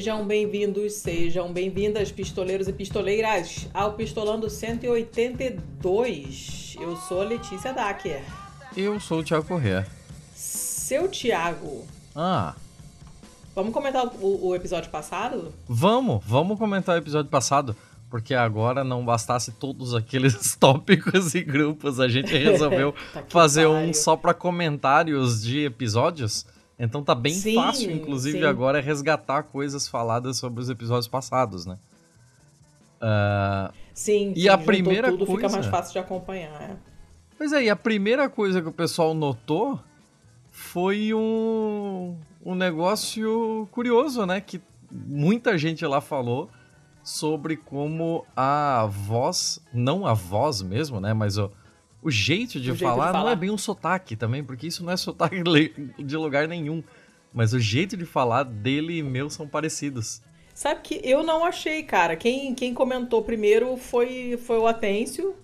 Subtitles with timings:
[0.00, 6.74] Sejam bem-vindos, sejam bem-vindas, pistoleiros e pistoleiras, ao Pistolando 182.
[6.80, 8.22] Eu sou a Letícia Dacker.
[8.74, 9.86] Eu sou o Thiago Corrêa.
[10.34, 11.84] Seu Thiago.
[12.16, 12.54] Ah.
[13.54, 15.52] Vamos comentar o, o episódio passado?
[15.68, 17.76] Vamos, vamos comentar o episódio passado.
[18.08, 23.90] Porque agora não bastasse todos aqueles tópicos e grupos, a gente resolveu tá fazer pariu.
[23.90, 26.46] um só para comentários de episódios.
[26.82, 28.44] Então tá bem sim, fácil, inclusive, sim.
[28.44, 31.78] agora resgatar coisas faladas sobre os episódios passados, né?
[33.02, 35.42] Uh, sim, e sim, a primeira tudo, coisa.
[35.42, 36.62] Fica mais fácil de acompanhar.
[36.62, 36.76] É.
[37.36, 39.78] Pois é, e a primeira coisa que o pessoal notou
[40.50, 44.40] foi um, um negócio curioso, né?
[44.40, 44.58] Que
[44.90, 46.48] muita gente lá falou
[47.02, 51.12] sobre como a voz, não a voz mesmo, né?
[51.12, 51.50] Mas o,
[52.02, 54.66] o jeito de, o falar, jeito de falar não é bem um sotaque também, porque
[54.66, 55.42] isso não é sotaque
[55.98, 56.82] de lugar nenhum.
[57.32, 60.20] Mas o jeito de falar dele e meu são parecidos.
[60.52, 62.16] Sabe que eu não achei, cara.
[62.16, 65.34] Quem, quem comentou primeiro foi, foi o Atêncio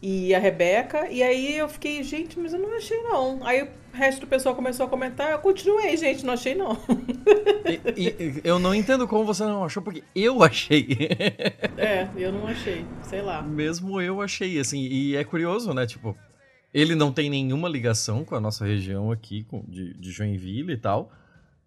[0.00, 1.08] e a Rebeca.
[1.10, 3.44] E aí eu fiquei, gente, mas eu não achei não.
[3.46, 6.76] Aí o resto do pessoal começou a comentar, eu continuei, gente, não achei não.
[7.96, 10.88] E, e, eu não entendo como você não achou, porque eu achei.
[11.76, 13.42] É, eu não achei, sei lá.
[13.42, 15.86] Mesmo eu achei, assim, e é curioso, né?
[15.86, 16.16] Tipo,
[16.72, 20.78] ele não tem nenhuma ligação com a nossa região aqui, com, de, de Joinville e
[20.78, 21.12] tal.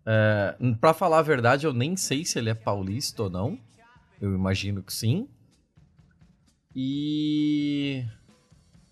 [0.06, 3.58] É, pra falar a verdade, eu nem sei se ele é paulista ou não.
[4.20, 5.28] Eu imagino que sim.
[6.76, 8.04] E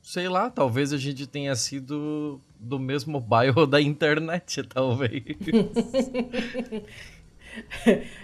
[0.04, 5.24] sei lá, talvez a gente tenha sido do mesmo bairro da internet, talvez.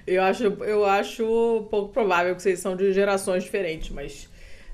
[0.08, 4.30] eu acho, eu acho pouco provável que vocês são de gerações diferentes, mas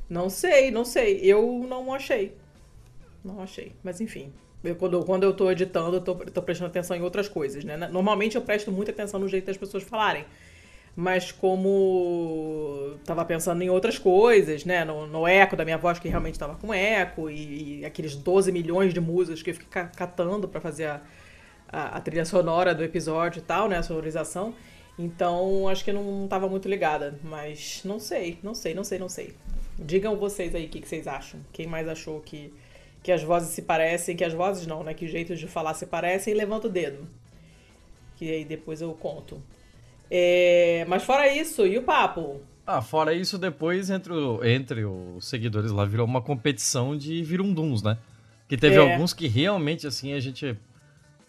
[0.10, 1.20] não sei, não sei.
[1.22, 2.36] Eu não achei.
[3.24, 3.74] Não achei.
[3.84, 4.32] Mas enfim.
[4.64, 7.78] Eu, quando, quando eu tô editando, eu tô, tô prestando atenção em outras coisas, né?
[7.78, 10.26] Normalmente eu presto muita atenção no jeito das pessoas falarem
[10.96, 14.86] mas como estava pensando em outras coisas, né?
[14.86, 18.52] No, no, eco da minha voz, que realmente estava com eco, e, e, aqueles 12
[18.52, 21.02] milhões de músicas que eu fiquei catando para fazer a,
[21.68, 23.78] a, a, trilha sonora do episódio e tal, né?
[23.78, 24.54] A sonorização.
[24.98, 27.20] Então, acho que não estava muito ligada.
[27.22, 29.34] Mas não sei, não sei, não sei, não sei.
[29.78, 31.42] Digam vocês aí o que, que vocês acham.
[31.52, 32.54] Quem mais achou que,
[33.04, 34.94] que as vozes se parecem, que as vozes não, né?
[34.94, 37.06] Que jeitos de falar se parecem, levanta o dedo.
[38.16, 39.42] Que aí depois eu conto.
[40.10, 42.42] É, mas fora isso, e o papo?
[42.66, 47.84] Ah, fora isso, depois entre, o, entre os seguidores lá virou uma competição de virunduns,
[47.84, 47.98] né?
[48.48, 48.80] Que teve é.
[48.80, 50.58] alguns que realmente, assim, a gente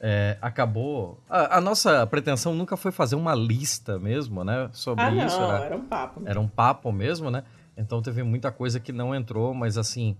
[0.00, 1.18] é, acabou.
[1.28, 4.68] A, a, nossa pretensão nunca foi fazer uma lista mesmo, né?
[4.72, 5.40] Sobre ah, isso.
[5.40, 6.22] Não, era, era um papo.
[6.24, 7.44] Era um papo mesmo, né?
[7.76, 10.16] Então teve muita coisa que não entrou, mas assim.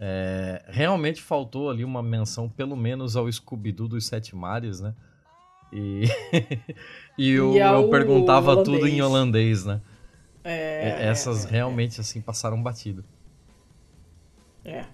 [0.00, 4.94] É, realmente faltou ali uma menção, pelo menos, ao Scooby-Doo dos Sete Mares, né?
[5.72, 6.04] E,
[7.18, 8.78] e, eu, e eu perguntava holandês.
[8.78, 9.80] tudo em holandês, né?
[10.44, 13.04] É, Essas é, realmente, assim, passaram batido.
[14.64, 14.84] É.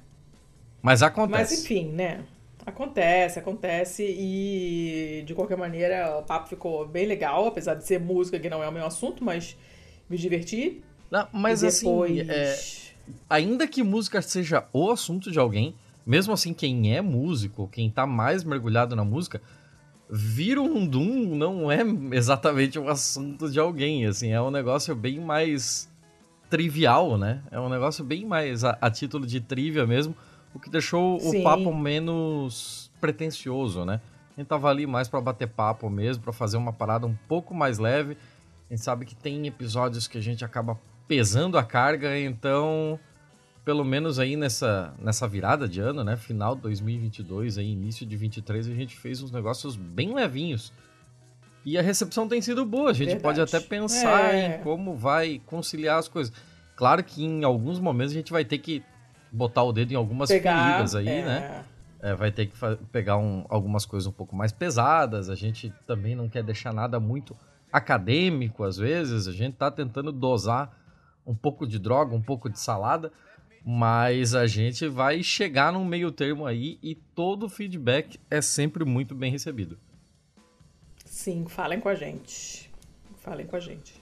[0.83, 1.55] Mas acontece.
[1.55, 2.25] Mas enfim, né?
[2.67, 8.39] Acontece, acontece e de qualquer maneira o papo ficou bem legal, apesar de ser música
[8.41, 9.57] que não é o meu assunto, mas
[10.09, 10.83] me diverti.
[11.11, 12.21] Não, mas assim, depois...
[12.21, 12.57] assim, é,
[13.29, 15.75] ainda que música seja o assunto de alguém,
[16.07, 19.43] mesmo assim quem é músico, quem tá mais mergulhado na música,
[20.17, 21.81] Vira um Doom não é
[22.13, 25.91] exatamente um assunto de alguém, assim, é um negócio bem mais
[26.49, 27.43] trivial, né?
[27.51, 30.15] É um negócio bem mais a, a título de trivia mesmo,
[30.55, 31.41] o que deixou Sim.
[31.41, 34.01] o papo menos pretencioso, né?
[34.37, 37.53] A gente tava ali mais para bater papo mesmo, para fazer uma parada um pouco
[37.53, 38.17] mais leve.
[38.71, 43.01] A gente sabe que tem episódios que a gente acaba pesando a carga, então
[43.65, 46.17] pelo menos aí nessa, nessa virada de ano, né?
[46.17, 50.73] Final de 2022, aí, início de 23, a gente fez uns negócios bem levinhos.
[51.65, 52.91] E a recepção tem sido boa.
[52.91, 53.23] A gente Verdade.
[53.23, 54.57] pode até pensar é.
[54.59, 56.33] em como vai conciliar as coisas.
[56.77, 58.83] Claro que em alguns momentos a gente vai ter que
[59.33, 61.25] botar o dedo em algumas Pegar, feridas aí, é.
[61.25, 61.65] né?
[62.03, 62.55] É, vai ter que
[62.93, 65.31] pegar um, algumas coisas um pouco mais pesadas.
[65.31, 67.35] A gente também não quer deixar nada muito
[67.73, 69.27] acadêmico às vezes.
[69.27, 70.71] A gente tá tentando dosar
[71.27, 73.11] um pouco de droga, um pouco de salada.
[73.65, 79.15] Mas a gente vai chegar num meio termo aí e todo feedback é sempre muito
[79.15, 79.79] bem recebido.
[81.07, 82.71] Sim, falem com a gente.
[83.21, 83.95] Falem com a gente.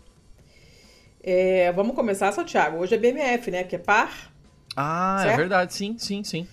[1.23, 2.79] É, vamos começar, Santiago.
[2.79, 3.63] Hoje é BMF, né?
[3.63, 4.33] Que é par.
[4.75, 5.35] Ah, é certo?
[5.35, 5.75] é verdade.
[5.75, 6.49] Sim, sim, sim.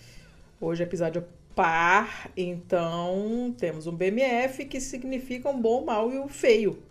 [0.61, 2.29] Hoje é episódio par.
[2.37, 6.83] Então, temos um BMF que significa um bom, mal e o feio.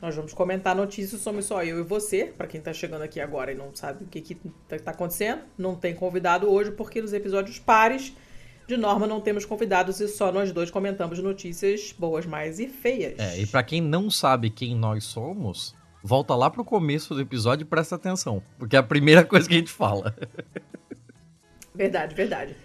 [0.00, 3.52] Nós vamos comentar notícias, somos só eu e você, para quem está chegando aqui agora
[3.52, 4.18] e não sabe o que
[4.64, 5.42] está tá acontecendo.
[5.58, 8.12] Não tem convidado hoje, porque nos episódios pares
[8.66, 13.18] De norma, não temos convidados e só nós dois comentamos notícias boas, mais e feias.
[13.18, 17.64] É, e para quem não sabe quem nós somos, volta lá pro começo do episódio
[17.64, 20.14] e presta atenção, porque é a primeira coisa que a gente fala.
[21.74, 22.56] Verdade, verdade.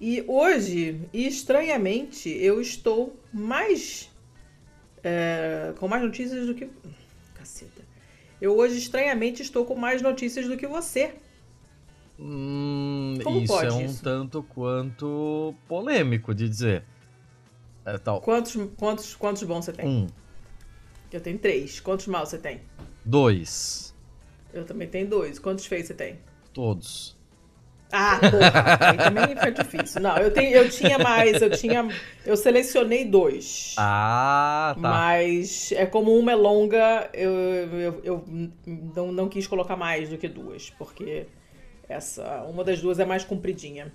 [0.00, 4.09] E hoje, estranhamente, eu estou mais.
[5.02, 6.68] É, com mais notícias do que.
[7.34, 7.82] Caceta.
[8.40, 11.14] Eu hoje, estranhamente, estou com mais notícias do que você.
[12.18, 14.02] Hum, Como isso é um isso?
[14.02, 16.84] tanto quanto polêmico de dizer.
[17.84, 18.20] É, tal.
[18.20, 19.86] Quantos, quantos, quantos bons você tem?
[19.86, 20.06] Um.
[21.10, 21.80] Eu tenho três.
[21.80, 22.60] Quantos maus você tem?
[23.04, 23.94] Dois.
[24.52, 25.38] Eu também tenho dois.
[25.38, 26.18] Quantos feios você tem?
[26.52, 27.16] Todos.
[27.92, 30.00] Ah, porra, também foi difícil.
[30.00, 31.88] Não, eu, tenho, eu tinha mais, eu tinha.
[32.24, 33.74] Eu selecionei dois.
[33.78, 34.80] Ah, tá.
[34.80, 38.24] Mas é como uma é longa, eu, eu, eu
[38.66, 41.26] não, não quis colocar mais do que duas, porque
[41.88, 43.92] essa uma das duas é mais compridinha.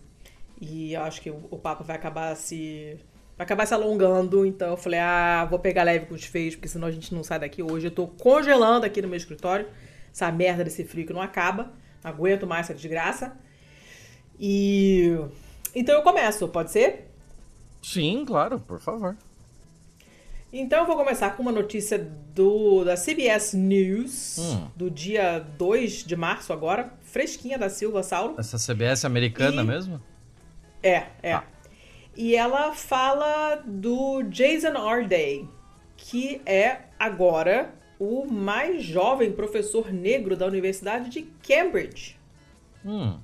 [0.59, 2.97] E eu acho que o, o papo vai acabar se.
[3.37, 6.69] Vai acabar se alongando, então eu falei, ah, vou pegar leve com os feios, porque
[6.69, 7.87] senão a gente não sai daqui hoje.
[7.87, 9.67] Eu tô congelando aqui no meu escritório,
[10.09, 11.73] essa merda desse frio que não acaba.
[12.01, 13.35] Não aguento mais essa desgraça.
[14.39, 15.17] E.
[15.73, 17.11] Então eu começo, pode ser?
[17.81, 19.15] Sim, claro, por favor.
[20.51, 21.99] Então eu vou começar com uma notícia
[22.33, 24.67] do, da CBS News, hum.
[24.75, 28.35] do dia 2 de março agora, fresquinha da Silva Saulo.
[28.37, 29.65] Essa CBS americana e...
[29.65, 30.01] mesmo?
[30.81, 31.33] É, é.
[31.33, 31.43] Ah.
[32.15, 35.45] E ela fala do Jason Arday,
[35.97, 42.17] que é agora o mais jovem professor negro da Universidade de Cambridge.
[42.85, 43.19] Hum.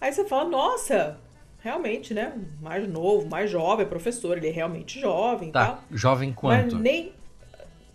[0.00, 1.18] Aí você fala, nossa,
[1.60, 2.32] realmente, né?
[2.60, 5.84] Mais novo, mais jovem, professor, ele é realmente jovem tá, tal.
[5.90, 6.74] Jovem quanto?
[6.74, 7.18] Mas nem.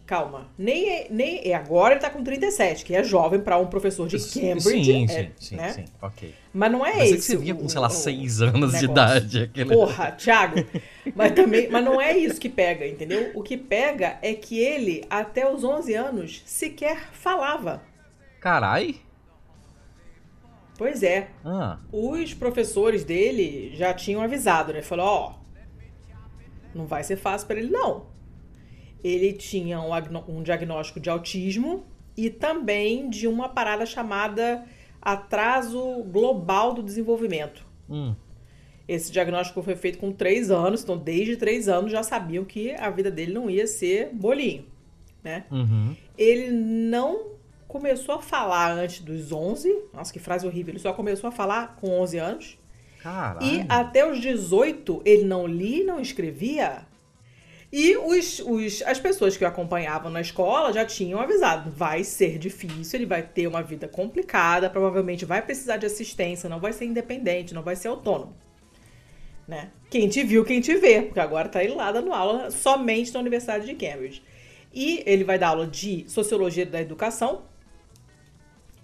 [0.05, 3.67] Calma, nem, é, nem é, agora ele tá com 37, que é jovem para um
[3.67, 4.83] professor de Cambridge.
[4.83, 5.69] Sim, é, sim, né?
[5.69, 6.35] sim, ok.
[6.53, 7.15] Mas não é esse.
[7.15, 9.44] Que você via com, sei lá, 6 anos de idade.
[9.44, 9.73] Aquele...
[9.73, 10.57] Porra, Thiago.
[11.15, 13.31] mas, também, mas não é isso que pega, entendeu?
[13.33, 17.81] O que pega é que ele, até os 11 anos, sequer falava.
[18.41, 18.97] Carai.
[20.83, 21.30] Pois é.
[21.45, 21.80] Ah.
[21.94, 24.81] Os professores dele já tinham avisado, né?
[24.81, 28.07] Falou, ó, oh, não vai ser fácil para ele não.
[29.01, 29.91] Ele tinha um,
[30.27, 31.85] um diagnóstico de autismo
[32.18, 34.65] e também de uma parada chamada
[35.01, 37.65] atraso global do desenvolvimento.
[37.89, 38.13] Hum.
[38.86, 42.89] Esse diagnóstico foi feito com três anos, então desde três anos já sabiam que a
[42.89, 44.65] vida dele não ia ser bolinho,
[45.24, 45.45] né?
[45.50, 45.95] Uhum.
[46.18, 47.32] Ele não
[47.74, 49.86] começou a falar antes dos 11.
[49.92, 50.74] Nossa, que frase horrível.
[50.74, 52.60] Ele só começou a falar com 11 anos.
[53.02, 53.44] Caralho.
[53.44, 56.86] E até os 18 ele não lia, não escrevia.
[57.72, 62.38] E os, os, as pessoas que o acompanhavam na escola já tinham avisado: vai ser
[62.38, 66.86] difícil, ele vai ter uma vida complicada, provavelmente vai precisar de assistência, não vai ser
[66.86, 68.36] independente, não vai ser autônomo.
[69.48, 69.72] Né?
[69.90, 73.20] Quem te viu, quem te vê, porque agora tá ele lá dando aula somente na
[73.20, 74.22] Universidade de Cambridge.
[74.72, 77.42] E ele vai dar aula de Sociologia da Educação,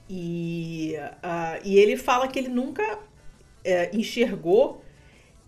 [0.10, 3.00] e, uh, e ele fala que ele nunca uh,
[3.94, 4.83] enxergou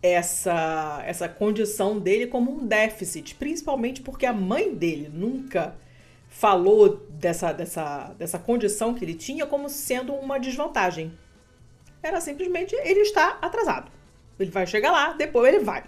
[0.04, 5.76] essa, essa condição dele como um déficit, principalmente porque a mãe dele nunca
[6.30, 11.12] falou dessa, dessa, dessa condição que ele tinha como sendo uma desvantagem.
[12.02, 13.92] Era simplesmente ele está atrasado.
[14.40, 15.84] Ele vai chegar lá, depois ele vai.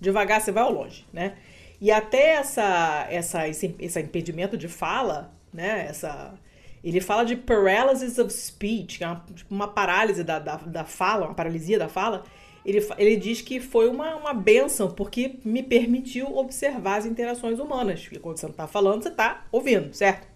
[0.00, 1.36] Devagar você vai ao longe, né?
[1.80, 5.86] E até essa, essa, esse, esse impedimento de fala, né?
[5.88, 6.34] Essa,
[6.82, 10.84] ele fala de paralysis of speech, que é uma, tipo, uma parálise da, da, da,
[10.84, 12.24] fala, uma paralisia da fala.
[12.64, 18.02] Ele, ele diz que foi uma, uma benção, porque me permitiu observar as interações humanas.
[18.02, 20.26] Porque quando você não está falando, você está ouvindo, certo?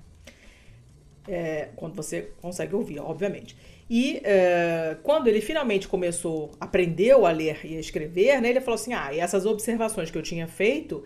[1.26, 3.56] É, quando você consegue ouvir, obviamente.
[3.88, 8.76] E é, quando ele finalmente começou, aprendeu a ler e a escrever, né, ele falou
[8.76, 11.04] assim: ah, e essas observações que eu tinha feito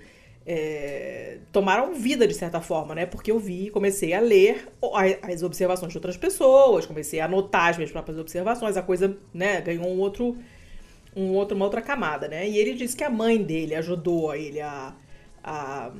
[0.50, 3.04] é, tomaram vida de certa forma, né?
[3.04, 4.66] Porque eu vi, comecei a ler
[5.20, 9.60] as observações de outras pessoas, comecei a anotar as minhas próprias observações, a coisa, né,
[9.60, 10.38] ganhou um outro,
[11.14, 12.48] um outro, uma outra camada, né?
[12.48, 14.94] E ele disse que a mãe dele ajudou ele a,
[15.44, 15.92] a,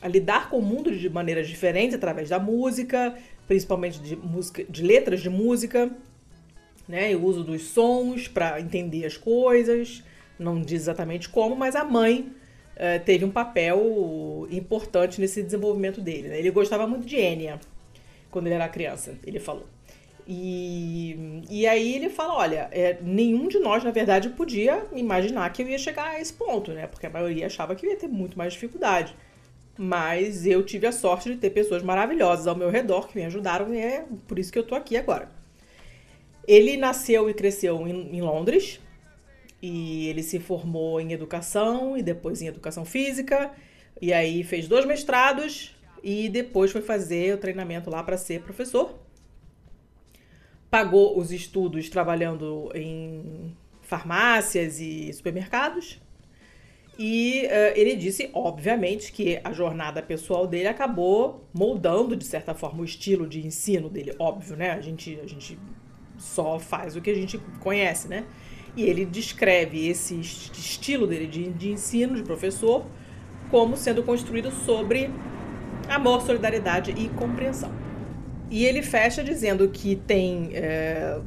[0.00, 3.16] a lidar com o mundo de maneiras diferentes através da música,
[3.48, 5.90] principalmente de música, de letras de música,
[6.86, 7.10] né?
[7.10, 10.04] E o uso dos sons para entender as coisas.
[10.38, 12.32] Não diz exatamente como, mas a mãe
[12.82, 16.28] eh, teve um papel importante nesse desenvolvimento dele.
[16.28, 16.38] Né?
[16.38, 17.60] Ele gostava muito de Enya
[18.30, 19.66] quando ele era criança, ele falou.
[20.26, 25.60] E, e aí ele fala, olha, é, nenhum de nós, na verdade, podia imaginar que
[25.60, 26.86] eu ia chegar a esse ponto, né?
[26.86, 29.14] Porque a maioria achava que eu ia ter muito mais dificuldade.
[29.76, 33.74] Mas eu tive a sorte de ter pessoas maravilhosas ao meu redor que me ajudaram
[33.74, 35.28] e é por isso que eu tô aqui agora.
[36.48, 38.80] Ele nasceu e cresceu em, em Londres,
[39.62, 43.52] E ele se formou em educação e depois em educação física.
[44.00, 48.98] E aí fez dois mestrados e depois foi fazer o treinamento lá para ser professor.
[50.70, 56.00] Pagou os estudos trabalhando em farmácias e supermercados.
[56.98, 62.82] E uh, ele disse, obviamente, que a jornada pessoal dele acabou moldando, de certa forma,
[62.82, 64.14] o estilo de ensino dele.
[64.18, 64.70] Óbvio, né?
[64.72, 65.58] A gente, a gente
[66.18, 68.26] só faz o que a gente conhece, né?
[68.76, 72.86] E ele descreve esse estilo dele de, de ensino, de professor,
[73.50, 75.10] como sendo construído sobre
[75.88, 77.72] amor, solidariedade e compreensão.
[78.50, 81.20] E ele fecha dizendo que tem é,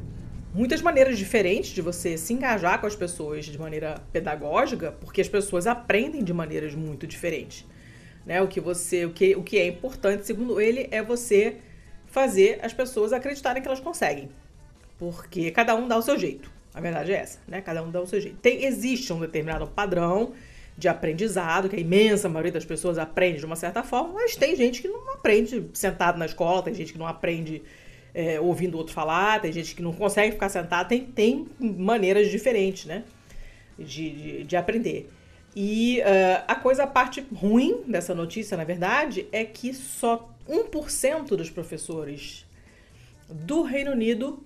[0.54, 5.28] muitas maneiras diferentes de você se engajar com as pessoas de maneira pedagógica, porque as
[5.28, 7.66] pessoas aprendem de maneiras muito diferentes.
[8.24, 8.40] Né?
[8.40, 11.56] O que você, o que, o que é importante, segundo ele, é você
[12.06, 14.28] fazer as pessoas acreditarem que elas conseguem,
[14.98, 16.53] porque cada um dá o seu jeito.
[16.74, 17.60] A verdade é essa, né?
[17.60, 18.36] Cada um dá o seu jeito.
[18.38, 20.32] Tem, existe um determinado padrão
[20.76, 24.56] de aprendizado, que a imensa maioria das pessoas aprende de uma certa forma, mas tem
[24.56, 27.62] gente que não aprende sentado na escola, tem gente que não aprende
[28.12, 32.86] é, ouvindo outro falar, tem gente que não consegue ficar sentado, tem, tem maneiras diferentes,
[32.86, 33.04] né?
[33.78, 35.08] De, de, de aprender.
[35.54, 41.36] E uh, a coisa, a parte ruim dessa notícia, na verdade, é que só 1%
[41.36, 42.44] dos professores
[43.28, 44.42] do Reino Unido,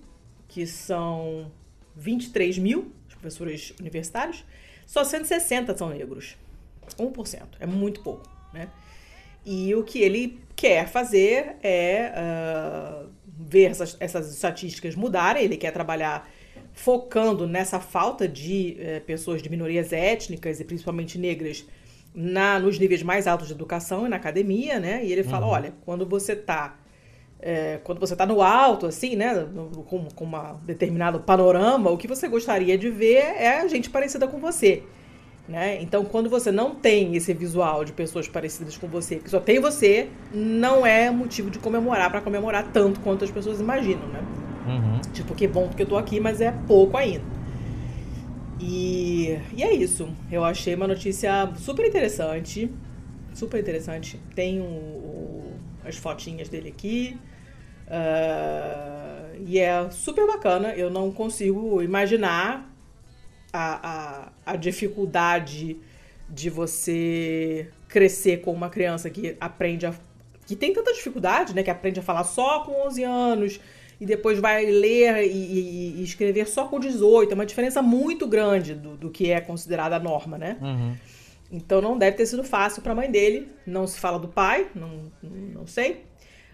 [0.47, 1.51] que são
[1.99, 4.43] 23 mil professores universitários,
[4.85, 6.35] só 160 são negros.
[6.97, 7.41] 1%.
[7.59, 8.69] É muito pouco, né?
[9.45, 15.43] E o que ele quer fazer é uh, ver essas, essas estatísticas mudarem.
[15.43, 16.29] Ele quer trabalhar
[16.73, 21.65] focando nessa falta de uh, pessoas de minorias étnicas e principalmente negras
[22.13, 25.05] na, nos níveis mais altos de educação e na academia, né?
[25.05, 25.51] E ele fala, uhum.
[25.51, 26.77] olha, quando você está
[27.41, 31.97] é, quando você está no alto, assim, né, no, com, com um determinado panorama, o
[31.97, 34.83] que você gostaria de ver é a gente parecida com você.
[35.47, 35.81] Né?
[35.81, 39.59] Então, quando você não tem esse visual de pessoas parecidas com você, que só tem
[39.59, 44.21] você, não é motivo de comemorar para comemorar tanto quanto as pessoas imaginam, né?
[44.67, 45.01] Uhum.
[45.11, 47.23] Tipo, que bom que eu tô aqui, mas é pouco ainda.
[48.59, 50.09] E, e é isso.
[50.31, 52.69] Eu achei uma notícia super interessante.
[53.33, 54.19] Super interessante.
[54.35, 55.18] Tem o, o,
[55.89, 57.17] as fotinhas dele aqui.
[57.87, 60.73] Uh, e é super bacana.
[60.73, 62.71] Eu não consigo imaginar
[63.51, 63.89] a,
[64.45, 65.77] a, a dificuldade
[66.29, 69.93] de você crescer com uma criança que aprende a.
[70.45, 71.63] que tem tanta dificuldade, né?
[71.63, 73.59] Que aprende a falar só com 11 anos
[73.99, 77.31] e depois vai ler e, e, e escrever só com 18.
[77.31, 80.57] É uma diferença muito grande do, do que é considerada a norma, né?
[80.61, 80.95] Uhum.
[81.51, 83.51] Então não deve ter sido fácil para a mãe dele.
[83.65, 86.05] Não se fala do pai, não, não sei.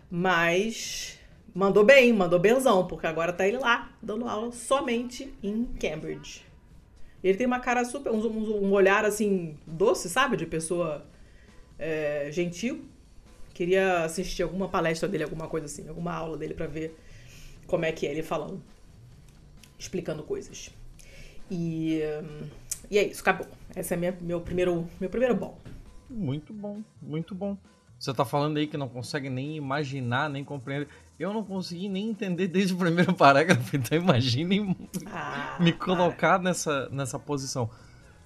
[0.10, 1.20] Mas
[1.56, 6.44] Mandou bem, mandou benzão, porque agora tá ele lá, dando aula somente em Cambridge.
[7.24, 8.12] Ele tem uma cara super.
[8.12, 10.36] Um, um olhar assim, doce, sabe?
[10.36, 11.06] De pessoa
[11.80, 12.84] é, gentil.
[13.54, 16.94] Queria assistir alguma palestra dele, alguma coisa assim, alguma aula dele para ver
[17.66, 18.62] como é que é ele falando,
[19.80, 20.70] explicando coisas.
[21.50, 22.02] E,
[22.92, 23.48] e é isso, acabou.
[23.76, 25.58] Esse é minha, meu primeiro, meu primeiro bom.
[26.10, 27.58] Muito bom, muito bom.
[28.00, 30.88] Você tá falando aí que não consegue nem imaginar, nem compreender.
[31.18, 34.76] Eu não consegui nem entender desde o primeiro parágrafo, então imaginem
[35.08, 37.70] ah, me colocar nessa, nessa posição.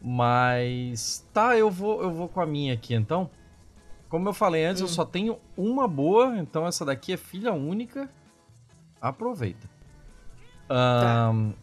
[0.02, 3.30] Mas tá, eu vou, eu vou com a minha aqui então.
[4.08, 4.86] Como eu falei antes, hum.
[4.86, 8.10] eu só tenho uma boa, então essa daqui é filha única.
[9.00, 9.70] Aproveita.
[10.68, 11.32] Tá.
[11.32, 11.54] Um,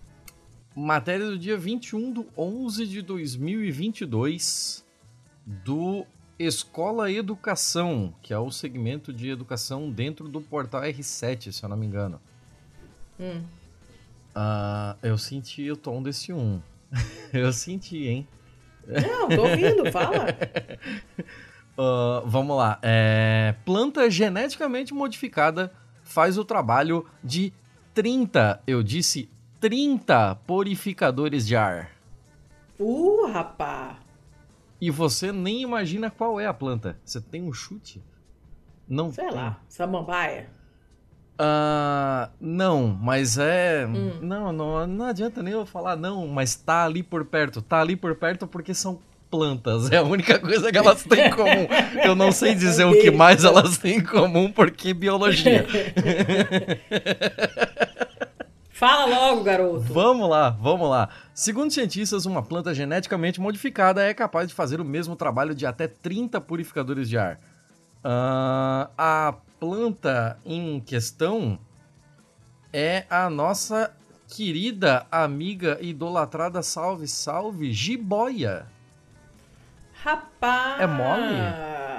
[0.76, 4.84] matéria do dia 21 de 11 de 2022
[5.46, 6.04] do
[6.38, 11.78] Escola Educação, que é o segmento de educação dentro do portal R7, se eu não
[11.78, 12.20] me engano.
[13.18, 13.42] Hum.
[14.36, 16.60] Uh, eu senti o tom desse 1.
[17.32, 18.28] eu senti, hein?
[18.86, 20.26] Não, tô ouvindo, fala.
[21.78, 22.78] uh, vamos lá.
[22.82, 25.72] É, planta geneticamente modificada
[26.04, 27.50] faz o trabalho de
[27.94, 31.90] 30, eu disse 30 purificadores de ar.
[32.78, 33.98] Uh, rapá!
[34.80, 36.96] e você nem imagina qual é a planta.
[37.04, 38.02] Você tem um chute?
[38.88, 39.34] Não Sei tem.
[39.34, 40.48] lá, samambaia?
[41.38, 43.86] Uh, não, mas é.
[43.86, 44.18] Hum.
[44.22, 47.60] Não, não, não adianta nem eu falar não, mas tá ali por perto.
[47.60, 49.90] Tá ali por perto porque são plantas.
[49.92, 51.66] É a única coisa que elas têm em comum.
[52.04, 55.66] Eu não sei dizer o que mais elas têm em comum porque biologia.
[58.76, 59.80] Fala logo, garoto.
[59.80, 61.08] Vamos lá, vamos lá.
[61.32, 65.88] Segundo cientistas, uma planta geneticamente modificada é capaz de fazer o mesmo trabalho de até
[65.88, 67.40] 30 purificadores de ar.
[68.04, 71.58] Uh, a planta em questão
[72.70, 73.96] é a nossa
[74.28, 78.66] querida amiga idolatrada, salve, salve, Jiboia.
[80.04, 80.82] Rapaz!
[80.82, 81.95] É mole?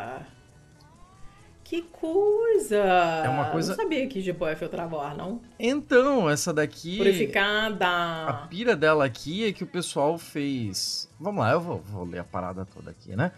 [1.68, 2.78] Que coisa!
[2.78, 3.74] É uma coisa.
[3.74, 5.42] Eu não sabia que jiboia filtrava o ar, não.
[5.60, 6.96] Então, essa daqui.
[6.96, 7.86] Purificada.
[8.26, 11.10] A pira dela aqui é que o pessoal fez.
[11.20, 13.34] Vamos lá, eu vou, vou ler a parada toda aqui, né?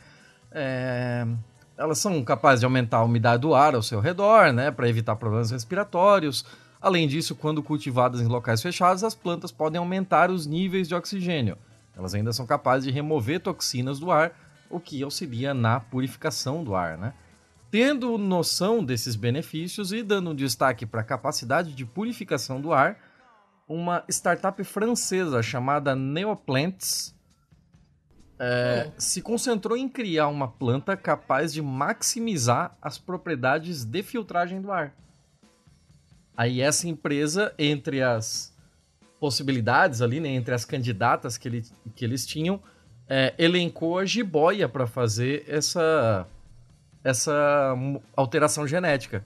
[0.51, 1.25] É...
[1.75, 4.69] Elas são capazes de aumentar a umidade do ar ao seu redor, né?
[4.69, 6.45] Para evitar problemas respiratórios.
[6.79, 11.57] Além disso, quando cultivadas em locais fechados, as plantas podem aumentar os níveis de oxigênio.
[11.97, 14.33] Elas ainda são capazes de remover toxinas do ar,
[14.69, 17.11] o que auxilia na purificação do ar, né?
[17.71, 22.97] Tendo noção desses benefícios e dando um destaque para a capacidade de purificação do ar,
[23.67, 27.15] uma startup francesa chamada Neoplants
[28.39, 34.71] é, se concentrou em criar uma planta capaz de maximizar as propriedades de filtragem do
[34.71, 34.95] ar.
[36.35, 38.57] Aí essa empresa, entre as
[39.19, 42.63] possibilidades ali, né, entre as candidatas que, ele, que eles tinham,
[43.07, 46.25] é, elencou a jiboia para fazer essa
[47.03, 47.75] essa
[48.15, 49.23] alteração genética.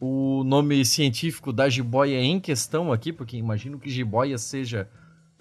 [0.00, 4.88] O nome científico da jiboia em questão aqui, porque imagino que jiboia seja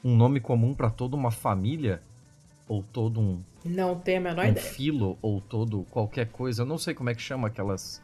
[0.03, 2.01] um nome comum para toda uma família,
[2.67, 3.39] ou todo um.
[3.63, 4.65] Não tenho a menor um ideia.
[4.65, 6.63] filo, ou todo qualquer coisa.
[6.63, 8.01] Eu não sei como é que chama aquelas.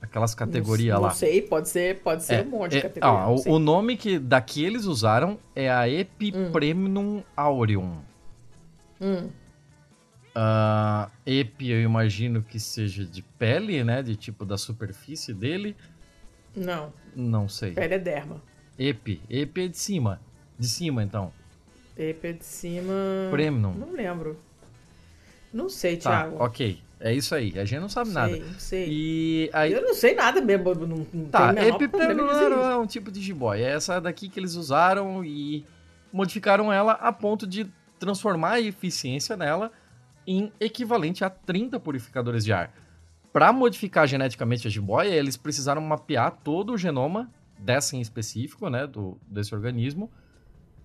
[0.00, 1.08] Aquelas categorias não, lá.
[1.08, 3.18] Não sei, pode ser, pode ser É, um monte de é, categoria.
[3.18, 7.98] ah, o, o nome que daqui eles usaram é a Epipremnum aureum.
[8.98, 9.28] Hum,
[11.26, 14.02] Epi, eu imagino que seja de pele, né?
[14.02, 15.76] De tipo da superfície dele.
[16.54, 17.72] não, Não sei.
[17.72, 18.42] pele é derma.
[18.78, 19.20] Epi.
[19.28, 20.20] Epi é de cima.
[20.58, 21.32] De cima, então.
[21.96, 22.92] Epe é de cima.
[23.30, 23.72] Premium.
[23.74, 24.38] Não lembro.
[25.52, 26.42] Não sei, Tá, Thiago.
[26.42, 26.80] ok.
[27.02, 27.58] É isso aí.
[27.58, 28.36] A gente não sabe Sei, nada.
[28.36, 28.88] Não sei.
[28.90, 29.72] E aí.
[29.72, 30.74] Eu não sei nada mesmo.
[30.74, 31.60] Não, não Tá, isso.
[31.62, 33.64] é um tipo de jiboia.
[33.66, 35.64] É essa daqui que eles usaram e
[36.12, 37.66] modificaram ela a ponto de
[37.98, 39.72] transformar a eficiência nela
[40.26, 42.72] em equivalente a 30 purificadores de ar.
[43.32, 48.86] Para modificar geneticamente a jiboia, eles precisaram mapear todo o genoma dessa em específico, né,
[48.86, 50.10] do, desse organismo,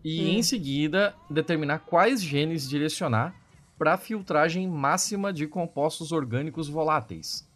[0.03, 0.27] e Hum.
[0.37, 3.33] em seguida determinar quais genes direcionar
[3.77, 7.49] para filtragem máxima de compostos orgânicos voláteis.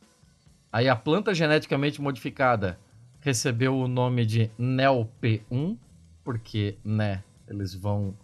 [0.72, 2.80] Aí a planta geneticamente modificada
[3.22, 5.78] recebeu o nome de NELP1,
[6.24, 8.16] porque, né, eles vão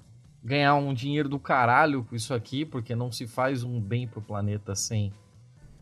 [0.45, 4.21] ganhar um dinheiro do caralho com isso aqui, porque não se faz um bem pro
[4.21, 5.11] planeta sem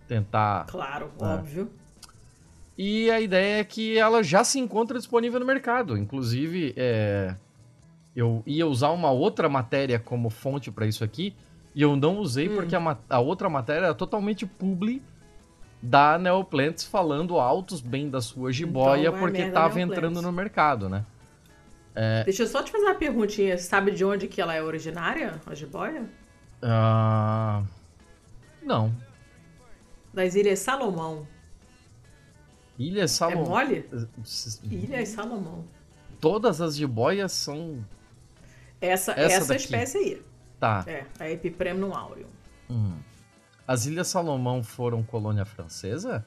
[0.08, 0.66] tentar.
[0.68, 1.24] Claro, É.
[1.26, 1.70] óbvio.
[2.78, 5.98] E a ideia é que ela já se encontra disponível no mercado.
[5.98, 7.36] Inclusive, é,
[8.16, 11.36] eu ia usar uma outra matéria como fonte para isso aqui,
[11.76, 12.56] e eu não usei Hum.
[12.56, 15.02] porque a, a outra matéria era totalmente publi
[15.82, 19.98] da Neoplants falando altos bem da sua jiboia vai porque merda, tava Neoplants.
[19.98, 21.06] entrando no mercado, né?
[22.26, 23.58] Deixa eu só te fazer uma perguntinha.
[23.58, 26.10] Você sabe de onde que ela é originária, a jiboia?
[26.62, 27.64] Ah,
[28.62, 28.94] não.
[30.14, 31.28] Das Ilhas Salomão.
[32.80, 33.46] Ilha É Salomão.
[33.46, 33.86] mole?
[34.24, 35.66] S- Ilhas Salomão.
[36.20, 37.86] Todas as jiboias são.
[38.82, 40.22] Essa, Essa essa, espécie aí.
[40.60, 40.84] Tá.
[40.88, 42.28] É, a Epipremnum aureum.
[42.70, 42.98] Hum.
[43.68, 46.26] As Ilhas Salomão foram colônia francesa?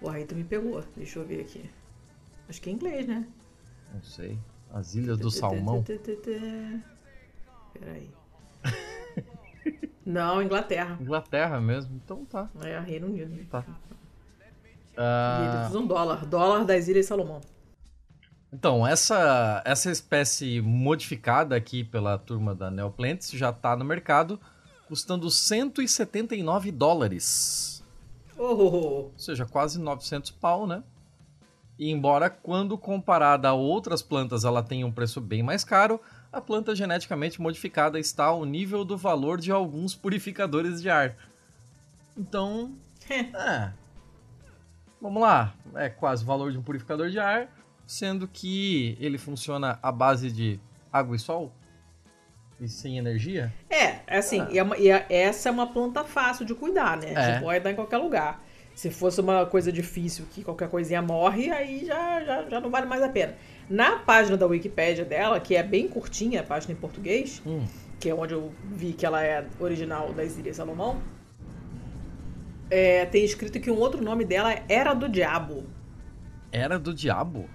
[0.00, 0.84] Porra, aí tu me pegou.
[0.96, 1.68] Deixa eu ver aqui.
[2.48, 3.26] Acho que é inglês, né?
[3.92, 4.38] Não sei.
[4.72, 5.82] As Ilhas do Salmão?
[7.72, 8.10] Peraí.
[10.04, 10.96] Não, Inglaterra.
[11.00, 12.00] Inglaterra mesmo?
[12.02, 12.48] Então tá.
[12.62, 13.44] É, Reino Unido.
[13.50, 13.64] tá.
[14.96, 16.26] E eles usam dólar.
[16.26, 17.40] Dólar das Ilhas Salomão.
[18.52, 24.40] então, essa, essa espécie modificada aqui pela turma da Neoplants já tá no mercado,
[24.88, 27.84] custando 179 dólares.
[28.36, 28.42] Oh.
[28.42, 30.82] Ou seja, quase 900 pau, né?
[31.78, 36.00] E embora quando comparada a outras plantas ela tenha um preço bem mais caro,
[36.32, 41.14] a planta geneticamente modificada está ao nível do valor de alguns purificadores de ar.
[42.16, 42.72] Então,
[43.08, 43.70] é.
[45.00, 47.48] Vamos lá, é quase o valor de um purificador de ar,
[47.86, 50.58] sendo que ele funciona à base de
[50.92, 51.52] água e sol
[52.60, 53.54] e sem energia.
[53.70, 54.48] É, é assim, Ah.
[54.50, 57.12] e é uma- e é- essa é uma planta fácil de cuidar, né?
[57.14, 57.34] É.
[57.36, 58.42] Jiboia dá em qualquer lugar.
[58.78, 62.86] Se fosse uma coisa difícil que qualquer coisinha morre, aí já, já, já não vale
[62.86, 63.34] mais a pena.
[63.68, 67.66] Na página da Wikipédia dela, que é bem curtinha, a página em português, Hum,
[67.98, 71.02] que é onde eu vi que ela é original das Ilhas Salomão,
[72.70, 75.64] é, tem escrito que um outro nome dela Era do Diabo.
[76.52, 77.48] era do diabo?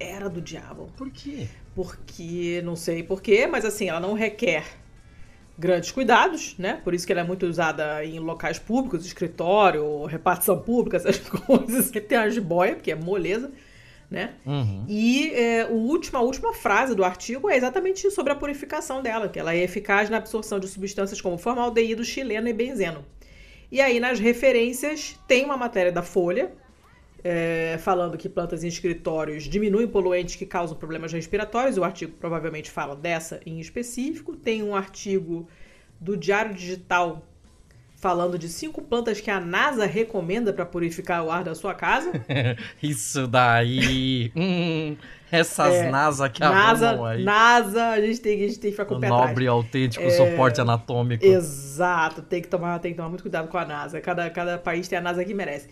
[0.00, 0.90] Era do Diabo.
[0.96, 1.48] Por quê?
[1.74, 4.64] Porque, não sei porquê, mas assim, ela não requer
[5.58, 6.80] grandes cuidados, né?
[6.84, 11.86] Por isso que ela é muito usada em locais públicos, escritório, repartição pública, essas coisas.
[11.86, 13.50] Sempre tem uma jiboia, porque é moleza.
[14.10, 14.34] né?
[14.44, 14.84] Uhum.
[14.88, 19.28] E é, o último, a última frase do artigo é exatamente sobre a purificação dela,
[19.28, 23.04] que ela é eficaz na absorção de substâncias como formaldeído, xileno e benzeno.
[23.70, 26.52] E aí, nas referências, tem uma matéria da Folha,
[27.28, 31.76] é, falando que plantas em escritórios diminuem poluentes que causam problemas respiratórios.
[31.76, 34.36] O artigo provavelmente fala dessa em específico.
[34.36, 35.48] Tem um artigo
[36.00, 37.26] do Diário Digital
[37.96, 42.12] falando de cinco plantas que a NASA recomenda para purificar o ar da sua casa.
[42.80, 44.30] Isso daí.
[44.36, 44.96] hum,
[45.32, 47.24] essas é, NASA que NASA, aí.
[47.24, 50.10] NASA, a gente tem, a gente tem que ficar com o pé Nobre, autêntico é,
[50.10, 51.26] suporte anatômico.
[51.26, 54.00] Exato, tem que, tomar, tem que tomar muito cuidado com a NASA.
[54.00, 55.68] Cada, cada país tem a NASA que merece.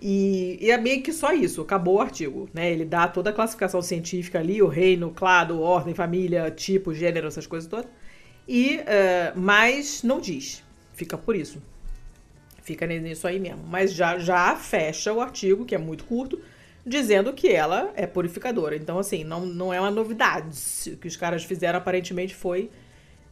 [0.00, 2.70] E, e, é meio que só isso, acabou o artigo, né?
[2.70, 7.46] Ele dá toda a classificação científica ali, o reino, clado, ordem, família, tipo, gênero, essas
[7.46, 7.86] coisas todas.
[8.46, 10.62] E, uh, mas não diz.
[10.92, 11.62] Fica por isso.
[12.62, 13.64] Fica nisso aí mesmo.
[13.66, 16.40] Mas já, já fecha o artigo, que é muito curto,
[16.84, 18.76] dizendo que ela é purificadora.
[18.76, 20.50] Então, assim, não, não é uma novidade.
[20.88, 22.70] O que os caras fizeram aparentemente foi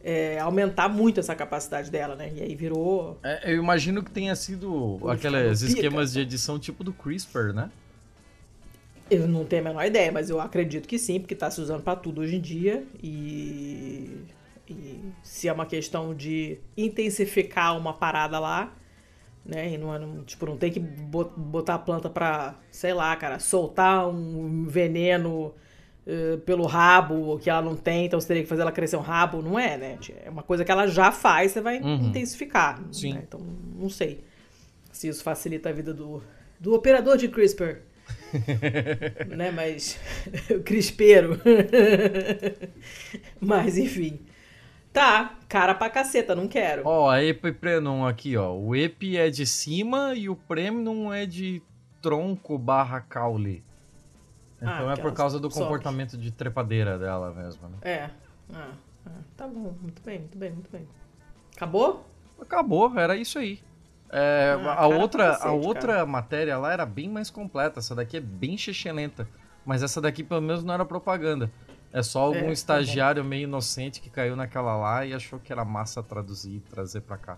[0.05, 2.31] é, aumentar muito essa capacidade dela, né?
[2.35, 3.19] E aí virou.
[3.23, 7.71] É, eu imagino que tenha sido aqueles esquemas de edição tipo do CRISPR, né?
[9.09, 11.81] Eu não tenho a menor ideia, mas eu acredito que sim, porque está se usando
[11.81, 12.83] para tudo hoje em dia.
[13.01, 14.11] E,
[14.69, 18.71] e, se é uma questão de intensificar uma parada lá,
[19.43, 19.73] né?
[19.73, 23.39] E não, é, não, tipo, não tem que botar a planta para, sei lá, cara,
[23.39, 25.51] soltar um veneno
[26.05, 29.01] uh, pelo rabo que ela não tem, então você teria que fazer ela crescer um
[29.01, 29.41] rabo.
[29.41, 29.97] Não é, né?
[30.23, 32.07] É uma coisa que ela já faz, você vai uhum.
[32.07, 32.81] intensificar.
[32.91, 33.13] Sim.
[33.13, 33.23] Né?
[33.27, 33.39] Então,
[33.75, 34.23] não sei
[34.91, 36.23] se isso facilita a vida do,
[36.59, 37.81] do operador de CRISPR.
[39.35, 39.99] né, mas
[40.49, 41.39] o crispeiro.
[43.39, 44.19] mas enfim.
[44.93, 46.83] Tá, cara pra caceta, não quero.
[46.85, 48.53] Ó, a Epiprenon aqui, ó.
[48.53, 51.61] O Epi é de cima e o Premium é de
[52.01, 53.61] tronco barra caule.
[54.61, 57.77] Então ah, é por causa do comportamento de trepadeira dela mesmo, né?
[57.81, 58.09] É.
[58.53, 58.71] Ah,
[59.05, 60.87] ah, tá bom, muito bem, muito bem, muito bem.
[61.55, 62.05] Acabou?
[62.39, 63.59] Acabou, era isso aí.
[64.09, 67.79] É, ah, a outra, cacete, a outra matéria lá era bem mais completa.
[67.79, 69.27] Essa daqui é bem chechelenta.
[69.65, 71.51] Mas essa daqui pelo menos não era propaganda.
[71.91, 75.39] É só algum é, tá estagiário tá meio inocente que caiu naquela lá e achou
[75.39, 77.37] que era massa traduzir e trazer pra cá.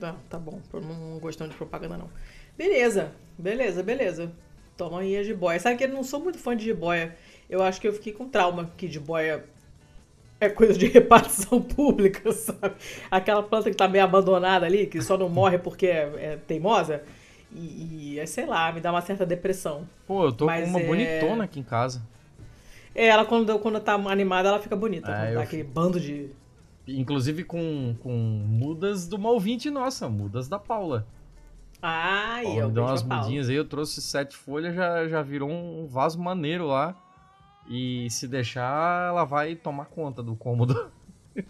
[0.00, 0.60] Tá, tá bom.
[0.72, 2.10] Não gostando de propaganda, não.
[2.56, 4.32] Beleza, beleza, beleza.
[4.82, 5.60] Toma aí a jiboia.
[5.60, 7.16] Sabe que eu não sou muito fã de jiboia.
[7.48, 9.44] Eu acho que eu fiquei com trauma que jiboia
[10.40, 12.74] é coisa de repartição pública, sabe?
[13.08, 17.02] Aquela planta que tá meio abandonada ali, que só não morre porque é, é teimosa.
[17.54, 19.86] E, e, é, sei lá, me dá uma certa depressão.
[20.06, 20.86] Pô, eu tô Mas com uma é...
[20.86, 22.02] bonitona aqui em casa.
[22.92, 25.12] É, ela quando, quando tá animada, ela fica bonita.
[25.12, 26.30] É, quando tá aquele bando de.
[26.88, 31.06] Inclusive com, com mudas do Malvinte nossa, mudas da Paula.
[31.82, 35.84] Ah, e eu deu umas mudinhas aí, eu trouxe sete folhas, já, já virou um
[35.86, 36.96] vaso maneiro lá.
[37.68, 40.90] E se deixar, ela vai tomar conta do cômodo.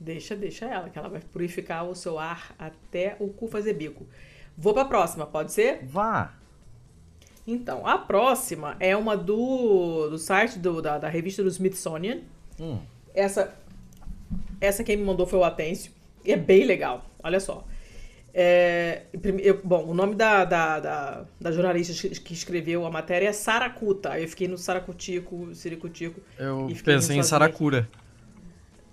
[0.00, 4.04] Deixa, deixa ela, que ela vai purificar o seu ar até o cu fazer bico.
[4.58, 5.78] Vou pra próxima, pode ser?
[5.84, 6.34] Vá!
[7.46, 12.20] Então, a próxima é uma do, do site do, da, da revista do Smithsonian.
[12.60, 12.80] Hum.
[13.14, 13.56] Essa,
[14.60, 15.92] essa quem me mandou foi o Atêncio.
[16.24, 17.64] E é bem legal, olha só.
[18.34, 19.02] É,
[19.42, 24.18] eu, bom, o nome da, da, da, da, jornalista que escreveu a matéria é Saracuta.
[24.18, 26.20] Eu fiquei no Saracutico, Siricutico.
[26.38, 27.88] Eu pensei em Saracura.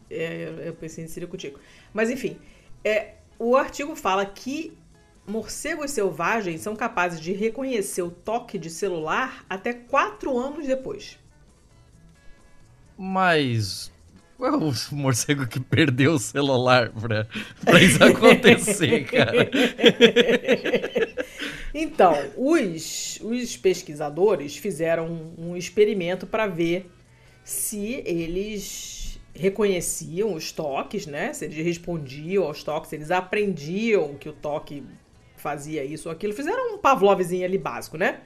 [0.10, 1.60] É, eu pensei em Siricutico.
[1.94, 2.38] Mas enfim,
[2.84, 4.78] é, o artigo fala que
[5.26, 11.18] morcegos selvagens são capazes de reconhecer o toque de celular até quatro anos depois.
[12.98, 13.90] Mas
[14.40, 17.28] qual é o morcego que perdeu o celular pra,
[17.64, 19.52] pra isso acontecer, cara?
[21.74, 26.90] Então, os, os pesquisadores fizeram um experimento para ver
[27.44, 31.34] se eles reconheciam os toques, né?
[31.34, 34.84] Se eles respondiam aos toques, eles aprendiam que o toque
[35.36, 36.34] fazia isso ou aquilo.
[36.34, 38.22] Fizeram um Pavlovzinho ali básico, né?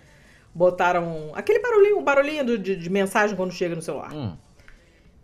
[0.54, 4.14] Botaram aquele barulhinho, o barulhinho de, de mensagem quando chega no celular.
[4.14, 4.38] Hum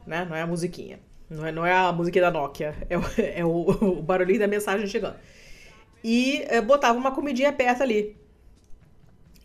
[0.10, 0.26] né?
[0.28, 1.00] Não é a musiquinha.
[1.30, 2.76] Não é, não é a musiquinha da Nokia.
[2.90, 5.16] É o, é o, o barulhinho da mensagem chegando.
[6.04, 8.18] E é, botava uma comidinha perto ali.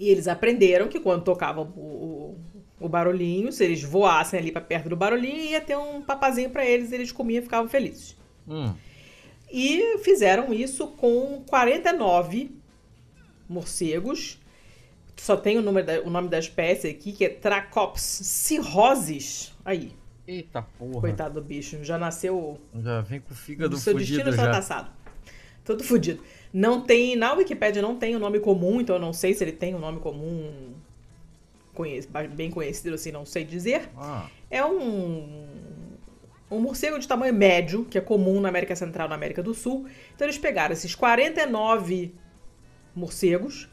[0.01, 2.39] E eles aprenderam que quando tocava o, o,
[2.81, 6.65] o barulhinho, se eles voassem ali para perto do barulhinho, ia ter um papazinho para
[6.65, 8.17] eles, eles comiam e ficavam felizes.
[8.49, 8.75] Hum.
[9.53, 12.51] E fizeram isso com 49
[13.49, 14.41] morcegos.
[15.17, 19.53] Só tem o nome da, o nome da espécie aqui, que é Tracops cirrhosis.
[19.65, 19.93] Aí,
[20.27, 21.01] Eita porra.
[21.01, 21.85] Coitado do bicho.
[21.85, 22.59] Já nasceu.
[22.75, 24.15] Já vem com o fígado seu fudido.
[24.15, 24.51] Seu destino já.
[24.51, 24.91] traçado.
[25.65, 26.23] Todo fudido.
[26.53, 27.17] Não tem.
[27.17, 29.75] Na Wikipedia não tem o um nome comum, então eu não sei se ele tem
[29.75, 30.75] um nome comum
[32.35, 33.91] bem conhecido assim, não sei dizer.
[33.97, 34.29] Ah.
[34.51, 35.47] É um,
[36.51, 39.53] um morcego de tamanho médio, que é comum na América Central e na América do
[39.53, 39.87] Sul.
[40.15, 42.15] Então eles pegaram esses 49
[42.95, 43.69] morcegos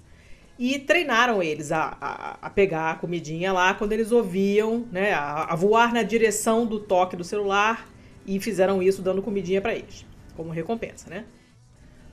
[0.63, 5.45] e treinaram eles a, a, a, pegar a comidinha lá quando eles ouviam, né, a,
[5.45, 7.89] a, voar na direção do toque do celular
[8.27, 11.25] e fizeram isso dando comidinha para eles, como recompensa, né?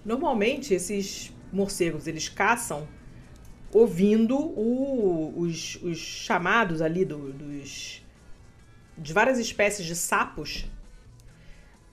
[0.03, 2.89] Normalmente esses morcegos eles caçam
[3.71, 8.03] ouvindo o, os, os, chamados ali do, dos
[8.97, 10.65] de várias espécies de sapos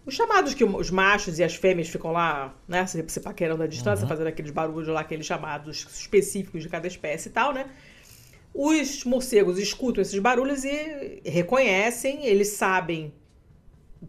[0.05, 3.67] os chamados que os machos e as fêmeas ficam lá, né, se, se paquerando à
[3.67, 4.09] distância, uhum.
[4.09, 7.65] fazendo aqueles barulhos lá, aqueles chamados específicos de cada espécie e tal, né?
[8.53, 13.13] Os morcegos escutam esses barulhos e reconhecem, eles sabem,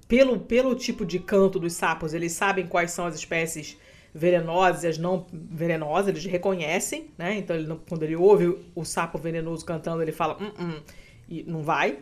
[0.07, 3.77] pelo, pelo tipo de canto dos sapos, eles sabem quais são as espécies
[4.15, 7.37] venenosas e as não venenosas, eles reconhecem, né?
[7.37, 10.81] Então, ele, quando ele ouve o sapo venenoso cantando, ele fala, hum, hum,
[11.29, 11.99] e não vai,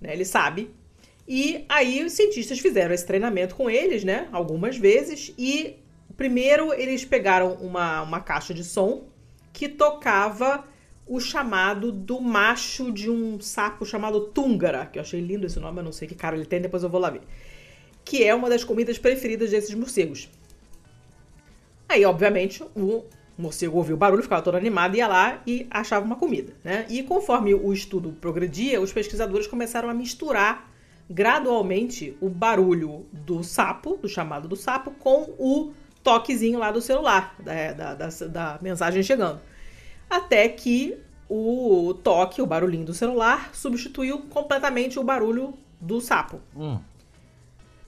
[0.00, 0.12] né?
[0.12, 0.70] Ele sabe.
[1.32, 4.28] E aí os cientistas fizeram esse treinamento com eles, né?
[4.32, 5.32] Algumas vezes.
[5.38, 5.76] E
[6.16, 9.04] primeiro eles pegaram uma, uma caixa de som
[9.52, 10.64] que tocava
[11.06, 15.78] o chamado do macho de um sapo chamado Túngara, que eu achei lindo esse nome,
[15.78, 17.22] eu não sei que cara ele tem, depois eu vou lá ver.
[18.04, 20.28] Que é uma das comidas preferidas desses morcegos.
[21.88, 23.04] Aí, obviamente, o
[23.38, 26.86] morcego ouviu o barulho, ficava todo animado, ia lá e achava uma comida, né?
[26.88, 30.69] E conforme o estudo progredia, os pesquisadores começaram a misturar
[31.10, 35.72] gradualmente o barulho do sapo, do chamado do sapo, com o
[36.04, 39.40] toquezinho lá do celular, da, da, da, da mensagem chegando.
[40.08, 40.96] Até que
[41.28, 46.40] o toque, o barulhinho do celular, substituiu completamente o barulho do sapo.
[46.56, 46.78] Hum.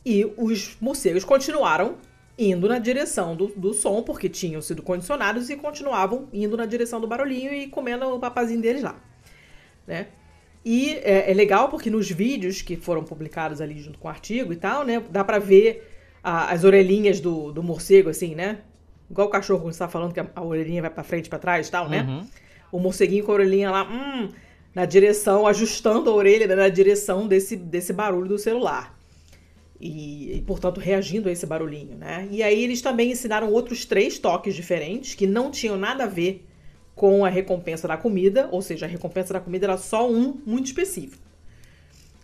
[0.05, 1.97] E os morcegos continuaram
[2.37, 7.01] indo na direção do, do som, porque tinham sido condicionados e continuavam indo na direção
[7.01, 8.97] do barulhinho e comendo o papazinho deles lá.
[9.87, 10.09] Né?
[10.65, 14.53] E é, é, legal porque nos vídeos que foram publicados ali junto com o artigo
[14.53, 15.03] e tal, né?
[15.11, 15.89] Dá pra ver
[16.23, 18.61] a, as orelhinhas do, do morcego, assim, né?
[19.11, 21.39] Igual o cachorro quando você tá falando que a, a orelhinha vai pra frente pra
[21.39, 22.03] trás e tal, né?
[22.03, 22.27] Uhum.
[22.71, 24.29] O morceguinho com a orelhinha lá, hum,
[24.75, 28.97] na direção, ajustando a orelha né, na direção desse, desse barulho do celular.
[29.81, 32.29] E, e, portanto, reagindo a esse barulhinho, né?
[32.31, 36.47] E aí eles também ensinaram outros três toques diferentes que não tinham nada a ver
[36.95, 40.67] com a recompensa da comida, ou seja, a recompensa da comida era só um muito
[40.67, 41.23] específico.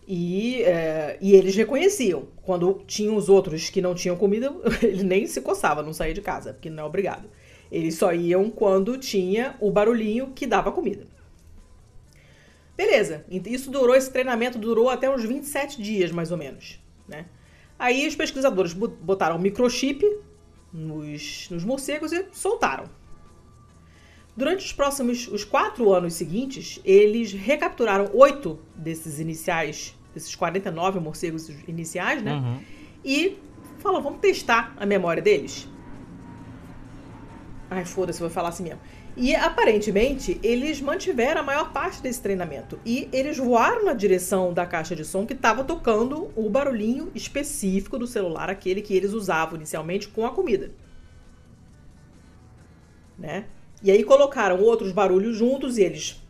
[0.07, 2.29] E, é, e eles reconheciam.
[2.43, 6.23] Quando tinham os outros que não tinham comida, ele nem se coçava, não saía de
[6.23, 7.29] casa, porque não é obrigado.
[7.71, 11.07] Eles só iam quando tinha o barulhinho que dava comida.
[12.75, 17.27] Beleza, isso durou, esse treinamento durou até uns 27 dias, mais ou menos, né?
[17.77, 20.03] Aí os pesquisadores botaram microchip
[20.73, 22.89] nos, nos morcegos e soltaram.
[24.39, 31.49] Durante os próximos os quatro anos seguintes, eles recapturaram oito desses iniciais, desses 49 morcegos
[31.67, 32.35] iniciais, né?
[32.35, 32.61] Uhum.
[33.05, 33.37] E
[33.81, 35.69] falou, vamos testar a memória deles.
[37.69, 38.79] Ai, foda-se, vou falar assim mesmo.
[39.17, 42.79] E aparentemente eles mantiveram a maior parte desse treinamento.
[42.87, 47.99] E eles voaram na direção da caixa de som que estava tocando o barulhinho específico
[47.99, 50.71] do celular, aquele que eles usavam inicialmente com a comida.
[53.19, 53.47] Né?
[53.83, 56.21] E aí colocaram outros barulhos juntos e eles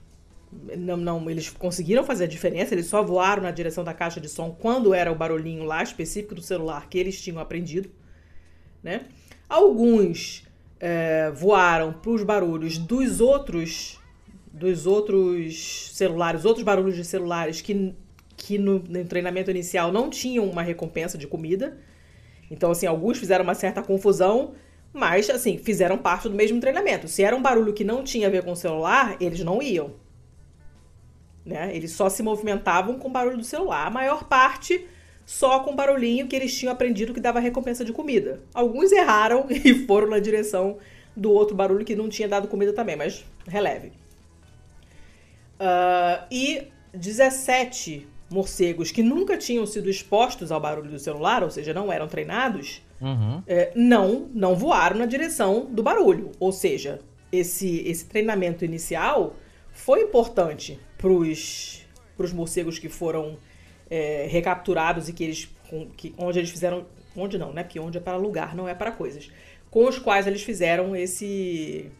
[0.76, 4.28] não, não, eles conseguiram fazer a diferença, eles só voaram na direção da caixa de
[4.28, 7.90] som quando era o barulhinho lá específico do celular que eles tinham aprendido,
[8.82, 9.06] né?
[9.48, 10.44] Alguns
[10.80, 13.98] é, voaram para os barulhos dos outros
[14.52, 17.94] dos outros celulares, outros barulhos de celulares que,
[18.37, 21.78] que no, no treinamento inicial não tinham uma recompensa de comida.
[22.50, 24.54] Então, assim, alguns fizeram uma certa confusão
[24.92, 27.09] mas, assim, fizeram parte do mesmo treinamento.
[27.09, 29.92] Se era um barulho que não tinha a ver com o celular, eles não iam.
[31.44, 31.74] Né?
[31.74, 33.87] Eles só se movimentavam com o barulho do celular.
[33.87, 34.87] A maior parte
[35.24, 38.40] só com o barulhinho que eles tinham aprendido que dava recompensa de comida.
[38.55, 40.79] Alguns erraram e foram na direção
[41.14, 43.92] do outro barulho que não tinha dado comida também, mas releve.
[45.61, 51.74] Uh, e 17 morcegos que nunca tinham sido expostos ao barulho do celular, ou seja,
[51.74, 53.42] não eram treinados, uhum.
[53.46, 56.32] é, não, não voaram na direção do barulho.
[56.38, 57.00] Ou seja,
[57.32, 59.34] esse, esse treinamento inicial
[59.72, 63.38] foi importante para os morcegos que foram
[63.90, 65.48] é, recapturados e que eles,
[65.96, 67.62] que, onde eles fizeram, onde não, né?
[67.62, 69.30] Porque onde é para lugar, não é para coisas,
[69.70, 71.90] com os quais eles fizeram esse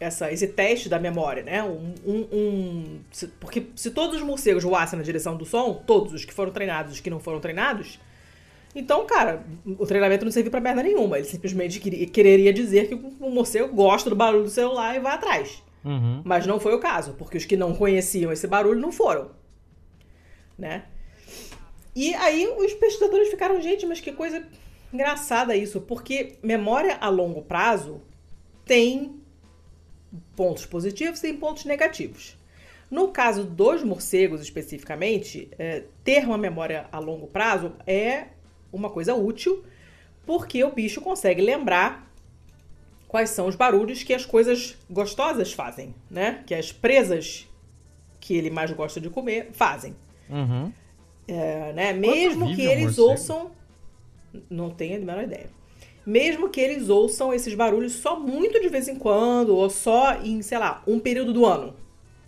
[0.00, 1.62] essa, esse teste da memória, né?
[1.62, 6.14] Um, um, um se, porque se todos os morcegos voassem na direção do som, todos
[6.14, 8.00] os que foram treinados, os que não foram treinados,
[8.74, 11.18] então, cara, o treinamento não serviu pra merda nenhuma.
[11.18, 15.62] Ele simplesmente quereria dizer que o morcego gosta do barulho do celular e vai atrás.
[15.84, 16.22] Uhum.
[16.24, 19.30] Mas não foi o caso, porque os que não conheciam esse barulho não foram.
[20.56, 20.84] Né?
[21.96, 24.46] E aí os pesquisadores ficaram, gente, mas que coisa
[24.92, 28.00] engraçada isso, porque memória a longo prazo
[28.64, 29.16] tem
[30.36, 32.36] pontos positivos e tem pontos negativos.
[32.90, 38.26] No caso dos morcegos especificamente, é, ter uma memória a longo prazo é
[38.72, 39.64] uma coisa útil,
[40.26, 42.10] porque o bicho consegue lembrar
[43.08, 46.42] quais são os barulhos que as coisas gostosas fazem, né?
[46.46, 47.48] Que as presas
[48.20, 49.96] que ele mais gosta de comer fazem.
[50.28, 50.72] Uhum.
[51.26, 51.92] É, né?
[51.92, 53.50] Mesmo que eles ouçam.
[54.48, 55.50] Não tenho a menor ideia.
[56.06, 60.40] Mesmo que eles ouçam esses barulhos só muito de vez em quando, ou só em,
[60.42, 61.74] sei lá, um período do ano.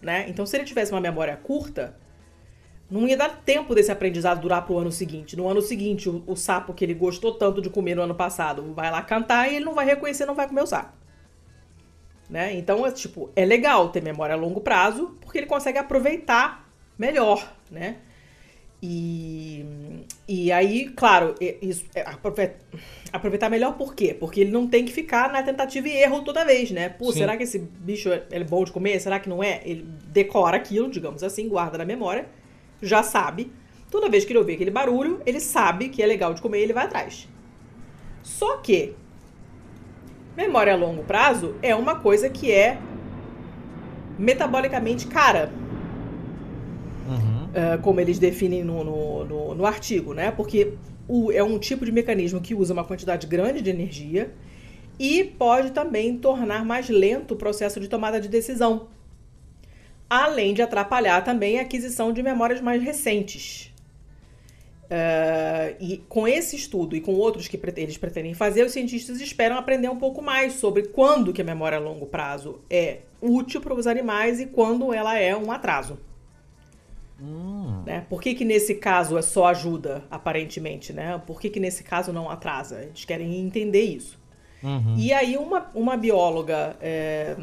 [0.00, 0.26] Né?
[0.28, 1.96] Então, se ele tivesse uma memória curta,
[2.92, 5.34] não ia dar tempo desse aprendizado durar pro ano seguinte.
[5.34, 8.74] No ano seguinte, o, o, sapo que ele gostou tanto de comer no ano passado
[8.74, 10.92] vai lá cantar e ele não vai reconhecer, não vai comer o sapo.
[12.28, 12.54] Né?
[12.54, 17.50] Então, é, tipo, é legal ter memória a longo prazo, porque ele consegue aproveitar melhor,
[17.70, 17.96] né?
[18.82, 19.64] E,
[20.26, 22.04] e aí, claro, isso, é,
[23.12, 24.12] aproveitar melhor por quê?
[24.12, 26.88] Porque ele não tem que ficar na tentativa e erro toda vez, né?
[26.88, 27.20] Pô, Sim.
[27.20, 29.00] será que esse bicho é, é bom de comer?
[29.00, 29.62] Será que não é?
[29.64, 32.26] Ele decora aquilo, digamos assim, guarda na memória
[32.82, 33.52] já sabe.
[33.90, 36.62] Toda vez que ele ouvir aquele barulho, ele sabe que é legal de comer e
[36.62, 37.28] ele vai atrás.
[38.22, 38.94] Só que
[40.36, 42.78] memória a longo prazo é uma coisa que é
[44.18, 45.52] metabolicamente cara.
[47.06, 47.42] Uhum.
[47.44, 50.30] Uh, como eles definem no, no, no, no artigo, né?
[50.30, 50.74] Porque
[51.06, 54.32] o, é um tipo de mecanismo que usa uma quantidade grande de energia
[54.98, 58.88] e pode também tornar mais lento o processo de tomada de decisão
[60.20, 63.72] além de atrapalhar também a aquisição de memórias mais recentes.
[64.84, 69.56] Uh, e com esse estudo e com outros que eles pretendem fazer, os cientistas esperam
[69.56, 73.72] aprender um pouco mais sobre quando que a memória a longo prazo é útil para
[73.72, 75.98] os animais e quando ela é um atraso.
[77.18, 77.82] Hum.
[77.86, 78.04] Né?
[78.10, 80.92] Por que, que nesse caso é só ajuda, aparentemente?
[80.92, 81.18] Né?
[81.26, 82.82] Por que, que nesse caso não atrasa?
[82.82, 84.20] Eles querem entender isso.
[84.62, 84.94] Uhum.
[84.98, 87.34] E aí uma, uma bióloga é,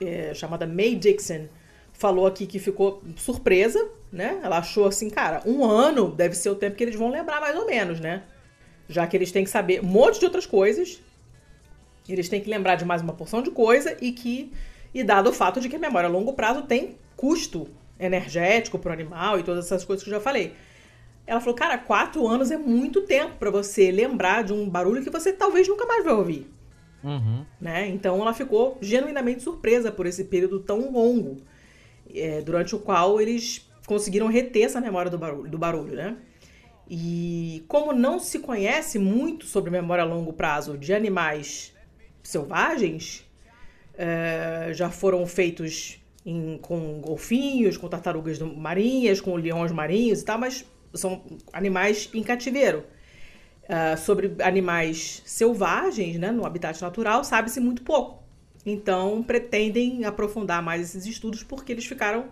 [0.00, 1.48] é, chamada May Dixon
[2.02, 4.40] falou aqui que ficou surpresa, né?
[4.42, 7.56] Ela achou assim, cara, um ano deve ser o tempo que eles vão lembrar mais
[7.56, 8.24] ou menos, né?
[8.88, 11.00] Já que eles têm que saber um monte de outras coisas,
[12.08, 14.52] eles têm que lembrar de mais uma porção de coisa e que
[14.92, 18.90] e dado o fato de que a memória a longo prazo tem custo energético para
[18.90, 20.54] o animal e todas essas coisas que eu já falei.
[21.24, 25.08] Ela falou, cara, quatro anos é muito tempo para você lembrar de um barulho que
[25.08, 26.50] você talvez nunca mais vai ouvir.
[27.04, 27.46] Uhum.
[27.60, 27.88] Né?
[27.88, 31.36] Então ela ficou genuinamente surpresa por esse período tão longo
[32.14, 36.16] é, durante o qual eles conseguiram reter essa memória do barulho, do barulho, né?
[36.88, 41.72] E como não se conhece muito sobre memória a longo prazo de animais
[42.22, 43.24] selvagens,
[43.94, 50.38] é, já foram feitos em, com golfinhos, com tartarugas marinhas, com leões marinhos e tal,
[50.38, 51.22] mas são
[51.52, 52.84] animais em cativeiro.
[53.62, 58.21] Uh, sobre animais selvagens, né, no habitat natural, sabe-se muito pouco.
[58.64, 62.28] Então, pretendem aprofundar mais esses estudos porque eles ficaram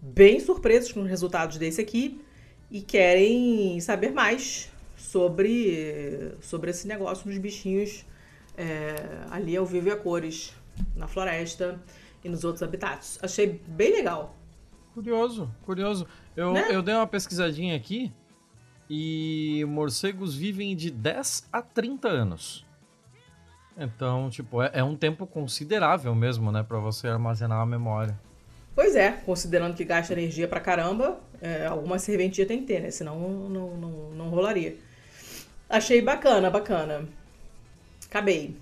[0.00, 2.20] bem surpresos com os resultados desse aqui
[2.70, 8.04] e querem saber mais sobre, sobre esse negócio dos bichinhos
[8.56, 8.94] é,
[9.30, 10.54] ali ao vivo e a cores,
[10.96, 11.80] na floresta
[12.24, 13.18] e nos outros habitats.
[13.22, 14.36] Achei bem legal.
[14.94, 16.06] Curioso, curioso.
[16.36, 16.68] Eu, né?
[16.70, 18.12] eu dei uma pesquisadinha aqui
[18.88, 22.66] e morcegos vivem de 10 a 30 anos.
[23.76, 28.18] Então, tipo, é, é um tempo considerável mesmo, né, para você armazenar a memória.
[28.74, 32.90] Pois é, considerando que gasta energia pra caramba, é, alguma serventia tem que ter, né?
[32.90, 34.76] Senão não, não, não rolaria.
[35.68, 37.06] Achei bacana, bacana.
[38.06, 38.56] Acabei.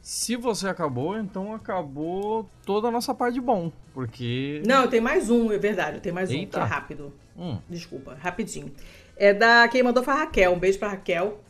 [0.00, 4.62] Se você acabou, então acabou toda a nossa parte de bom, porque...
[4.66, 6.58] Não, tem mais um, é verdade, tem mais Eita.
[6.58, 7.12] um, que é rápido.
[7.36, 7.58] Hum.
[7.68, 8.70] Desculpa, rapidinho.
[9.16, 9.66] É da...
[9.68, 11.40] Quem mandou foi a Raquel, um beijo pra Raquel.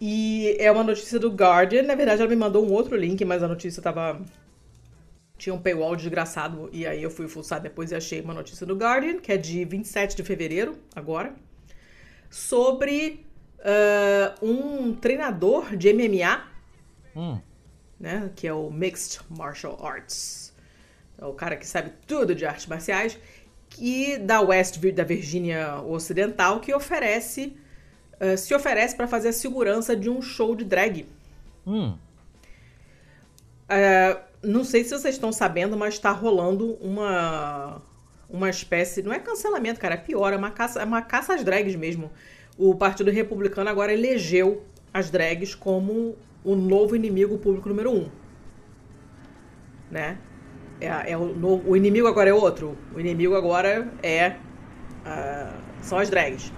[0.00, 1.82] E é uma notícia do Guardian.
[1.82, 4.20] Na verdade, ela me mandou um outro link, mas a notícia tava.
[5.38, 6.68] Tinha um paywall desgraçado.
[6.72, 9.64] E aí eu fui fuçar depois e achei uma notícia do Guardian, que é de
[9.64, 11.34] 27 de fevereiro, agora.
[12.28, 13.24] Sobre
[13.60, 16.44] uh, um treinador de MMA.
[17.16, 17.40] Hum.
[17.98, 20.52] Né, que é o Mixed Martial Arts.
[21.16, 23.18] É o cara que sabe tudo de artes marciais.
[23.70, 27.56] Que da West da Virgínia Ocidental, que oferece
[28.20, 31.06] eh, se oferece para fazer a segurança de um show de drag.
[31.66, 31.96] Hum.
[33.64, 37.80] Uh, não sei se vocês estão sabendo, mas está rolando uma
[38.28, 39.02] uma espécie.
[39.02, 42.10] Não é cancelamento, cara, é pior, é uma caça, é uma caça às drags mesmo.
[42.58, 48.08] O Partido Republicano agora elegeu as drags como o novo inimigo público número um.
[49.90, 50.18] né?
[50.80, 52.76] É, é o, no, o, inimigo agora é outro.
[52.94, 54.36] O inimigo agora é
[55.06, 56.52] uh, são as drags.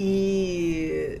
[0.00, 1.20] E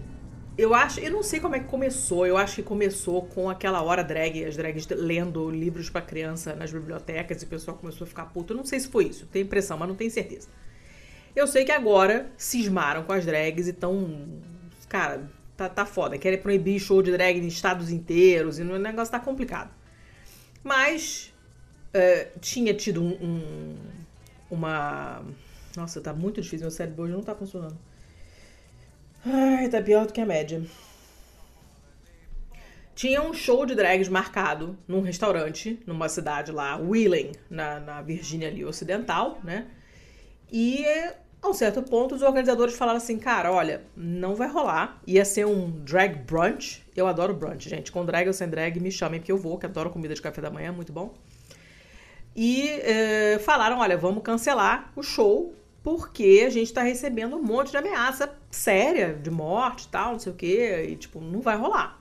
[0.56, 2.24] eu acho, eu não sei como é que começou.
[2.24, 6.72] Eu acho que começou com aquela hora drag, as drags lendo livros para criança nas
[6.72, 8.52] bibliotecas e o pessoal começou a ficar puto.
[8.52, 10.48] Eu não sei se foi isso, tenho impressão, mas não tenho certeza.
[11.34, 14.28] Eu sei que agora cismaram com as drags e estão.
[14.88, 16.16] Cara, tá, tá foda.
[16.16, 19.74] Querem proibir show de drag em estados inteiros e o negócio tá complicado.
[20.62, 21.34] Mas
[21.92, 23.76] uh, tinha tido um, um,
[24.48, 25.24] uma.
[25.76, 26.64] Nossa, tá muito difícil.
[26.64, 27.76] Meu cérebro hoje não tá funcionando.
[29.26, 30.62] Ai, tá pior do que a média.
[32.94, 38.48] Tinha um show de drags marcado num restaurante, numa cidade lá, Wheeling, na, na Virgínia
[38.48, 39.66] ali ocidental, né?
[40.50, 40.84] E
[41.40, 45.00] a um certo ponto os organizadores falaram assim, cara, olha, não vai rolar.
[45.06, 46.84] Ia ser um drag brunch.
[46.96, 47.92] Eu adoro brunch, gente.
[47.92, 50.40] Com drag ou sem drag, me chamem que eu vou, que adoro comida de café
[50.40, 51.14] da manhã, muito bom.
[52.34, 55.54] E eh, falaram, olha, vamos cancelar o show
[55.88, 60.18] porque a gente tá recebendo um monte de ameaça séria, de morte e tal, não
[60.18, 61.98] sei o quê, e tipo, não vai rolar.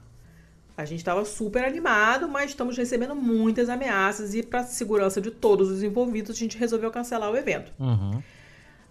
[0.76, 5.72] A gente tava super animado, mas estamos recebendo muitas ameaças e para segurança de todos
[5.72, 7.72] os envolvidos, a gente resolveu cancelar o evento.
[7.80, 8.22] Uhum.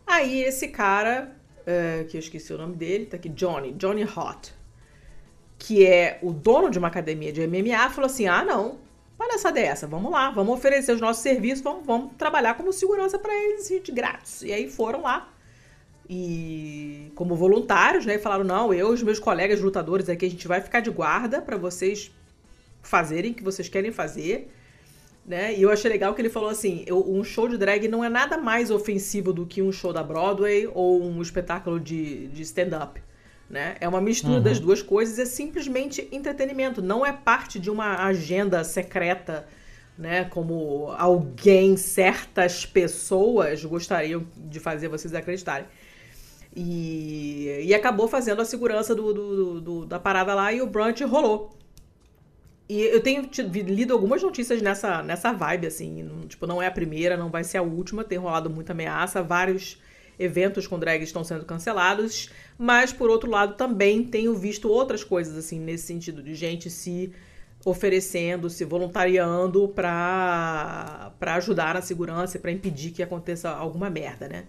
[0.07, 1.37] Aí esse cara,
[1.67, 4.55] é, que eu esqueci o nome dele, tá aqui, Johnny, Johnny Hot,
[5.59, 8.79] que é o dono de uma academia de MMA, falou assim: ah, não,
[9.17, 13.35] palhaçada dessa, vamos lá, vamos oferecer os nossos serviços, vamos, vamos trabalhar como segurança para
[13.35, 14.43] eles de grátis.
[14.43, 15.33] E aí foram lá
[16.09, 20.47] e como voluntários, né, falaram não, eu e os meus colegas lutadores aqui a gente
[20.47, 22.13] vai ficar de guarda para vocês
[22.83, 24.49] fazerem o que vocês querem fazer,
[25.27, 25.53] né?
[25.53, 28.39] E eu achei legal que ele falou assim, um show de drag não é nada
[28.39, 33.03] mais ofensivo do que um show da Broadway ou um espetáculo de, de stand-up.
[33.49, 33.77] Né?
[33.81, 34.43] É uma mistura uhum.
[34.43, 39.47] das duas coisas, é simplesmente entretenimento, não é parte de uma agenda secreta,
[39.97, 40.25] né?
[40.25, 45.67] Como alguém, certas pessoas gostariam de fazer vocês acreditarem.
[46.55, 51.05] E, e acabou fazendo a segurança do, do, do, da parada lá e o brunch
[51.05, 51.57] rolou.
[52.69, 56.27] E eu tenho lido algumas notícias nessa, nessa vibe, assim.
[56.29, 58.03] Tipo, não é a primeira, não vai ser a última.
[58.03, 59.23] Tem rolado muita ameaça.
[59.23, 59.81] Vários
[60.19, 62.31] eventos com drag estão sendo cancelados.
[62.59, 67.13] Mas, por outro lado, também tenho visto outras coisas, assim, nesse sentido, de gente se
[67.65, 74.45] oferecendo, se voluntariando para ajudar na segurança para impedir que aconteça alguma merda, né?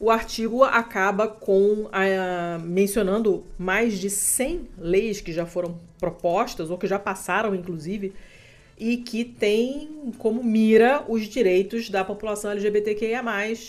[0.00, 6.78] O artigo acaba com uh, mencionando mais de 100 leis que já foram propostas ou
[6.78, 8.14] que já passaram, inclusive,
[8.78, 13.22] e que tem como mira os direitos da população LGBTQIA+,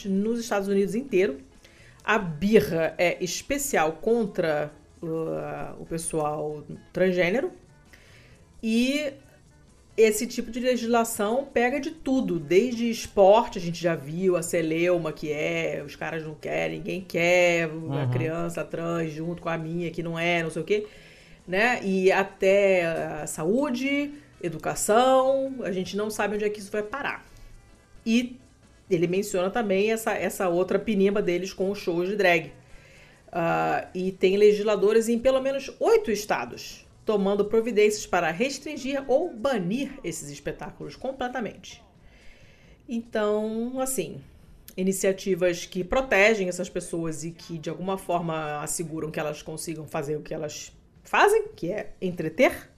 [0.05, 1.39] nos Estados Unidos inteiro.
[2.03, 7.51] A birra é especial contra uh, o pessoal transgênero
[8.61, 9.13] e
[9.99, 15.11] esse tipo de legislação pega de tudo, desde esporte, a gente já viu, a celeuma
[15.11, 18.01] que é, os caras não querem, ninguém quer, uhum.
[18.01, 20.87] a criança trans junto com a minha que não é, não sei o quê,
[21.45, 21.81] né?
[21.83, 24.11] E até a saúde,
[24.41, 27.25] educação, a gente não sabe onde é que isso vai parar.
[28.05, 28.37] E
[28.89, 32.47] ele menciona também essa, essa outra pinimba deles com os shows de drag.
[33.27, 39.99] Uh, e tem legisladores em pelo menos oito estados tomando providências para restringir ou banir
[40.03, 41.83] esses espetáculos completamente.
[42.87, 44.21] Então, assim,
[44.77, 50.17] iniciativas que protegem essas pessoas e que de alguma forma asseguram que elas consigam fazer
[50.17, 50.71] o que elas
[51.03, 52.69] fazem, que é entreter,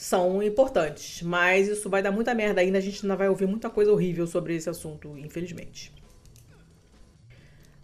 [0.00, 3.68] são importantes, mas isso vai dar muita merda ainda, a gente ainda vai ouvir muita
[3.68, 5.92] coisa horrível sobre esse assunto, infelizmente.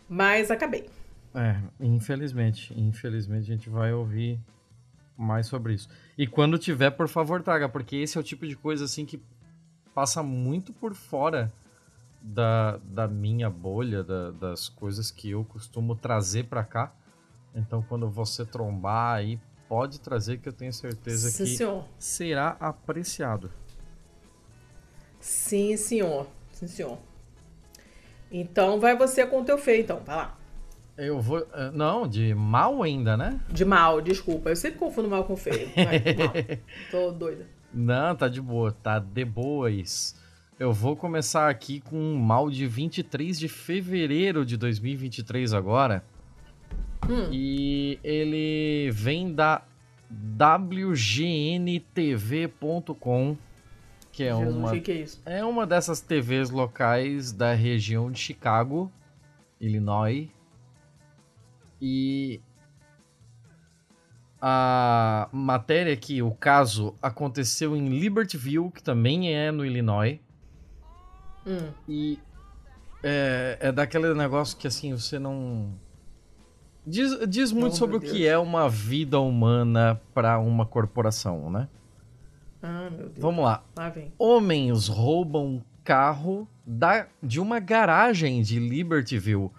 [0.09, 0.89] Mas acabei.
[1.35, 4.41] É, infelizmente, infelizmente a gente vai ouvir
[5.14, 5.91] mais sobre isso.
[6.17, 9.21] E quando tiver, por favor, traga, porque esse é o tipo de coisa assim que
[9.95, 11.53] passa muito por fora
[12.23, 16.95] da, da minha bolha, da, das coisas que eu costumo trazer para cá.
[17.55, 19.39] Então, quando você trombar aí,
[19.69, 21.85] pode trazer que eu tenho certeza Sim, que senhor.
[21.99, 23.51] será apreciado.
[25.21, 26.27] Sim, senhor.
[26.53, 26.99] Sim, senhor.
[28.31, 30.01] Então vai você com o teu feio, então.
[30.05, 30.39] Vai lá.
[30.97, 31.47] Eu vou.
[31.53, 33.41] Eh, não, de mal ainda, né?
[33.49, 34.49] De mal, desculpa.
[34.51, 35.69] Eu sempre confundo mal com feio.
[35.75, 36.33] Vai, mal.
[36.91, 37.47] Tô doida.
[37.73, 38.73] Não, tá de boa.
[38.73, 40.14] Tá de boas.
[40.59, 46.03] Eu vou começar aqui com um mal de 23 de fevereiro de 2023 agora.
[47.09, 47.28] Hum.
[47.32, 49.62] E ele vem da
[50.11, 51.76] WGNTV.com,
[54.12, 55.22] que é Jesus, uma que é, isso?
[55.24, 58.90] é uma dessas TVs locais da região de Chicago,
[59.61, 60.28] Illinois.
[61.80, 62.40] E
[64.40, 70.20] a matéria aqui, o caso aconteceu em Libertyville, que também é no Illinois.
[71.46, 71.70] Hum.
[71.88, 72.18] E
[73.02, 75.72] é, é daquele negócio que assim, você não.
[76.87, 81.68] Diz, diz muito Oh, sobre o que é uma vida humana para uma corporação, né?
[82.62, 83.18] Ah, meu Deus.
[83.18, 83.64] Vamos lá.
[84.18, 89.51] Homens roubam um carro da, de uma garagem de Libertyville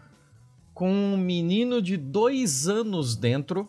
[0.74, 3.68] com um menino de dois anos dentro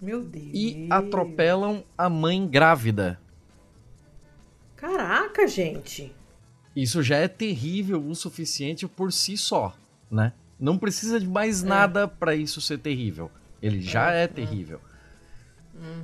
[0.00, 0.50] Meu Deus.
[0.52, 3.20] e atropelam a mãe grávida.
[4.76, 6.12] Caraca, gente.
[6.74, 9.74] Isso já é terrível o suficiente por si só,
[10.10, 10.32] né?
[10.60, 13.30] Não precisa de mais nada para isso ser terrível.
[13.62, 14.80] Ele já é, terrível.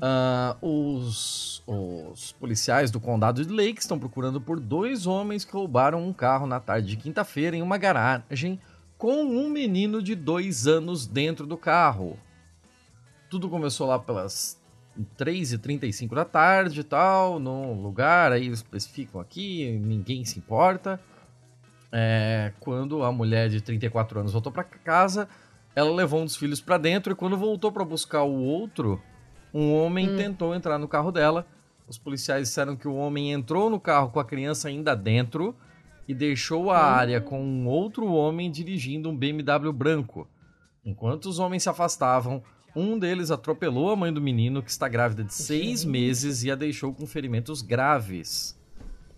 [0.00, 6.06] Ah, os, os policiais do condado de Lake estão procurando por dois homens que roubaram
[6.06, 8.58] um carro na tarde de quinta-feira em uma garagem
[8.96, 12.18] com um menino de dois anos dentro do carro.
[13.28, 14.58] Tudo começou lá pelas
[15.18, 20.98] 3h35 da tarde e tal, no lugar, aí eles especificam aqui, ninguém se importa.
[21.90, 25.28] É, quando a mulher de 34 anos voltou para casa,
[25.74, 29.00] ela levou um dos filhos para dentro e quando voltou para buscar o outro,
[29.52, 31.46] um homem tentou entrar no carro dela.
[31.86, 35.54] Os policiais disseram que o homem entrou no carro com a criança ainda dentro
[36.08, 40.28] e deixou a área com um outro homem dirigindo um BMW branco.
[40.84, 42.42] Enquanto os homens se afastavam,
[42.74, 46.54] um deles atropelou a mãe do menino, que está grávida de seis meses, e a
[46.54, 48.54] deixou com ferimentos graves.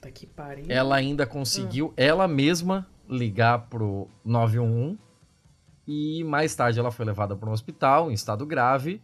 [0.00, 0.66] Puta que pariu.
[0.68, 4.96] Ela ainda conseguiu ela mesma ligar pro 911
[5.86, 9.00] e mais tarde ela foi levada para um hospital em estado grave,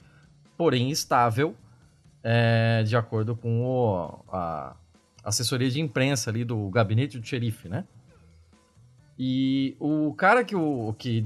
[0.56, 1.56] porém estável,
[2.22, 4.76] é, de acordo com o- a
[5.24, 7.84] assessoria de imprensa ali do gabinete do xerife, né?
[9.18, 11.22] E o cara que, o, que,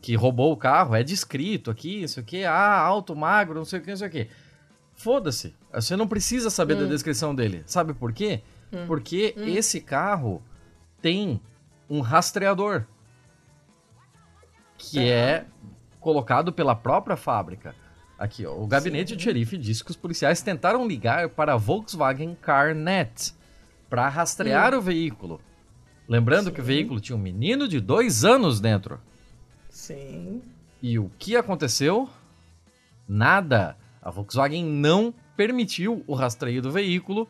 [0.00, 3.82] que roubou o carro é descrito aqui, isso aqui, ah, alto, magro, não sei o
[3.82, 4.28] que, não sei o que.
[4.94, 5.54] Foda-se.
[5.72, 7.62] Você não precisa saber da descrição dele.
[7.66, 8.42] Sabe por quê?
[8.86, 10.42] Porque esse carro
[11.00, 11.40] tem
[11.88, 12.86] um rastreador
[14.78, 15.44] que é
[16.00, 17.74] colocado pela própria fábrica.
[18.18, 22.36] Aqui, ó, o gabinete de xerife disse que os policiais tentaram ligar para a Volkswagen
[22.40, 23.34] CarNet
[23.90, 25.40] para rastrear o veículo.
[26.08, 26.68] Lembrando que o Sim.
[26.68, 29.00] veículo tinha um menino de dois anos dentro.
[29.68, 30.42] Sim.
[30.80, 32.08] E o que aconteceu?
[33.08, 33.76] Nada.
[34.00, 37.28] A Volkswagen não permitiu o rastreio do veículo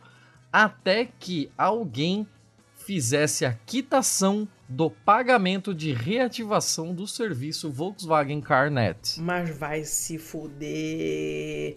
[0.52, 2.26] até que alguém
[2.74, 9.20] fizesse a quitação do pagamento de reativação do serviço Volkswagen CarNet.
[9.20, 11.76] Mas vai se fuder.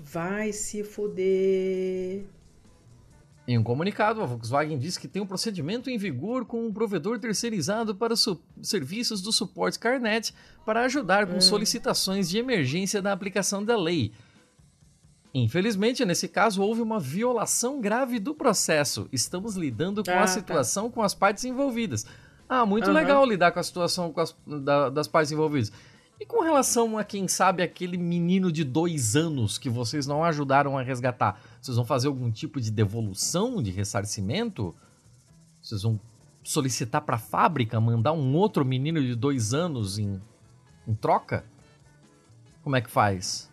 [0.00, 2.24] Vai se fuder.
[3.46, 7.18] Em um comunicado, a Volkswagen diz que tem um procedimento em vigor com um provedor
[7.18, 8.14] terceirizado para
[8.62, 10.32] serviços do suporte CarNet
[10.64, 14.12] para ajudar com solicitações de emergência da aplicação da lei.
[15.34, 19.08] Infelizmente, nesse caso, houve uma violação grave do processo.
[19.10, 20.26] Estamos lidando com Ah, a tá.
[20.26, 22.04] situação com as partes envolvidas.
[22.48, 22.92] Ah, muito Aham.
[22.92, 25.72] legal lidar com a situação com as- da- das partes envolvidas.
[26.20, 30.76] E com relação a, quem sabe, aquele menino de dois anos que vocês não ajudaram
[30.76, 31.40] a resgatar?
[31.60, 34.74] Vocês vão fazer algum tipo de devolução, de ressarcimento?
[35.62, 35.98] Vocês vão
[36.44, 40.20] solicitar para a fábrica mandar um outro menino de dois anos em,
[40.86, 41.44] em troca?
[42.62, 43.50] Como é que faz?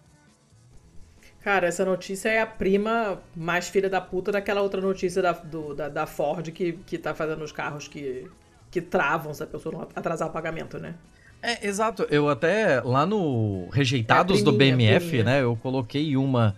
[1.42, 5.74] Cara, essa notícia é a prima mais filha da puta daquela outra notícia da, do-
[5.74, 8.30] da, da Ford que, que tá fazendo os carros que,
[8.70, 10.96] que travam se a pessoa não atrasar o pagamento, né?
[11.42, 12.06] É, exato.
[12.10, 16.54] Eu até, lá no Rejeitados É do BMF, né, eu coloquei uma.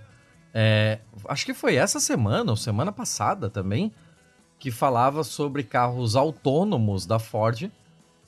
[0.51, 0.97] é,
[1.29, 3.91] acho que foi essa semana, ou semana passada também,
[4.57, 7.69] que falava sobre carros autônomos da Ford.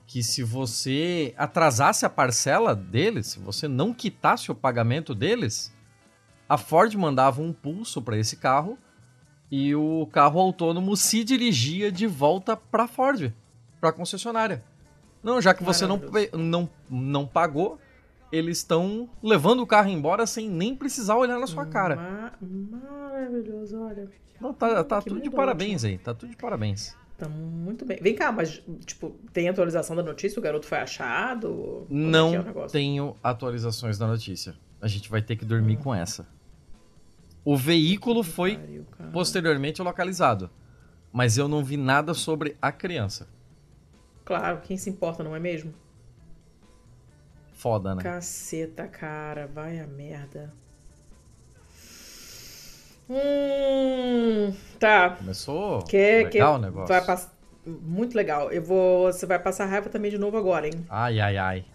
[0.06, 5.74] Que se você atrasasse a parcela deles, se você não quitasse o pagamento deles,
[6.54, 8.78] a Ford mandava um pulso para esse carro
[9.50, 13.32] e o carro autônomo se dirigia de volta para Ford,
[13.80, 14.64] para a concessionária.
[15.24, 16.00] Não, já que você não,
[16.34, 17.80] não, não pagou,
[18.32, 21.96] eles estão levando o carro embora sem nem precisar olhar na sua cara.
[21.96, 22.34] Ma-
[22.80, 24.10] maravilhoso, olha.
[24.40, 26.96] Não, tá tá Que tudo de parabéns aí, tá tudo de parabéns.
[27.18, 27.98] Tá muito bem.
[28.02, 30.40] Vem cá, mas, tipo, tem atualização da notícia?
[30.40, 31.86] O garoto foi achado?
[31.88, 32.72] Como é que é Não negócio?
[32.72, 34.56] tenho atualizações da notícia.
[34.82, 36.28] A gente vai ter que dormir com essa.
[37.46, 40.50] O veículo foi Pariu, posteriormente localizado,
[41.12, 43.28] mas eu não vi nada sobre a criança.
[44.24, 45.74] Claro, quem se importa, não é mesmo?
[47.52, 48.02] Foda, né?
[48.02, 50.54] Caceta, cara, vai a merda.
[53.10, 55.12] Hum, tá.
[55.12, 56.88] Começou Quer, legal quer, o negócio.
[56.88, 57.30] vai pass...
[57.66, 58.52] Muito legal.
[58.52, 60.86] Eu vou, você vai passar raiva também de novo agora, hein?
[60.90, 61.66] Ai, ai, ai.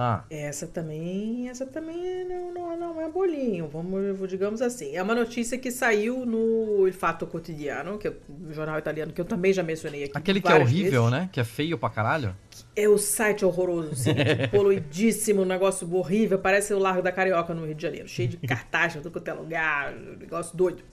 [0.00, 0.22] Ah.
[0.30, 4.94] Essa também, essa também não, não, não é bolinho, vamos, digamos assim.
[4.94, 9.20] É uma notícia que saiu no Il Fatto Quotidiano, que é o jornal italiano, que
[9.20, 10.12] eu também já mencionei aqui.
[10.14, 11.18] Aquele que é horrível, vezes.
[11.18, 11.28] né?
[11.32, 12.32] Que é feio pra caralho.
[12.76, 14.14] É o site horroroso, assim,
[14.52, 18.36] poluidíssimo, um negócio horrível, parece o Largo da Carioca no Rio de Janeiro, cheio de
[18.46, 20.84] cartaz, tudo quanto é lugar, negócio doido.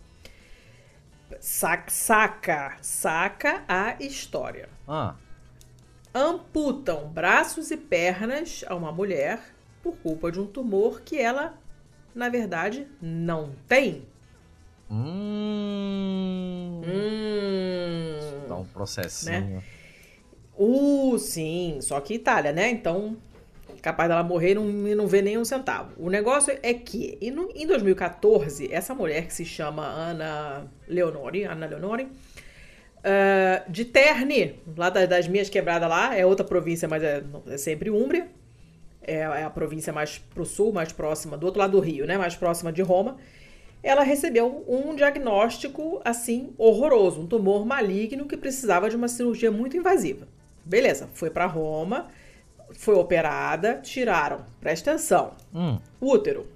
[1.39, 4.67] Saca, saca, saca a história.
[4.87, 5.13] Ah
[6.15, 9.41] amputam braços e pernas a uma mulher
[9.83, 11.59] por culpa de um tumor que ela,
[12.15, 14.03] na verdade, não tem.
[14.89, 16.81] Hum.
[16.85, 19.57] hum Dá um processinho.
[19.57, 19.63] Né?
[20.57, 22.69] Uh, sim, só que Itália, né?
[22.69, 23.17] Então,
[23.81, 25.91] capaz dela morrer e não, não ver nem um centavo.
[25.97, 32.07] O negócio é que, em 2014, essa mulher que se chama Ana Leonori, Ana Leonori,
[33.05, 37.57] Uh, de Terni, lá das, das, minhas quebradas lá, é outra província, mas é, é
[37.57, 38.27] sempre Úmbria.
[39.03, 42.17] É, é, a província mais pro sul, mais próxima, do outro lado do Rio, né?
[42.17, 43.17] Mais próxima de Roma.
[43.83, 47.21] Ela recebeu um diagnóstico, assim, horroroso.
[47.21, 50.27] Um tumor maligno que precisava de uma cirurgia muito invasiva.
[50.65, 52.07] Beleza, foi para Roma,
[52.73, 55.77] foi operada, tiraram, presta atenção, hum.
[56.01, 56.47] útero,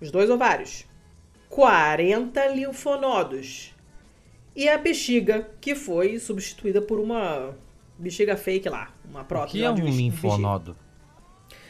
[0.00, 0.86] os dois ovários,
[1.48, 3.73] 40 linfonodos
[4.56, 7.54] e a bexiga, que foi substituída por uma
[7.98, 9.58] bexiga fake lá, uma prótese.
[9.58, 10.76] Que é um linfonodo?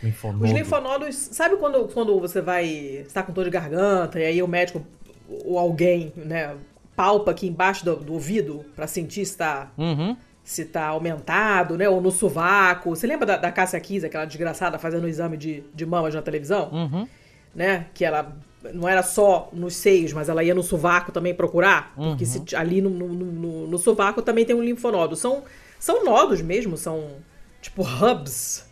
[0.03, 0.45] Linfonodo.
[0.45, 4.49] Os linfonodos, sabe quando, quando você vai, está com dor de garganta e aí o
[4.49, 4.85] médico
[5.45, 6.55] ou alguém, né,
[6.95, 10.14] palpa aqui embaixo do, do ouvido para sentir se está uhum.
[10.43, 12.91] se tá aumentado, né, ou no sovaco.
[12.91, 16.20] Você lembra da, da Cássia Kiss, aquela desgraçada fazendo o exame de, de mamas na
[16.20, 16.70] televisão?
[16.70, 17.09] Uhum.
[17.55, 18.37] Né, que ela
[18.73, 22.11] não era só nos seios, mas ela ia no sovaco também procurar, uhum.
[22.11, 25.17] porque se, ali no, no, no, no, sovaco também tem um linfonodo.
[25.17, 25.43] São,
[25.79, 27.17] são nodos mesmo, são
[27.61, 28.67] tipo hubs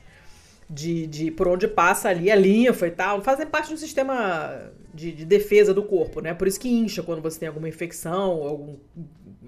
[0.68, 3.20] de, de por onde passa ali a linfa e tal.
[3.22, 6.32] Fazem parte do sistema de, de defesa do corpo, né?
[6.32, 8.76] Por isso que incha quando você tem alguma infecção, algum,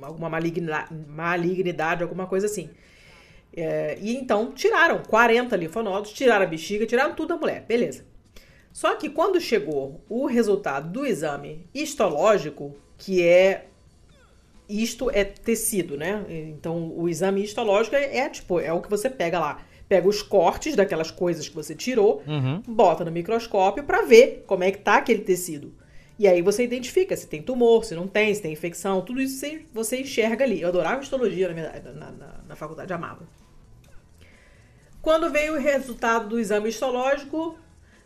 [0.02, 2.68] alguma malignidade, malignidade, alguma coisa assim.
[3.56, 7.64] É, e então tiraram 40 linfonodos, tiraram a bexiga, tiraram tudo da mulher.
[7.66, 8.04] Beleza.
[8.74, 13.66] Só que quando chegou o resultado do exame histológico, que é
[14.68, 16.24] isto é tecido, né?
[16.28, 20.22] Então o exame histológico é, é, tipo é o que você pega lá, pega os
[20.22, 22.60] cortes daquelas coisas que você tirou, uhum.
[22.66, 25.72] bota no microscópio para ver como é que tá aquele tecido.
[26.18, 29.38] E aí você identifica se tem tumor, se não tem, se tem infecção, tudo isso
[29.38, 30.60] você, você enxerga ali.
[30.60, 33.22] Eu adorava histologia na, na, na, na faculdade, amava.
[35.00, 37.56] Quando veio o resultado do exame histológico,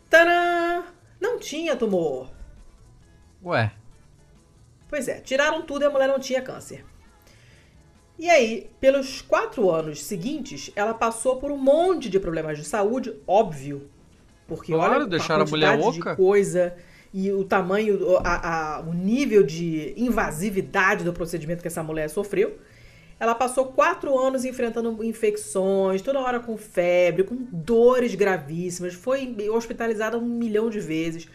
[0.09, 0.83] Tadã!
[1.19, 2.29] Não tinha tumor.
[3.43, 3.71] Ué.
[4.87, 6.83] Pois é, tiraram tudo e a mulher não tinha câncer.
[8.17, 13.13] E aí, pelos quatro anos seguintes, ela passou por um monte de problemas de saúde,
[13.25, 13.89] óbvio.
[14.47, 15.91] Porque claro, olha deixaram a, a mulher oca.
[15.91, 16.75] de coisa
[17.13, 22.57] e o tamanho, a, a, o nível de invasividade do procedimento que essa mulher sofreu.
[23.19, 30.17] Ela passou quatro anos enfrentando infecções, toda hora com febre, com dores gravíssimas, foi hospitalizada
[30.17, 31.27] um milhão de vezes.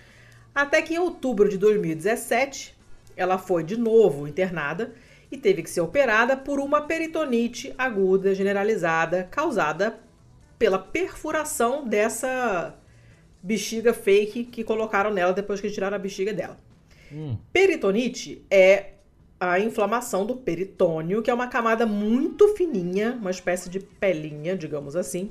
[0.55, 2.75] Até que em outubro de 2017,
[3.17, 4.95] ela foi de novo internada
[5.31, 9.99] e teve que ser operada por uma peritonite aguda generalizada causada
[10.59, 12.75] pela perfuração dessa
[13.43, 16.59] bexiga fake que colocaram nela depois que tiraram a bexiga dela.
[17.13, 17.37] Hum.
[17.53, 18.94] Peritonite é
[19.53, 24.97] a inflamação do peritônio, que é uma camada muito fininha, uma espécie de pelinha, digamos
[24.97, 25.31] assim.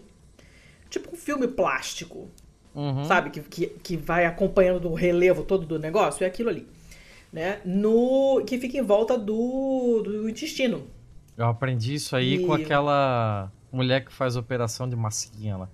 [0.89, 2.28] Tipo um filme plástico,
[2.76, 3.05] uhum.
[3.05, 3.30] sabe?
[3.30, 6.68] Que, que, que vai acompanhando o relevo todo do negócio, é aquilo ali.
[7.32, 7.59] Né?
[7.66, 10.88] No, que fica em volta do, do intestino.
[11.36, 12.45] Eu aprendi isso aí e...
[12.45, 15.70] com aquela mulher que faz operação de massinha lá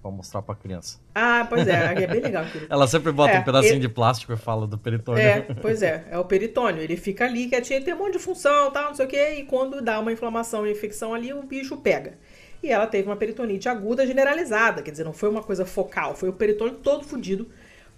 [0.00, 0.98] pra mostrar pra criança.
[1.14, 2.66] Ah, pois é, é bem legal aquilo.
[2.68, 3.80] Ela sempre bota é, um pedacinho ele...
[3.80, 5.22] de plástico e fala do peritônio.
[5.22, 6.82] É, pois é, é o peritônio.
[6.82, 9.44] Ele fica ali quietinho, tem um monte de função, tal, não sei o quê, e
[9.44, 12.18] quando dá uma inflamação e infecção ali, o bicho pega.
[12.62, 16.28] E ela teve uma peritonite aguda generalizada, quer dizer, não foi uma coisa focal, foi
[16.28, 17.48] o peritônio todo fudido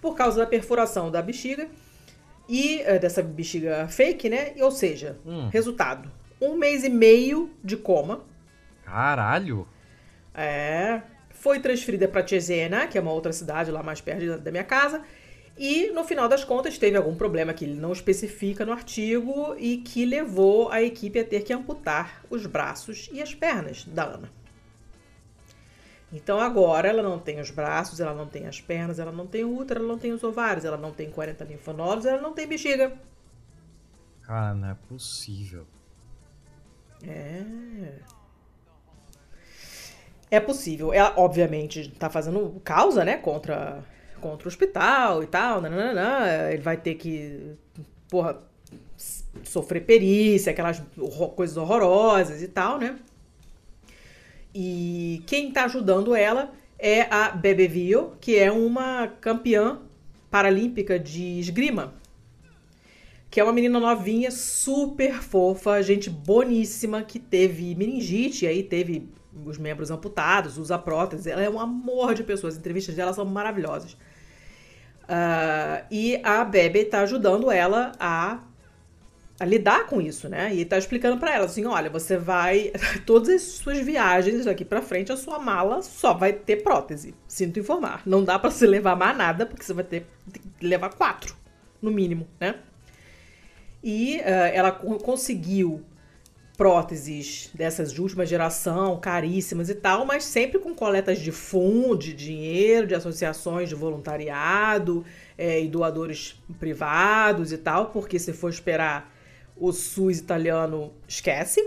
[0.01, 1.67] por causa da perfuração da bexiga
[2.47, 4.53] e é, dessa bexiga fake, né?
[4.59, 5.49] Ou seja, hum.
[5.51, 8.21] resultado: um mês e meio de coma.
[8.85, 9.67] Caralho!
[10.33, 11.01] É,
[11.43, 15.03] foi transferida para Cesena, que é uma outra cidade lá mais perto da minha casa,
[15.57, 19.79] e no final das contas teve algum problema que ele não especifica no artigo e
[19.79, 24.31] que levou a equipe a ter que amputar os braços e as pernas da Ana.
[26.13, 29.43] Então agora ela não tem os braços, ela não tem as pernas, ela não tem
[29.43, 32.47] o útero, ela não tem os ovários, ela não tem 40 linfonodos, ela não tem
[32.47, 32.93] bexiga.
[34.21, 35.67] Cara, não é possível.
[37.05, 37.43] É.
[40.29, 40.91] É possível.
[40.93, 43.83] Ela, obviamente, tá fazendo causa, né, contra,
[44.19, 45.61] contra o hospital e tal.
[45.61, 46.51] Nananana.
[46.51, 47.55] Ele vai ter que,
[48.09, 48.41] porra,
[49.43, 50.81] sofrer perícia, aquelas
[51.35, 52.97] coisas horrorosas e tal, né?
[54.53, 59.79] E quem tá ajudando ela é a Bebe Vio, que é uma campeã
[60.29, 61.93] paralímpica de esgrima.
[63.31, 69.09] Que é uma menina novinha, super fofa, gente boníssima, que teve meningite, aí teve
[69.45, 71.29] os membros amputados, usa prótese.
[71.29, 73.97] Ela é um amor de pessoas, as entrevistas dela são maravilhosas.
[75.03, 78.39] Uh, e a Bebe está ajudando ela a,
[79.37, 80.53] a, lidar com isso, né?
[80.55, 82.71] E está explicando para ela assim: olha, você vai.
[83.05, 87.13] Todas as suas viagens daqui para frente, a sua mala só vai ter prótese.
[87.27, 88.01] Sinto informar.
[88.05, 91.35] Não dá para se levar mais nada, porque você vai ter que levar quatro,
[91.81, 92.55] no mínimo, né?
[93.83, 94.23] E uh,
[94.53, 95.83] ela conseguiu
[96.57, 102.13] próteses dessas de última geração, caríssimas e tal, mas sempre com coletas de fundo, de
[102.13, 105.03] dinheiro, de associações de voluntariado
[105.37, 109.11] é, e doadores privados e tal, porque se for esperar
[109.57, 111.59] o SUS italiano, esquece.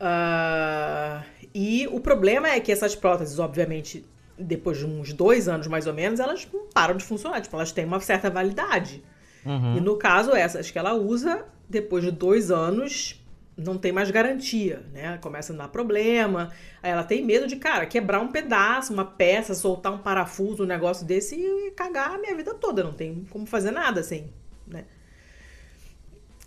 [0.00, 1.22] Uh,
[1.54, 4.04] e o problema é que essas próteses, obviamente,
[4.38, 7.40] depois de uns dois anos mais ou menos, elas param de funcionar.
[7.40, 9.02] Tipo, elas têm uma certa validade.
[9.44, 9.76] Uhum.
[9.76, 13.20] E no caso, essas que ela usa, depois de dois anos,
[13.56, 15.18] não tem mais garantia, né?
[15.18, 16.50] Começa a dar problema.
[16.82, 20.66] Aí ela tem medo de, cara, quebrar um pedaço, uma peça, soltar um parafuso, um
[20.66, 22.82] negócio desse e cagar a minha vida toda.
[22.82, 24.30] Não tem como fazer nada assim,
[24.66, 24.84] né?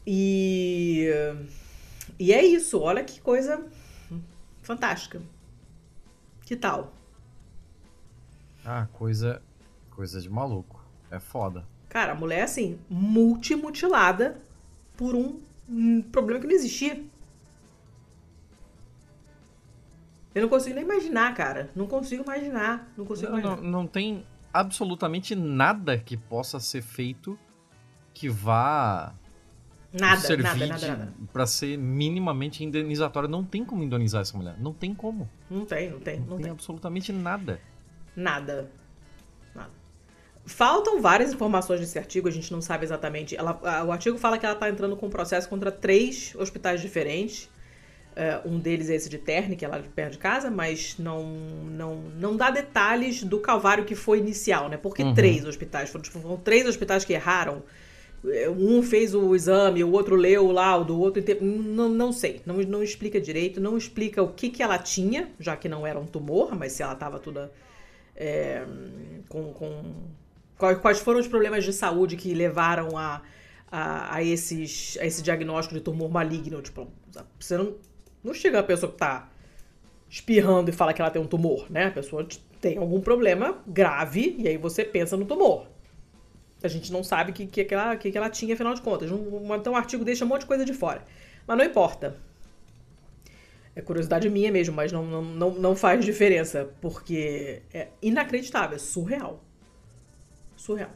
[0.06, 1.08] E.
[2.20, 3.66] E é isso, olha que coisa
[4.62, 5.22] fantástica.
[6.46, 6.94] Que tal?
[8.66, 9.42] Ah, coisa.
[9.92, 10.84] Coisa de maluco.
[11.12, 11.66] É foda.
[11.94, 14.42] Cara, a mulher, assim, multimutilada
[14.98, 15.40] por um,
[15.70, 17.04] um problema que não existia.
[20.34, 21.70] Eu não consigo nem imaginar, cara.
[21.76, 22.92] Não consigo imaginar.
[22.98, 23.62] Não consigo não, imaginar.
[23.62, 27.38] Não, não tem absolutamente nada que possa ser feito
[28.12, 29.14] que vá
[29.94, 31.14] nada, servir nada, nada, nada.
[31.32, 33.30] para ser minimamente indenizatório.
[33.30, 34.56] Não tem como indenizar essa mulher.
[34.58, 35.30] Não tem como.
[35.48, 36.20] Não tem, não tem.
[36.22, 37.62] Não, não tem, tem absolutamente nada.
[38.16, 38.72] Nada.
[40.46, 43.36] Faltam várias informações nesse artigo, a gente não sabe exatamente.
[43.36, 47.50] Ela, o artigo fala que ela está entrando com um processo contra três hospitais diferentes.
[48.14, 51.24] Uh, um deles é esse de Terne, que é lá perto de casa, mas não,
[51.24, 54.76] não, não dá detalhes do calvário que foi inicial, né?
[54.76, 55.14] Porque uhum.
[55.14, 55.90] três hospitais?
[55.90, 57.64] Foram, tipo, foram três hospitais que erraram.
[58.26, 61.24] É, um fez o exame, o outro leu o laudo, o outro.
[61.42, 65.56] Não, não sei, não, não explica direito, não explica o que, que ela tinha, já
[65.56, 67.50] que não era um tumor, mas se ela estava toda
[68.16, 68.64] é,
[69.28, 69.84] com, com
[70.58, 73.22] Quais foram os problemas de saúde que levaram a,
[73.72, 76.62] a, a, esses, a esse diagnóstico de tumor maligno?
[76.62, 76.88] Tipo,
[77.40, 77.76] você não,
[78.24, 79.30] não chega a pessoa que tá
[80.10, 81.88] espirrando e fala que ela tem um tumor, né?
[81.88, 82.26] A pessoa
[82.62, 85.68] tem algum problema grave e aí você pensa no tumor.
[86.62, 88.82] A gente não sabe o que, que, que, ela, que, que ela tinha, afinal de
[88.82, 89.12] contas.
[89.12, 91.04] Um, então o artigo deixa um monte de coisa de fora.
[91.46, 92.16] Mas não importa.
[93.76, 98.80] É curiosidade minha mesmo, mas não, não, não, não faz diferença, porque é inacreditável, é
[98.80, 99.44] surreal
[100.64, 100.92] surreal.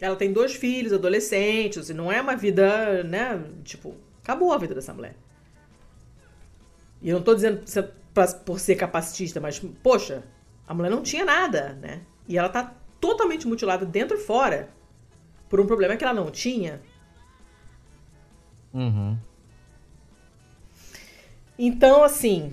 [0.00, 3.44] Ela tem dois filhos, adolescentes, e não é uma vida, né?
[3.64, 5.16] Tipo, acabou a vida dessa mulher.
[7.00, 7.60] E eu não tô dizendo
[8.44, 10.22] por ser capacitista, mas, poxa,
[10.66, 12.02] a mulher não tinha nada, né?
[12.28, 14.70] E ela tá totalmente mutilada dentro e fora
[15.48, 16.80] por um problema que ela não tinha.
[18.72, 19.18] Uhum.
[21.58, 22.52] Então, assim,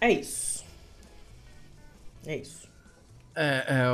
[0.00, 0.64] é isso.
[2.24, 2.61] É isso.
[3.34, 3.90] É, é,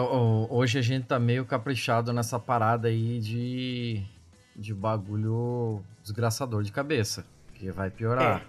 [0.50, 4.02] hoje a gente tá meio caprichado nessa parada aí de,
[4.56, 7.24] de bagulho desgraçador de cabeça.
[7.54, 8.40] Que vai piorar.
[8.40, 8.46] É.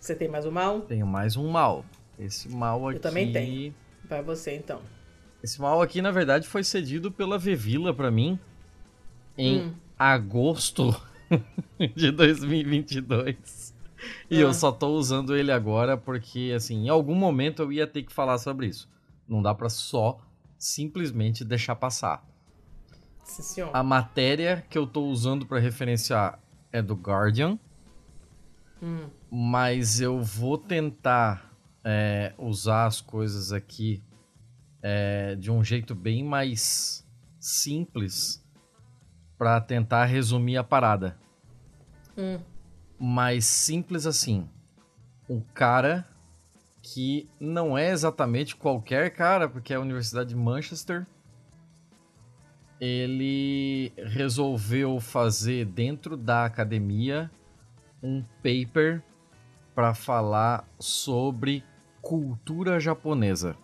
[0.00, 0.80] Você tem mais um mal?
[0.80, 1.84] Tenho mais um mal.
[2.18, 2.96] Esse mal aqui.
[2.98, 3.74] Eu também tenho.
[4.08, 4.80] Vai você então.
[5.42, 8.38] Esse mal aqui, na verdade, foi cedido pela Vevila para mim
[9.36, 9.74] em hum.
[9.98, 10.94] agosto
[11.94, 13.74] de 2022.
[14.30, 14.40] E ah.
[14.40, 18.12] eu só tô usando ele agora porque, assim, em algum momento eu ia ter que
[18.12, 18.88] falar sobre isso.
[19.32, 20.20] Não dá para só
[20.58, 22.22] simplesmente deixar passar.
[23.24, 26.38] Sim, a matéria que eu tô usando para referenciar
[26.70, 27.58] é do Guardian.
[28.82, 29.08] Hum.
[29.30, 31.50] Mas eu vou tentar
[31.82, 34.04] é, usar as coisas aqui
[34.82, 37.08] é, de um jeito bem mais
[37.40, 38.44] simples
[39.38, 41.16] para tentar resumir a parada.
[42.18, 42.38] Hum.
[42.98, 44.46] Mais simples assim.
[45.26, 46.06] Um cara
[46.82, 51.06] que não é exatamente qualquer cara, porque é a Universidade de Manchester.
[52.80, 57.30] Ele resolveu fazer dentro da academia
[58.02, 59.00] um paper
[59.72, 61.64] para falar sobre
[62.00, 63.56] cultura japonesa.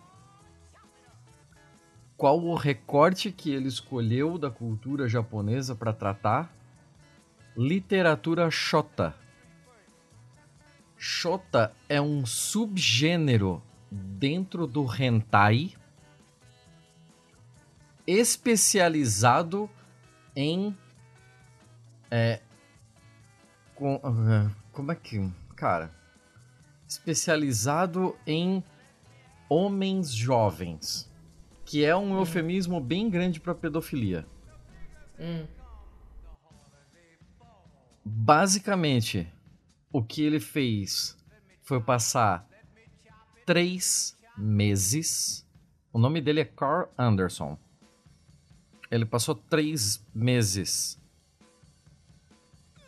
[2.15, 6.53] Qual o recorte que ele escolheu da cultura japonesa para tratar?
[7.55, 9.13] Literatura shota.
[10.99, 15.73] Shota é um subgênero dentro do hentai
[18.05, 19.69] especializado
[20.35, 20.77] em
[22.11, 22.41] é,
[23.73, 25.97] com, uh, como é que cara
[26.87, 28.63] especializado em
[29.47, 31.09] homens jovens,
[31.63, 32.17] que é um hum.
[32.17, 34.25] eufemismo bem grande para pedofilia.
[35.19, 35.45] Hum.
[38.03, 39.31] Basicamente,
[39.91, 41.17] o que ele fez
[41.61, 42.47] foi passar
[43.45, 45.45] três meses.
[45.91, 47.57] O nome dele é Carl Anderson.
[48.91, 50.99] Ele passou três meses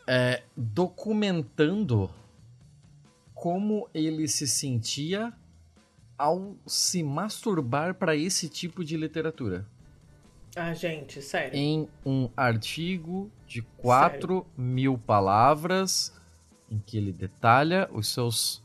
[0.06, 2.10] é, documentando
[3.34, 5.32] como ele se sentia
[6.16, 9.66] ao se masturbar para esse tipo de literatura.
[10.54, 11.56] Ah, gente, sério.
[11.56, 16.12] Em um artigo de 4 mil palavras,
[16.72, 18.62] em que ele detalha os seus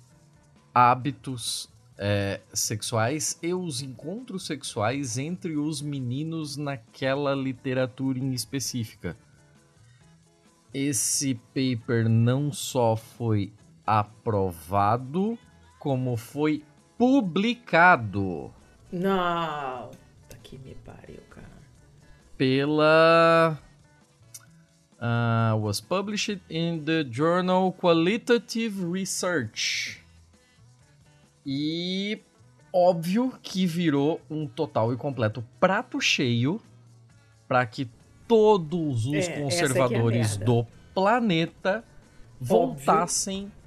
[0.73, 9.17] hábitos é, sexuais e os encontros sexuais entre os meninos naquela literatura em específica.
[10.73, 13.51] Esse paper não só foi
[13.85, 15.37] aprovado,
[15.79, 16.63] como foi
[16.97, 18.53] publicado.
[18.91, 19.91] Não,
[20.29, 21.47] tá que me pariu, cara.
[22.37, 23.59] Pela
[25.01, 30.03] uh, was published in the journal Qualitative Research.
[31.45, 32.21] E
[32.73, 36.61] óbvio que virou um total e completo prato cheio
[37.47, 37.89] para que
[38.27, 41.83] todos os é, é conservadores é do planeta
[42.39, 43.57] voltassem óbvio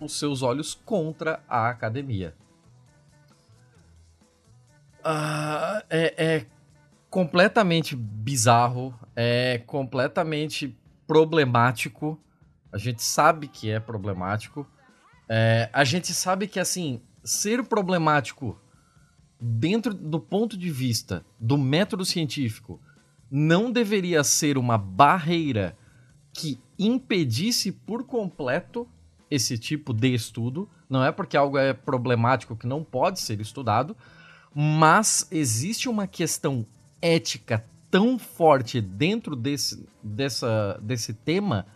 [0.00, 2.34] os seus olhos contra a academia.
[5.00, 6.46] Uh, é, é
[7.08, 10.76] completamente bizarro, é completamente
[11.08, 12.20] problemático.
[12.70, 14.64] A gente sabe que é problemático.
[15.28, 18.60] É, a gente sabe que, assim, ser problemático
[19.40, 22.80] dentro do ponto de vista do método científico
[23.30, 25.76] não deveria ser uma barreira
[26.32, 28.88] que impedisse por completo
[29.30, 30.68] esse tipo de estudo.
[30.88, 33.96] Não é porque algo é problemático que não pode ser estudado,
[34.54, 36.66] mas existe uma questão
[37.00, 41.66] ética tão forte dentro desse, dessa, desse tema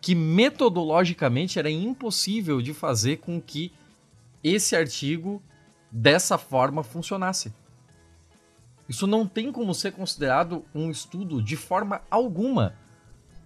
[0.00, 3.72] que metodologicamente era impossível de fazer com que
[4.42, 5.42] esse artigo
[5.90, 7.52] dessa forma funcionasse.
[8.88, 12.74] Isso não tem como ser considerado um estudo de forma alguma.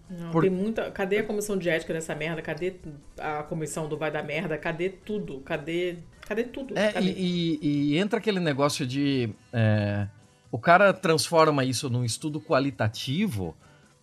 [0.08, 0.42] Não, Por...
[0.42, 0.90] tem muita.
[0.90, 2.40] Cadê a comissão de ética dessa merda?
[2.40, 2.76] Cadê
[3.18, 4.56] a comissão do vai da merda?
[4.56, 5.40] Cadê tudo?
[5.40, 5.98] Cadê.
[6.22, 6.78] Cadê tudo?
[6.78, 7.06] É, Cadê?
[7.06, 9.30] E, e, e, entra aquele negócio de.
[9.52, 10.06] É,
[10.54, 13.56] o cara transforma isso num estudo qualitativo,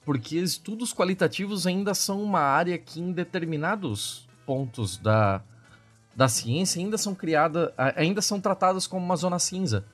[0.03, 5.41] porque estudos qualitativos ainda são uma área que, em determinados pontos da,
[6.13, 7.69] da ciência, ainda são criadas.
[7.95, 9.85] ainda são tratadas como uma zona cinza.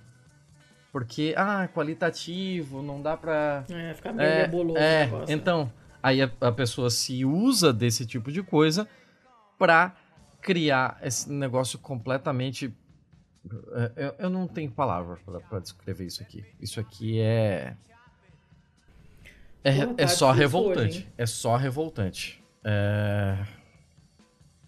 [0.92, 3.64] Porque, ah, qualitativo, não dá pra.
[3.70, 5.28] É, fica meio é, nebuloso é, o negócio.
[5.28, 5.34] Né?
[5.34, 5.72] Então.
[6.02, 8.88] Aí a, a pessoa se usa desse tipo de coisa
[9.60, 9.96] para
[10.42, 12.74] criar esse negócio completamente.
[13.74, 15.20] É, eu, eu não tenho palavras
[15.50, 16.46] para descrever isso aqui.
[16.60, 17.76] Isso aqui é.
[19.64, 21.08] É, é só revoltante.
[21.18, 22.44] É só revoltante.
[22.64, 23.46] É...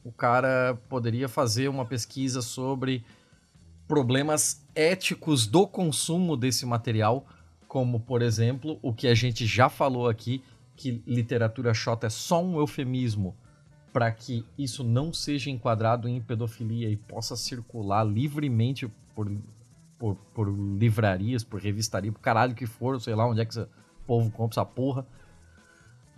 [0.04, 3.06] O cara poderia fazer uma pesquisa sobre
[3.88, 7.26] problemas éticos do consumo desse material,
[7.68, 10.44] como, por exemplo, o que a gente já falou aqui
[10.76, 13.36] que literatura chota é só um eufemismo
[13.92, 19.32] para que isso não seja enquadrado em pedofilia e possa circular livremente por,
[19.98, 23.68] por, por livrarias, por revistaria, por caralho que for, sei lá onde é que o
[24.06, 25.06] povo compra essa porra.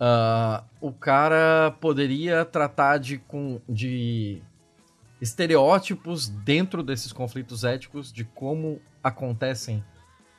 [0.00, 4.42] Uh, o cara poderia tratar de, com, de
[5.20, 9.84] estereótipos dentro desses conflitos éticos, de como acontecem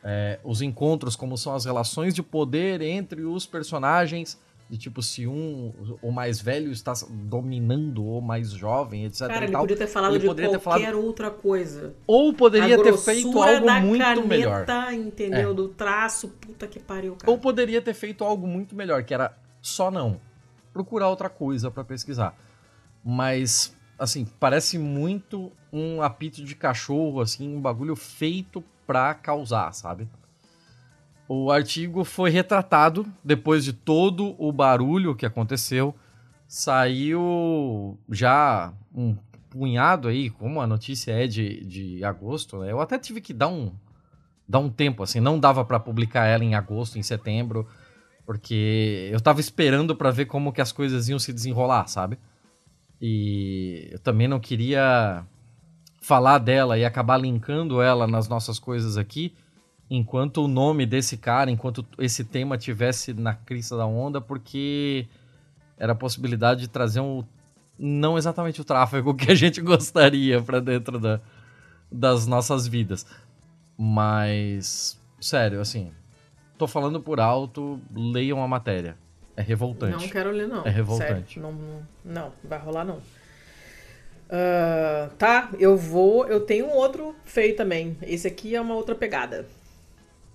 [0.04, 4.38] é, os encontros, como são as relações de poder entre os personagens,
[4.78, 9.28] tipo se um, o mais velho está dominando o mais jovem, etc.
[9.28, 11.02] Cara, ele podia ter falado de qualquer falado...
[11.02, 11.94] outra coisa.
[12.08, 14.66] Ou poderia ter feito algo muito caneta, melhor.
[14.94, 15.52] entendeu?
[15.52, 15.54] É.
[15.54, 17.32] Do traço, puta que pariu, cara.
[17.32, 20.20] Ou poderia ter feito algo muito melhor, que era só não.
[20.72, 22.36] Procurar outra coisa para pesquisar.
[23.04, 30.08] Mas, assim, parece muito um apito de cachorro, assim, um bagulho feito para causar, sabe?
[31.36, 35.96] O artigo foi retratado depois de todo o barulho que aconteceu.
[36.48, 39.18] Saiu já um
[39.50, 43.48] punhado aí, como a notícia é de, de agosto, né, eu até tive que dar
[43.48, 43.74] um,
[44.48, 47.68] dar um tempo, assim, não dava para publicar ela em agosto, em setembro,
[48.28, 52.20] porque eu tava esperando para ver como que as coisas iam se desenrolar, sabe?
[53.02, 55.26] E eu também não queria
[56.00, 59.34] falar dela e acabar linkando ela nas nossas coisas aqui,
[59.96, 65.06] enquanto o nome desse cara, enquanto esse tema tivesse na crista da onda, porque
[65.78, 67.24] era a possibilidade de trazer um
[67.78, 71.22] não exatamente o tráfego que a gente gostaria para dentro da,
[71.92, 73.06] das nossas vidas.
[73.78, 75.92] Mas sério, assim,
[76.58, 78.98] tô falando por alto, leiam a matéria.
[79.38, 80.04] É revoltante.
[80.04, 80.66] Não quero ler, não.
[80.66, 81.36] É revoltante.
[81.36, 82.98] Sério, não, não, não, vai rolar, não.
[82.98, 86.28] Uh, tá, eu vou.
[86.28, 87.96] Eu tenho um outro feio também.
[88.02, 89.46] Esse aqui é uma outra pegada.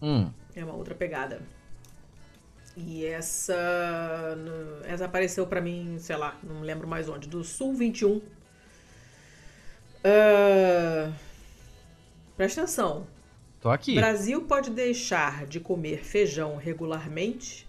[0.00, 0.30] Hum.
[0.54, 1.40] É uma outra pegada.
[2.76, 4.36] E essa.
[4.84, 7.28] Essa apareceu para mim, sei lá, não lembro mais onde.
[7.28, 8.16] Do Sul 21.
[8.16, 8.22] Uh,
[10.04, 11.12] ah,
[12.36, 13.06] presta atenção.
[13.60, 13.96] Tô aqui.
[13.96, 17.66] Brasil pode deixar de comer feijão regularmente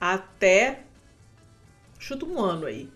[0.00, 0.84] até.
[1.98, 2.88] Chuta um ano aí.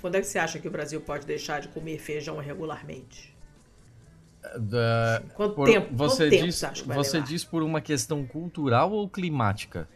[0.00, 3.35] Quando é que você acha que o Brasil pode deixar de comer feijão regularmente?
[4.58, 5.88] Da, quanto por, tempo?
[5.94, 7.28] Você, quanto diz, tempo você, levar?
[7.28, 9.88] diz por uma questão cultural ou climática?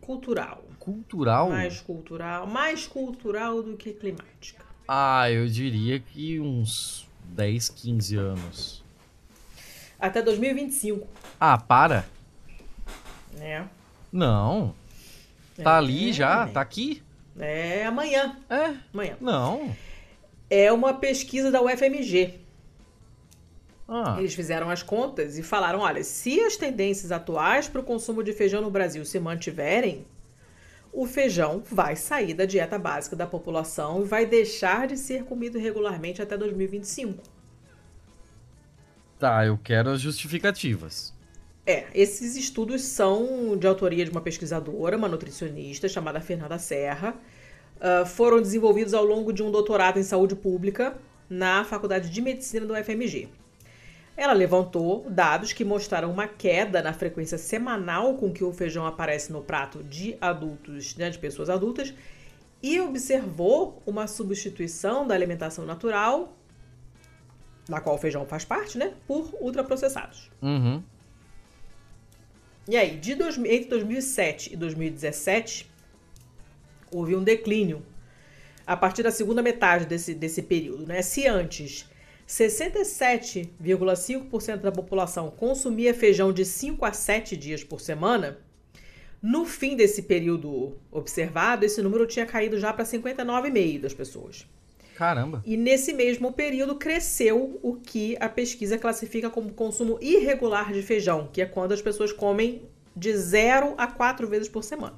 [0.00, 0.64] Cultural.
[0.78, 1.50] Cultural?
[1.50, 2.46] Mais cultural.
[2.46, 4.64] Mais cultural do que climática.
[4.86, 8.84] Ah, eu diria que uns 10, 15 anos.
[10.00, 11.06] Até 2025.
[11.38, 12.06] Ah, para?
[13.38, 13.64] É.
[14.12, 14.74] Não.
[15.62, 16.46] Tá é, ali já?
[16.48, 16.52] É.
[16.52, 17.02] Tá aqui?
[17.38, 18.36] É amanhã.
[18.48, 18.74] É?
[18.92, 19.16] Amanhã.
[19.20, 19.76] Não.
[20.48, 22.40] É uma pesquisa da UFMG.
[23.88, 24.16] Ah.
[24.18, 28.34] Eles fizeram as contas e falaram: olha, se as tendências atuais para o consumo de
[28.34, 30.04] feijão no Brasil se mantiverem,
[30.92, 35.58] o feijão vai sair da dieta básica da população e vai deixar de ser comido
[35.58, 37.22] regularmente até 2025.
[39.18, 41.12] Tá, eu quero as justificativas.
[41.66, 47.14] É, esses estudos são de autoria de uma pesquisadora, uma nutricionista chamada Fernanda Serra.
[47.76, 50.96] Uh, foram desenvolvidos ao longo de um doutorado em saúde pública
[51.28, 53.28] na Faculdade de Medicina do FMG.
[54.18, 59.30] Ela levantou dados que mostraram uma queda na frequência semanal com que o feijão aparece
[59.30, 61.94] no prato de adultos, né, de pessoas adultas,
[62.60, 66.36] e observou uma substituição da alimentação natural,
[67.68, 70.28] na qual o feijão faz parte, né, por ultraprocessados.
[70.42, 70.82] Uhum.
[72.66, 75.70] E aí, de dois, entre 2007 e 2017,
[76.90, 77.86] houve um declínio
[78.66, 80.88] a partir da segunda metade desse, desse período.
[80.88, 81.02] Né?
[81.02, 81.88] Se antes
[82.28, 88.36] 67,5% da população consumia feijão de 5 a 7 dias por semana,
[89.22, 94.46] no fim desse período observado, esse número tinha caído já para 59,5% das pessoas.
[94.94, 95.42] Caramba!
[95.46, 101.30] E nesse mesmo período cresceu o que a pesquisa classifica como consumo irregular de feijão,
[101.32, 102.60] que é quando as pessoas comem
[102.94, 104.96] de 0 a 4 vezes por semana.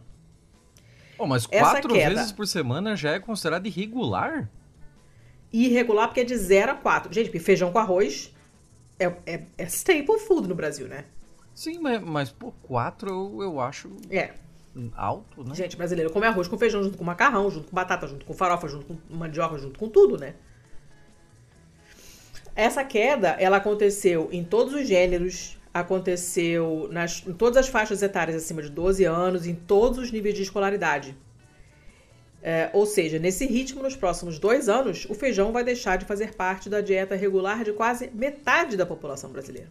[1.16, 4.50] Oh, mas 4 vezes por semana já é considerado irregular?
[5.52, 7.12] Irregular porque é de 0 a 4.
[7.12, 8.32] Gente, feijão com arroz
[8.98, 11.04] é, é, é staple food no Brasil, né?
[11.54, 13.90] Sim, mas, mas por 4 eu, eu acho.
[14.10, 14.34] É
[14.94, 15.54] alto, né?
[15.54, 18.68] Gente, brasileiro come arroz com feijão, junto com macarrão, junto com batata, junto com farofa,
[18.68, 20.34] junto com mandioca, junto com tudo, né?
[22.54, 28.36] Essa queda, ela aconteceu em todos os gêneros, aconteceu nas, em todas as faixas etárias
[28.36, 31.16] acima de 12 anos, em todos os níveis de escolaridade.
[32.42, 36.34] É, ou seja, nesse ritmo, nos próximos dois anos, o feijão vai deixar de fazer
[36.34, 39.68] parte da dieta regular de quase metade da população brasileira.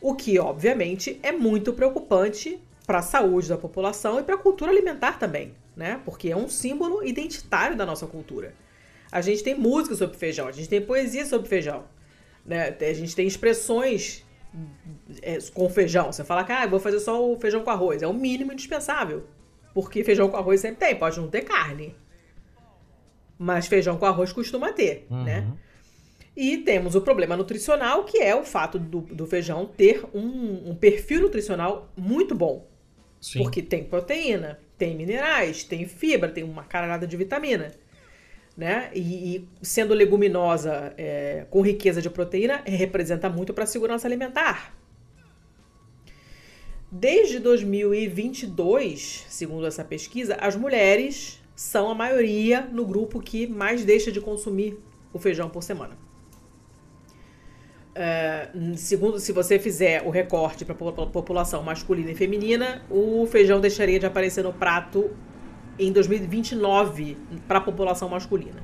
[0.00, 4.70] O que, obviamente, é muito preocupante para a saúde da população e para a cultura
[4.70, 6.00] alimentar também, né?
[6.04, 8.54] Porque é um símbolo identitário da nossa cultura.
[9.10, 11.84] A gente tem música sobre feijão, a gente tem poesia sobre feijão,
[12.44, 12.76] né?
[12.80, 14.24] A gente tem expressões
[15.22, 16.12] é, com feijão.
[16.12, 19.24] Você fala que ah, vou fazer só o feijão com arroz, é o mínimo indispensável,
[19.76, 21.94] porque feijão com arroz sempre tem, pode não ter carne,
[23.38, 25.22] mas feijão com arroz costuma ter, uhum.
[25.22, 25.46] né?
[26.34, 30.74] E temos o problema nutricional, que é o fato do, do feijão ter um, um
[30.74, 32.66] perfil nutricional muito bom.
[33.20, 33.42] Sim.
[33.42, 37.70] Porque tem proteína, tem minerais, tem fibra, tem uma caralhada de vitamina.
[38.56, 38.90] Né?
[38.94, 44.74] E, e sendo leguminosa é, com riqueza de proteína, representa muito para a segurança alimentar.
[46.90, 54.12] Desde 2022, segundo essa pesquisa, as mulheres são a maioria no grupo que mais deixa
[54.12, 54.78] de consumir
[55.12, 55.98] o feijão por semana.
[57.96, 63.58] Uh, segundo, se você fizer o recorte para a população masculina e feminina, o feijão
[63.58, 65.10] deixaria de aparecer no prato
[65.78, 67.16] em 2029
[67.48, 68.62] para a população masculina.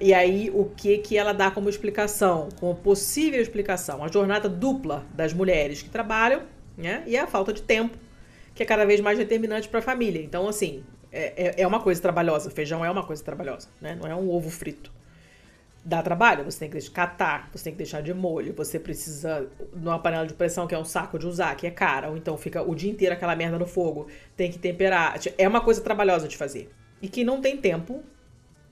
[0.00, 4.04] E aí, o que que ela dá como explicação, como possível explicação?
[4.04, 6.42] A jornada dupla das mulheres que trabalham,
[6.80, 7.02] né?
[7.06, 7.96] E a falta de tempo,
[8.54, 10.22] que é cada vez mais determinante para a família.
[10.22, 12.50] Então, assim, é, é, é uma coisa trabalhosa.
[12.50, 13.98] Feijão é uma coisa trabalhosa, né?
[14.00, 14.92] Não é um ovo frito.
[15.82, 19.98] Dá trabalho, você tem que catar, você tem que deixar de molho, você precisa, numa
[19.98, 22.62] panela de pressão, que é um saco de usar, que é cara, ou então fica
[22.62, 24.06] o dia inteiro aquela merda no fogo,
[24.36, 25.18] tem que temperar.
[25.38, 26.70] É uma coisa trabalhosa de fazer.
[27.00, 28.02] E que não tem tempo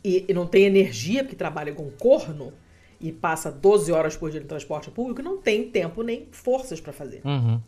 [0.04, 2.52] e, e não tem energia, porque trabalha com corno
[3.00, 6.92] e passa 12 horas por dia no transporte público, não tem tempo nem forças para
[6.92, 7.22] fazer.
[7.24, 7.60] Uhum.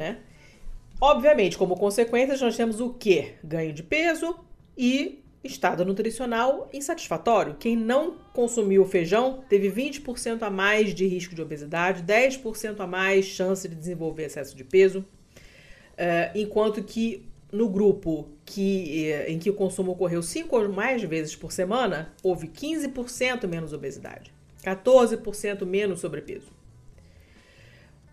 [0.00, 0.16] Né?
[0.98, 3.34] Obviamente, como consequência, nós temos o quê?
[3.44, 4.34] Ganho de peso
[4.76, 7.54] e estado nutricional insatisfatório.
[7.60, 13.26] Quem não consumiu feijão teve 20% a mais de risco de obesidade, 10% a mais
[13.26, 19.50] chance de desenvolver excesso de peso, uh, enquanto que no grupo que, eh, em que
[19.50, 24.32] o consumo ocorreu 5 ou mais vezes por semana, houve 15% menos obesidade,
[24.62, 26.59] 14% menos sobrepeso.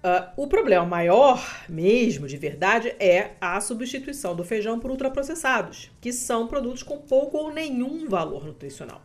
[0.08, 6.14] Uh, o problema maior, mesmo de verdade, é a substituição do feijão por ultraprocessados, que
[6.14, 9.02] são produtos com pouco ou nenhum valor nutricional.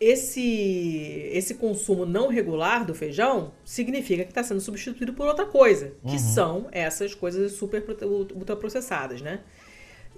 [0.00, 5.92] Esse, esse consumo não regular do feijão significa que está sendo substituído por outra coisa,
[6.02, 6.18] que uhum.
[6.18, 7.84] são essas coisas super
[8.34, 9.40] ultraprocessadas, né?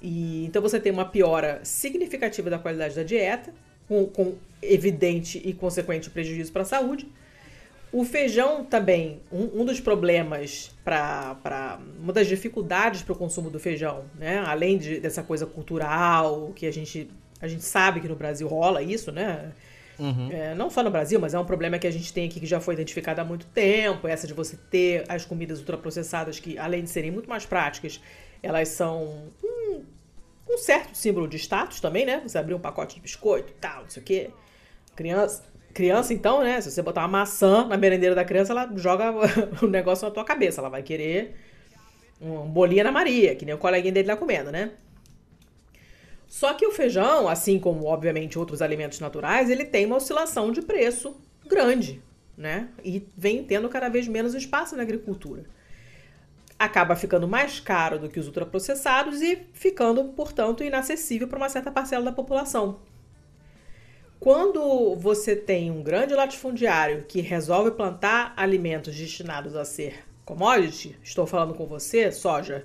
[0.01, 3.53] E, então você tem uma piora significativa da qualidade da dieta,
[3.89, 7.09] com, com evidente e consequente prejuízo para a saúde
[7.93, 11.79] o feijão também, um, um dos problemas para.
[11.99, 14.39] Uma das dificuldades para o consumo do feijão, né?
[14.47, 17.11] Além de, dessa coisa cultural, que a gente,
[17.41, 19.53] a gente sabe que no Brasil rola isso, né?
[19.99, 20.31] Uhum.
[20.31, 22.47] É, não só no Brasil, mas é um problema que a gente tem aqui que
[22.47, 26.83] já foi identificado há muito tempo, essa de você ter as comidas ultraprocessadas que, além
[26.83, 28.01] de serem muito mais práticas,
[28.43, 29.83] elas são um,
[30.51, 32.21] um certo símbolo de status também, né?
[32.27, 34.31] Você abrir um pacote de biscoito tal, não sei o quê.
[34.95, 35.43] Criança,
[35.77, 36.59] Criança, então, né?
[36.59, 39.13] Se você botar uma maçã na merendeira da criança, ela joga
[39.61, 40.59] o negócio na tua cabeça.
[40.59, 41.37] Ela vai querer
[42.19, 44.71] um bolinha na Maria, que nem o coleguinha dele lá comendo, né?
[46.27, 50.63] Só que o feijão, assim como, obviamente, outros alimentos naturais, ele tem uma oscilação de
[50.63, 51.15] preço
[51.47, 52.03] grande,
[52.39, 52.71] né?
[52.83, 55.45] E vem tendo cada vez menos espaço na agricultura.
[56.59, 61.71] Acaba ficando mais caro do que os ultraprocessados e ficando, portanto, inacessível para uma certa
[61.71, 62.81] parcela da população.
[64.19, 71.27] Quando você tem um grande latifundiário que resolve plantar alimentos destinados a ser commodity, estou
[71.27, 72.65] falando com você, soja,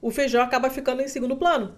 [0.00, 1.74] o feijão acaba ficando em segundo plano.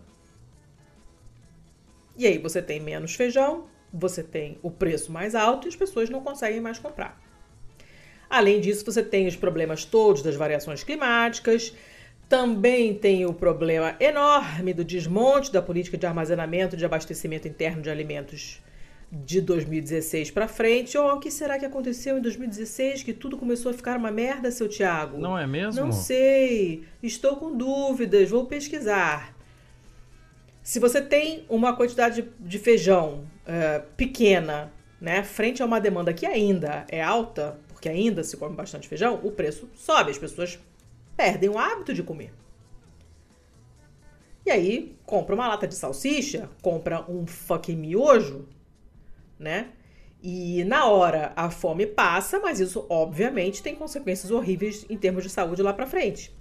[2.16, 6.11] E aí você tem menos feijão, você tem o preço mais alto e as pessoas
[6.11, 7.18] não conseguem mais comprar.
[8.28, 11.72] Além disso, você tem os problemas todos das variações climáticas,
[12.28, 17.80] também tem o problema enorme do desmonte da política de armazenamento e de abastecimento interno
[17.80, 18.61] de alimentos
[19.11, 20.98] de 2016 para frente.
[20.98, 24.50] Oh, o que será que aconteceu em 2016 que tudo começou a ficar uma merda,
[24.50, 25.18] seu Tiago?
[25.18, 25.80] Não é mesmo?
[25.80, 26.84] Não sei.
[27.02, 28.28] Estou com dúvidas.
[28.28, 29.34] Vou pesquisar.
[30.62, 34.70] Se você tem uma quantidade de feijão uh, pequena,
[35.00, 39.18] né, frente a uma demanda que ainda é alta, porque ainda se come bastante feijão,
[39.22, 40.11] o preço sobe.
[40.11, 40.58] As pessoas
[41.16, 42.34] perdem o hábito de comer.
[44.45, 48.46] E aí, compra uma lata de salsicha, compra um fucking miojo,
[49.38, 49.68] né?
[50.22, 55.30] E na hora a fome passa, mas isso obviamente tem consequências horríveis em termos de
[55.30, 56.36] saúde lá para frente.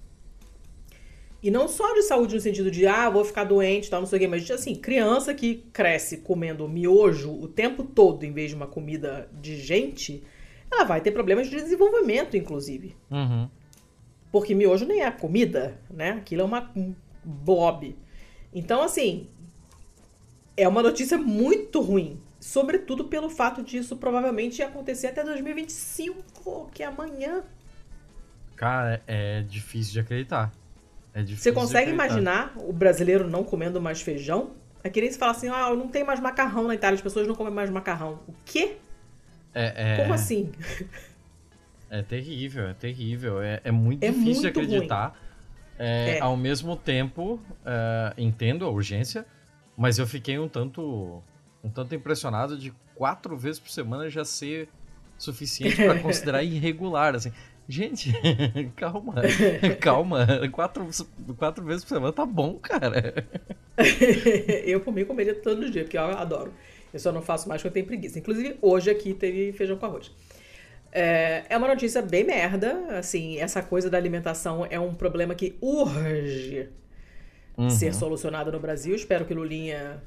[1.42, 4.18] E não só de saúde no sentido de, ah, vou ficar doente, tal, não sei
[4.18, 8.56] o quê, mas assim, criança que cresce comendo miojo o tempo todo em vez de
[8.56, 10.24] uma comida de gente,
[10.72, 12.96] ela vai ter problemas de desenvolvimento, inclusive.
[13.12, 13.48] Uhum.
[14.32, 16.12] Porque miojo nem é comida, né?
[16.12, 17.96] Aquilo é uma, um blob.
[18.52, 19.28] Então, assim,
[20.58, 26.86] é uma notícia muito ruim Sobretudo pelo fato disso provavelmente acontecer até 2025, que é
[26.86, 27.44] amanhã.
[28.56, 30.54] Cara, é difícil de acreditar.
[31.14, 34.52] É difícil Você consegue imaginar o brasileiro não comendo mais feijão?
[34.82, 37.28] É que nem se falar assim, ah, não tem mais macarrão na Itália, as pessoas
[37.28, 38.22] não comem mais macarrão.
[38.26, 38.78] O quê?
[39.54, 39.98] É, é...
[40.04, 40.50] Como assim?
[41.90, 43.42] É terrível, é terrível.
[43.42, 45.20] É, é muito é difícil muito de acreditar.
[45.78, 49.26] É, é, ao mesmo tempo, é, entendo a urgência,
[49.76, 51.22] mas eu fiquei um tanto
[51.64, 54.70] um tanto impressionado de quatro vezes por semana já ser
[55.18, 57.32] suficiente para considerar irregular, assim.
[57.70, 58.14] Gente,
[58.76, 59.16] calma,
[59.82, 60.28] calma.
[60.52, 60.88] Quatro,
[61.38, 63.26] quatro vezes por semana tá bom, cara.
[64.66, 66.54] eu, por mim, comeria todo dia, porque eu adoro.
[66.94, 68.18] Eu só não faço mais porque eu tenho preguiça.
[68.20, 70.12] Inclusive, hoje aqui teve feijão com arroz.
[70.94, 75.58] É, é uma notícia bem merda, assim, essa coisa da alimentação é um problema que
[75.62, 76.70] urge
[77.58, 77.70] uhum.
[77.70, 78.96] ser solucionado no Brasil.
[78.96, 80.02] Espero que Lulinha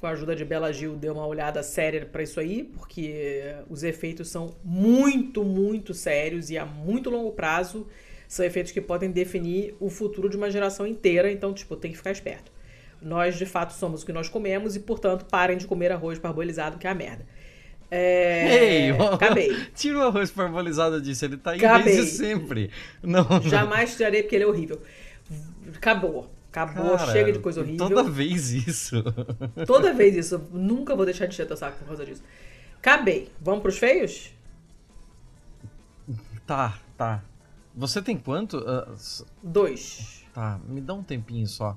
[0.00, 3.82] com a ajuda de Bela Gil, deu uma olhada séria para isso aí, porque os
[3.82, 7.86] efeitos são muito, muito sérios e a muito longo prazo
[8.26, 11.98] são efeitos que podem definir o futuro de uma geração inteira, então, tipo, tem que
[11.98, 12.50] ficar esperto.
[13.02, 16.78] Nós, de fato, somos o que nós comemos e, portanto, parem de comer arroz parbolizado,
[16.78, 17.26] que é a merda.
[17.90, 18.86] É...
[18.86, 19.54] Ei, acabei.
[19.74, 21.94] Tira o arroz parbolizado disso, ele tá aí Acabei.
[21.94, 22.70] desde sempre.
[23.02, 24.80] Não, Jamais tirarei porque ele é horrível.
[25.74, 26.30] Acabou.
[26.50, 27.88] Acabou, Cara, chega de coisa horrível.
[27.88, 28.96] Toda vez isso.
[29.66, 30.38] Toda vez isso.
[30.52, 32.22] Nunca vou deixar de encher teu saco por causa disso.
[32.78, 33.30] Acabei.
[33.40, 34.32] Vamos pros feios?
[36.46, 37.22] Tá, tá.
[37.74, 38.58] Você tem quanto?
[38.66, 38.88] Ah,
[39.42, 40.24] Dois.
[40.34, 41.76] tá, me dá um tempinho só.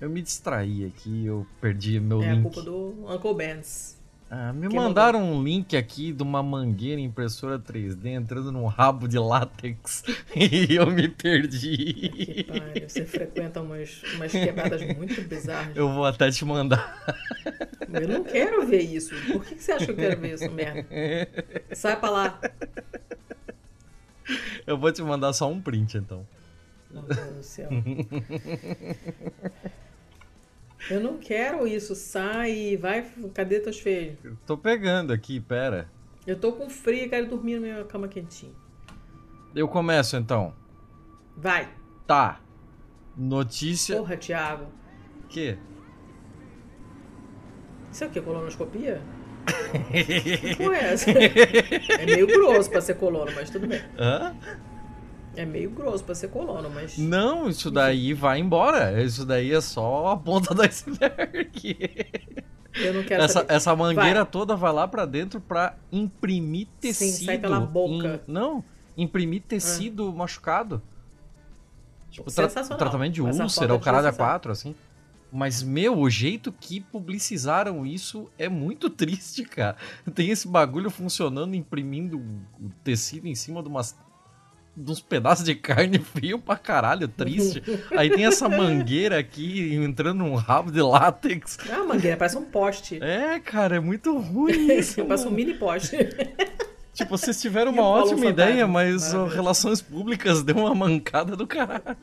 [0.00, 2.42] Eu me distraí aqui, eu perdi meu É a link.
[2.42, 3.96] culpa do Uncle Ben's.
[4.34, 9.06] Ah, me Quem mandaram um link aqui de uma mangueira impressora 3D entrando num rabo
[9.06, 10.02] de látex
[10.34, 12.42] e eu me perdi.
[12.48, 12.88] pariu.
[12.88, 15.76] Você frequenta umas, umas quebradas muito bizarras.
[15.76, 16.98] Eu vou até te mandar.
[17.92, 19.14] Eu não quero ver isso.
[19.30, 20.88] Por que que você acha que eu quero ver isso, merda?
[21.74, 22.40] Sai pra lá.
[24.66, 26.26] Eu vou te mandar só um print então.
[26.90, 27.68] Meu Deus do céu.
[30.90, 31.94] Eu não quero isso.
[31.94, 33.06] Sai, vai.
[33.34, 34.16] Cadê teus feios?
[34.24, 35.88] Eu tô pegando aqui, pera.
[36.26, 38.52] Eu tô com frio e quero dormir na minha cama quentinha.
[39.54, 40.54] Eu começo então.
[41.36, 41.68] Vai.
[42.06, 42.40] Tá.
[43.16, 43.96] Notícia.
[43.96, 44.66] Porra, Thiago.
[45.28, 45.58] Que?
[47.90, 48.20] Isso é o quê?
[48.20, 49.00] Colonoscopia?
[49.82, 51.10] Que porra é essa?
[51.10, 53.80] É meio grosso pra ser colono, mas tudo bem.
[53.98, 54.36] Hã?
[55.34, 56.98] É meio grosso pra ser colono, mas.
[56.98, 59.02] Não, isso daí vai embora.
[59.02, 61.78] Isso daí é só a ponta do iceberg.
[62.74, 63.52] Eu não quero Essa, saber.
[63.54, 64.30] essa mangueira Vai.
[64.30, 67.24] toda vai lá pra dentro pra imprimir tecido.
[67.26, 68.22] sai pela boca.
[68.26, 68.64] não,
[68.96, 70.82] imprimir tecido machucado.
[72.10, 74.12] Tipo, tra- tratamento de úlcera, o caralho a é desnecessária.
[74.14, 74.74] quatro, assim.
[75.34, 79.76] Mas, meu, o jeito que publicizaram isso é muito triste, cara.
[80.14, 83.96] Tem esse bagulho funcionando, imprimindo o tecido em cima de umas
[84.76, 87.62] uns pedaços de carne frio pra caralho, triste.
[87.96, 91.58] Aí tem essa mangueira aqui entrando num rabo de látex.
[91.70, 92.98] Ah, mangueira, parece um poste.
[93.02, 95.04] É, cara, é muito ruim isso.
[95.04, 95.96] parece um mini poste.
[96.94, 98.30] Tipo, vocês tiveram uma ótima Fantasma?
[98.30, 101.96] ideia, mas ó, relações públicas deu uma mancada do caralho.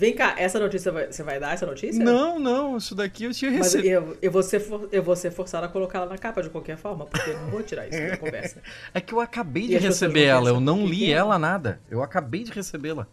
[0.00, 2.02] Vem cá, essa notícia vai, você vai dar essa notícia?
[2.02, 3.90] Não, não, isso daqui eu tinha Mas recebido.
[3.92, 6.78] eu, eu, vou ser for- eu vou ser forçado a colocá-la na capa de qualquer
[6.78, 8.62] forma, porque eu não vou tirar isso da conversa.
[8.94, 11.16] É que eu acabei de receber ela, eu não li que é?
[11.16, 11.82] ela nada.
[11.90, 13.06] Eu acabei de recebê-la.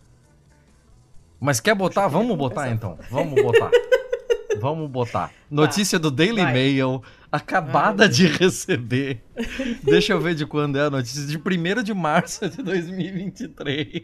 [1.41, 2.07] Mas quer botar?
[2.07, 2.97] Vamos botar então.
[3.11, 3.69] Vamos botar.
[4.61, 5.31] Vamos botar.
[5.51, 6.53] Notícia do Daily vai.
[6.53, 9.21] Mail, acabada de receber.
[9.83, 11.25] Deixa eu ver de quando é a notícia.
[11.27, 14.03] De 1 de março de 2023.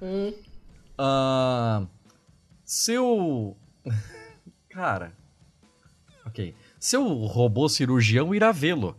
[0.00, 0.32] Hum,
[0.98, 1.84] Ah,
[2.64, 3.56] seu.
[4.70, 5.12] Cara.
[6.26, 6.54] Ok.
[6.78, 8.96] Seu robô cirurgião irá vê-lo.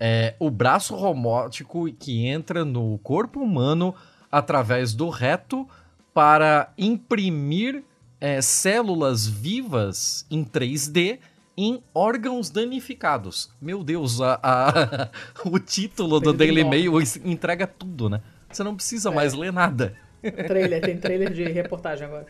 [0.00, 3.94] É o braço robótico que entra no corpo humano
[4.30, 5.68] através do reto
[6.14, 7.82] para imprimir
[8.20, 11.18] é, células vivas em 3D
[11.56, 13.50] em órgãos danificados.
[13.60, 15.08] Meu Deus, a- a-
[15.44, 16.62] o título do Daily.
[16.62, 16.92] Mail
[17.24, 18.20] entrega tudo, né?
[18.48, 19.14] Você não precisa É.
[19.14, 19.96] mais ler nada.
[20.46, 22.26] Trailer, tem trailer de reportagem agora.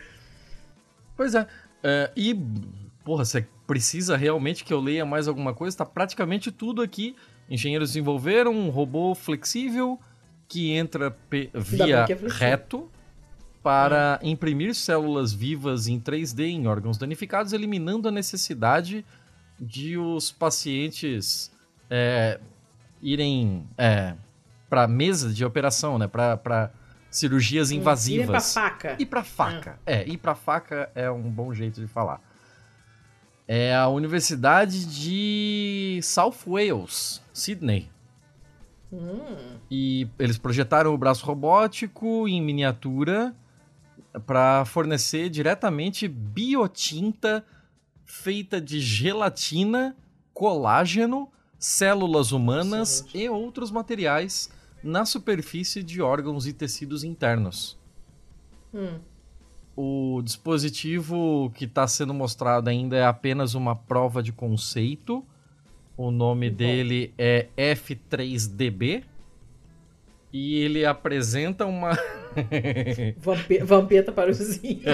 [1.16, 1.46] Pois é.
[1.82, 2.34] É, e,
[3.04, 5.76] porra, você precisa realmente que eu leia mais alguma coisa?
[5.76, 7.16] Tá praticamente tudo aqui.
[7.48, 9.98] Engenheiros desenvolveram um robô flexível
[10.46, 11.14] que entra
[11.54, 12.90] via que é reto
[13.62, 19.04] para imprimir células vivas em 3D em órgãos danificados, eliminando a necessidade
[19.60, 21.50] de os pacientes
[21.90, 22.38] é,
[23.02, 23.66] irem
[24.70, 26.06] para mesa de operação, né?
[26.06, 26.70] Para
[27.10, 28.26] cirurgias invasivas.
[28.54, 28.96] pra faca.
[28.98, 29.78] Ir pra faca.
[29.86, 32.20] É, ir pra faca é um bom jeito de falar.
[33.46, 37.90] É a Universidade de South Wales, Sydney.
[38.92, 43.34] Hum, E eles projetaram o braço robótico em miniatura
[44.26, 47.44] para fornecer diretamente biotinta
[48.04, 49.94] feita de gelatina,
[50.32, 54.50] colágeno, células humanas e outros materiais
[54.82, 57.78] na superfície de órgãos e tecidos internos.
[58.72, 58.98] hum.
[59.80, 65.24] O dispositivo que está sendo mostrado ainda é apenas uma prova de conceito.
[65.96, 69.04] O nome dele é F3DB.
[70.32, 71.90] E ele apresenta uma.
[73.18, 74.84] Vampe- Vampeta para os índios.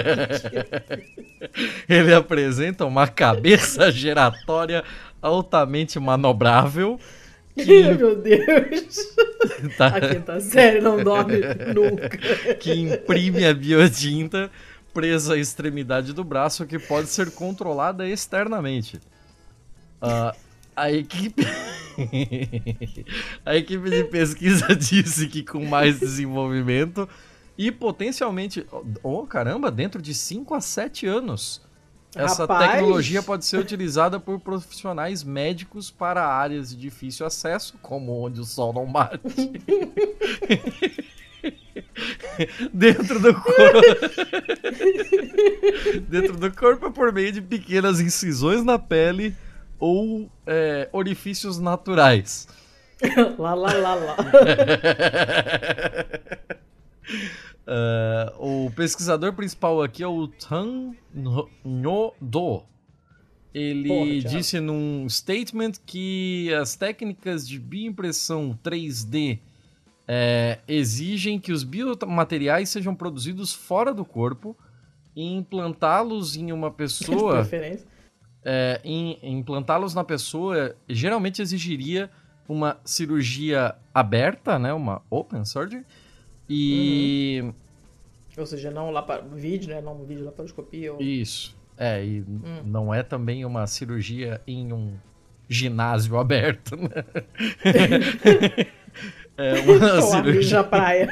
[1.88, 4.84] ele apresenta uma cabeça giratória
[5.22, 7.00] altamente manobrável.
[7.96, 9.14] Meu Deus.
[9.78, 9.88] tá?
[9.88, 11.40] A quinta série não dorme
[11.74, 12.08] nunca.
[12.58, 14.50] que imprime a biotinta
[14.92, 18.96] presa à extremidade do braço que pode ser controlada externamente.
[20.02, 20.36] Uh,
[20.74, 21.46] a equipe.
[23.46, 27.08] a equipe de pesquisa disse que com mais desenvolvimento
[27.56, 28.66] e potencialmente,
[29.02, 31.62] oh caramba, dentro de 5 a 7 anos,
[32.14, 32.72] essa Rapaz.
[32.72, 38.44] tecnologia pode ser utilizada por profissionais médicos para áreas de difícil acesso, como onde o
[38.44, 39.20] sol não bate.
[42.72, 43.80] dentro do corpo.
[46.08, 49.34] dentro do corpo por meio de pequenas incisões na pele
[49.78, 52.48] ou é, orifícios naturais.
[53.38, 54.16] lá, lá, lá, lá.
[57.66, 60.94] Uh, o pesquisador principal aqui é o Tan
[61.64, 62.62] Nho-do.
[63.54, 69.38] Ele Porra, disse num statement que as técnicas de bioimpressão 3D
[70.08, 74.56] é, exigem que os biomateriais sejam produzidos fora do corpo
[75.14, 77.48] e implantá-los em uma pessoa.
[78.44, 78.80] é,
[79.22, 82.10] implantá-los na pessoa geralmente exigiria
[82.48, 85.84] uma cirurgia aberta, né, uma open surgery,
[86.48, 87.40] e.
[87.42, 87.54] Uhum.
[88.36, 89.80] Ou seja, não lá para vídeo, né?
[89.80, 90.92] Não vídeo laparoscopia.
[90.92, 91.00] Ou...
[91.00, 91.56] Isso.
[91.76, 92.62] É, e hum.
[92.64, 94.94] não é também uma cirurgia em um
[95.48, 97.04] ginásio aberto, né?
[99.36, 100.58] é uma cirurgia.
[100.58, 101.08] Na praia.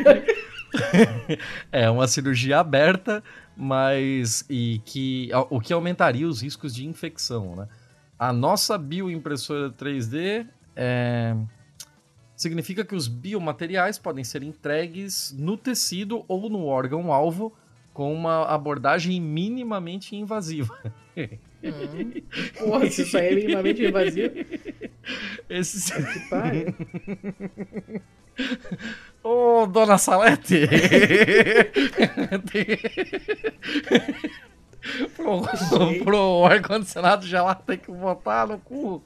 [1.71, 3.23] é uma cirurgia aberta,
[3.57, 7.69] mas e que o que aumentaria os riscos de infecção, né?
[8.19, 10.47] A nossa bioimpressora 3D
[10.77, 11.35] é
[12.43, 17.55] significa que os biomateriais podem ser entregues no tecido ou no órgão-alvo
[17.93, 20.77] com uma abordagem minimamente invasiva.
[21.17, 21.29] Hum.
[22.59, 24.35] Porra, se isso aí é minimamente invasivo.
[25.49, 25.93] Esse...
[29.23, 30.67] Ô, oh, dona Salete!
[35.17, 35.43] pro,
[36.05, 39.03] pro ar-condicionado gelado tem que botar no cu.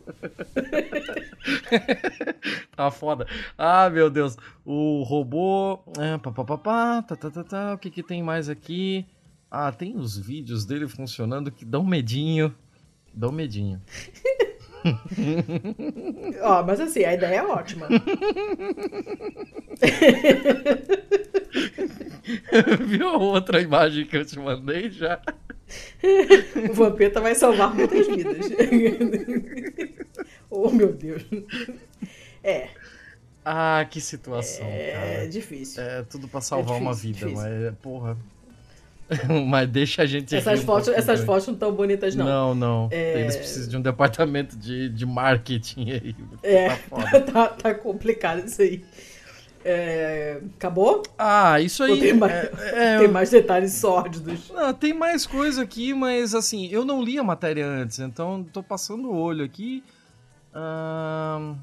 [2.74, 3.26] tá foda.
[3.56, 4.36] Ah, meu Deus.
[4.64, 5.80] O robô.
[5.98, 7.74] É, pá, pá, pá, tá, tá, tá, tá.
[7.74, 9.06] O que, que tem mais aqui?
[9.50, 12.54] Ah, tem os vídeos dele funcionando que dão medinho.
[13.14, 13.80] Dão medinho.
[16.42, 17.88] Ó, mas assim, a ideia é ótima.
[22.86, 25.20] Viu a outra imagem que eu te mandei já?
[26.70, 28.46] O Vampeta vai salvar muitas vidas.
[30.50, 31.24] oh, meu Deus.
[32.42, 32.68] É.
[33.44, 34.66] Ah, que situação.
[34.66, 35.28] É cara.
[35.28, 35.82] difícil.
[35.82, 37.36] É tudo pra salvar é difícil, uma vida, difícil.
[37.36, 38.16] mas porra.
[39.46, 40.34] mas deixa a gente.
[40.34, 42.24] Essas, fotos, um essas fotos não estão bonitas, não.
[42.26, 42.88] Não, não.
[42.90, 43.20] É...
[43.20, 46.16] Eles precisam de um departamento de, de marketing aí.
[46.42, 48.84] É, tá, tá, tá complicado isso aí.
[49.68, 51.02] É, acabou?
[51.18, 51.98] Ah, isso aí.
[51.98, 54.48] tem, mais, é, é, tem mais detalhes sórdidos?
[54.50, 58.62] Não, tem mais coisa aqui, mas assim, eu não li a matéria antes, então tô
[58.62, 59.82] passando o olho aqui.
[60.54, 61.54] Ah,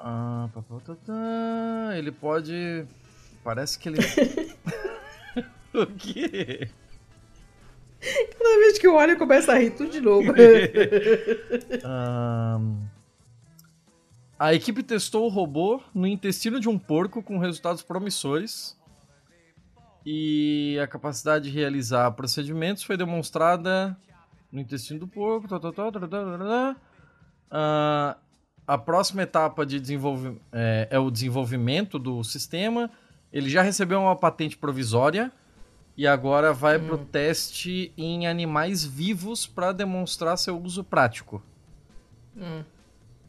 [0.00, 0.48] ah,
[1.96, 2.86] ele pode.
[3.42, 3.98] Parece que ele.
[5.82, 6.68] O quê?
[8.00, 10.32] Cada vez que eu olho, eu começo a rir tudo de novo.
[11.84, 12.86] um...
[14.38, 18.76] A equipe testou o robô no intestino de um porco com resultados promissores.
[20.04, 23.96] E a capacidade de realizar procedimentos foi demonstrada
[24.52, 25.48] no intestino do porco.
[25.48, 26.76] Tá, tá, tá,
[28.66, 32.90] a próxima etapa de desenvolvimento é, é, o desenvolvimento do sistema.
[33.32, 35.32] Ele já recebeu uma patente provisória
[35.96, 36.86] e agora vai hum.
[36.86, 41.42] para o teste em animais vivos para demonstrar seu uso prático.
[42.36, 42.62] Hum.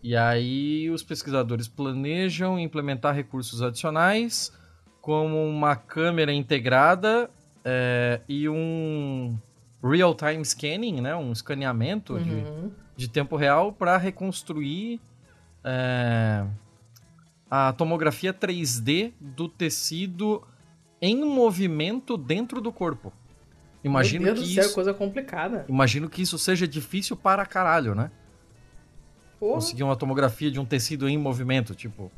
[0.04, 4.52] E aí os pesquisadores planejam implementar recursos adicionais,
[5.02, 7.30] como uma câmera integrada
[7.64, 9.38] é, e um
[9.82, 11.16] real-time scanning, né?
[11.16, 12.72] um escaneamento uhum.
[12.96, 15.00] de, de tempo real para reconstruir
[15.64, 16.46] é,
[17.50, 20.44] a tomografia 3D do tecido
[21.02, 23.14] em movimento dentro do corpo.
[23.84, 25.66] Imagino Meu Deus que do céu, isso, coisa complicada.
[25.70, 28.12] Imagino que isso seja difícil para caralho, né?
[29.40, 29.56] Porra.
[29.56, 32.12] Conseguir uma tomografia de um tecido em movimento, tipo.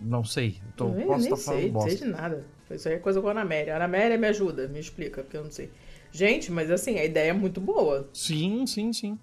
[0.00, 0.60] Não sei.
[0.76, 1.70] Tô, nem, posso estar tá sei.
[1.70, 2.44] Não sei de nada.
[2.70, 3.72] Isso aí é coisa com a Anaméria.
[3.72, 5.70] A Anaméria me ajuda, me explica, porque eu não sei.
[6.10, 8.08] Gente, mas assim, a ideia é muito boa.
[8.12, 9.18] Sim, sim, sim.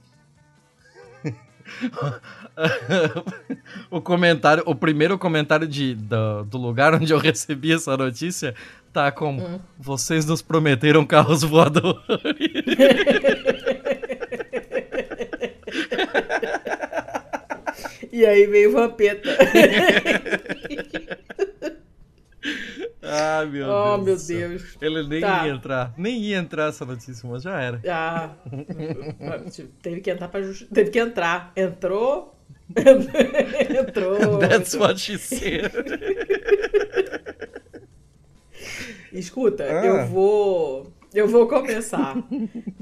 [3.89, 8.53] o comentário, o primeiro comentário de, do, do, lugar onde eu recebi essa notícia
[8.93, 9.59] tá como hum.
[9.79, 12.01] vocês nos prometeram carros voadores.
[18.11, 19.29] E aí veio o Vampeta.
[23.11, 24.27] ah, meu oh, Deus.
[24.29, 24.77] meu Deus Deus.
[24.81, 25.45] Ele nem tá.
[25.45, 25.93] ia entrar.
[25.97, 27.81] Nem ia entrar essa notícia, mas já era.
[27.89, 28.29] Ah,
[29.81, 30.67] teve que entrar pra just...
[30.73, 31.51] Teve que entrar.
[31.55, 32.35] Entrou.
[32.75, 34.39] Entrou.
[34.39, 35.71] That's what she said.
[39.11, 39.85] Escuta, ah.
[39.85, 40.93] eu vou.
[41.13, 42.15] Eu vou começar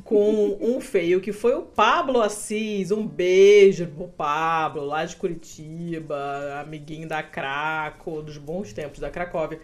[0.04, 2.92] com um feio que foi o Pablo Assis.
[2.92, 9.60] Um beijo pro Pablo, lá de Curitiba, amiguinho da Craco, dos bons tempos da Cracóvia,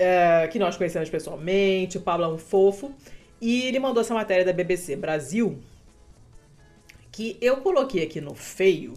[0.00, 1.98] é, que nós conhecemos pessoalmente.
[1.98, 2.90] O Pablo é um fofo.
[3.38, 5.58] E ele mandou essa matéria da BBC Brasil,
[7.12, 8.94] que eu coloquei aqui no feio,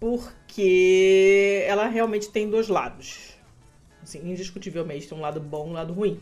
[0.00, 3.36] porque ela realmente tem dois lados.
[4.02, 6.20] Assim, indiscutivelmente tem um lado bom e um lado ruim.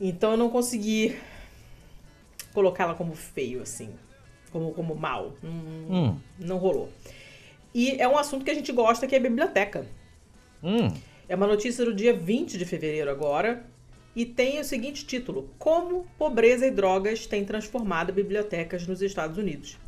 [0.00, 1.16] Então eu não consegui
[2.52, 3.90] colocá-la como feio, assim.
[4.52, 5.34] Como, como mal.
[5.42, 6.20] Hum, hum.
[6.38, 6.88] Não rolou.
[7.74, 9.86] E é um assunto que a gente gosta, que é a biblioteca.
[10.62, 10.88] Hum.
[11.28, 13.64] É uma notícia do dia 20 de fevereiro agora.
[14.14, 19.78] E tem o seguinte título: Como pobreza e drogas têm transformado bibliotecas nos Estados Unidos.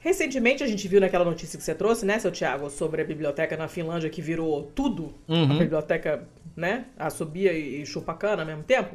[0.00, 3.56] Recentemente a gente viu naquela notícia que você trouxe, né, seu Thiago, sobre a biblioteca
[3.56, 5.14] na Finlândia que virou tudo.
[5.26, 5.52] Uhum.
[5.52, 8.94] A biblioteca, né, assobia e chupa cana ao mesmo tempo.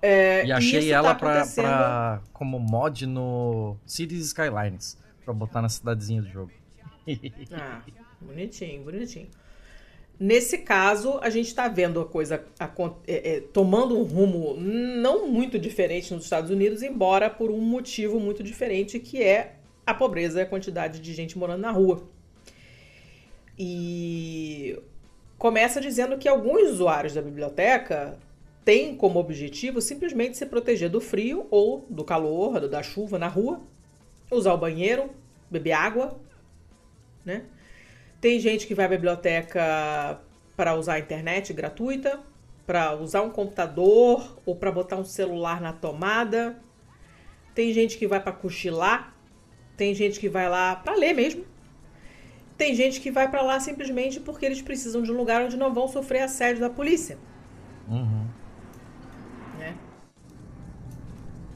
[0.00, 5.60] É, e achei e ela tá pra, pra, como mod no Cities Skylines, pra botar
[5.60, 6.52] na cidadezinha do jogo.
[7.52, 7.82] ah,
[8.20, 9.28] bonitinho, bonitinho.
[10.18, 12.70] Nesse caso, a gente está vendo a coisa a,
[13.06, 18.20] é, é, tomando um rumo não muito diferente nos Estados Unidos, embora por um motivo
[18.20, 22.08] muito diferente, que é a pobreza e a quantidade de gente morando na rua.
[23.58, 24.78] E
[25.36, 28.16] começa dizendo que alguns usuários da biblioteca
[28.64, 33.60] têm como objetivo simplesmente se proteger do frio ou do calor, da chuva na rua,
[34.30, 35.10] usar o banheiro,
[35.50, 36.18] beber água,
[37.24, 37.44] né?
[38.24, 40.18] Tem gente que vai à biblioteca
[40.56, 42.20] para usar a internet gratuita,
[42.66, 46.58] para usar um computador ou para botar um celular na tomada.
[47.54, 49.14] Tem gente que vai para cochilar
[49.76, 51.44] tem gente que vai lá para ler mesmo.
[52.56, 55.74] Tem gente que vai para lá simplesmente porque eles precisam de um lugar onde não
[55.74, 57.18] vão sofrer assédio da polícia.
[57.88, 58.23] Uhum.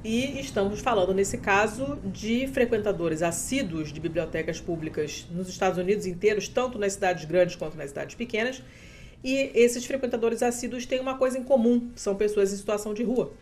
[0.04, 6.46] E estamos falando, nesse caso, de frequentadores assíduos de bibliotecas públicas nos Estados Unidos inteiros,
[6.46, 8.62] tanto nas cidades grandes quanto nas cidades pequenas.
[9.24, 13.32] E esses frequentadores assíduos têm uma coisa em comum: são pessoas em situação de rua.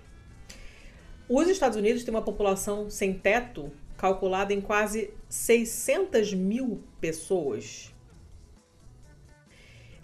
[1.29, 7.93] Os Estados Unidos têm uma população sem teto calculada em quase 600 mil pessoas.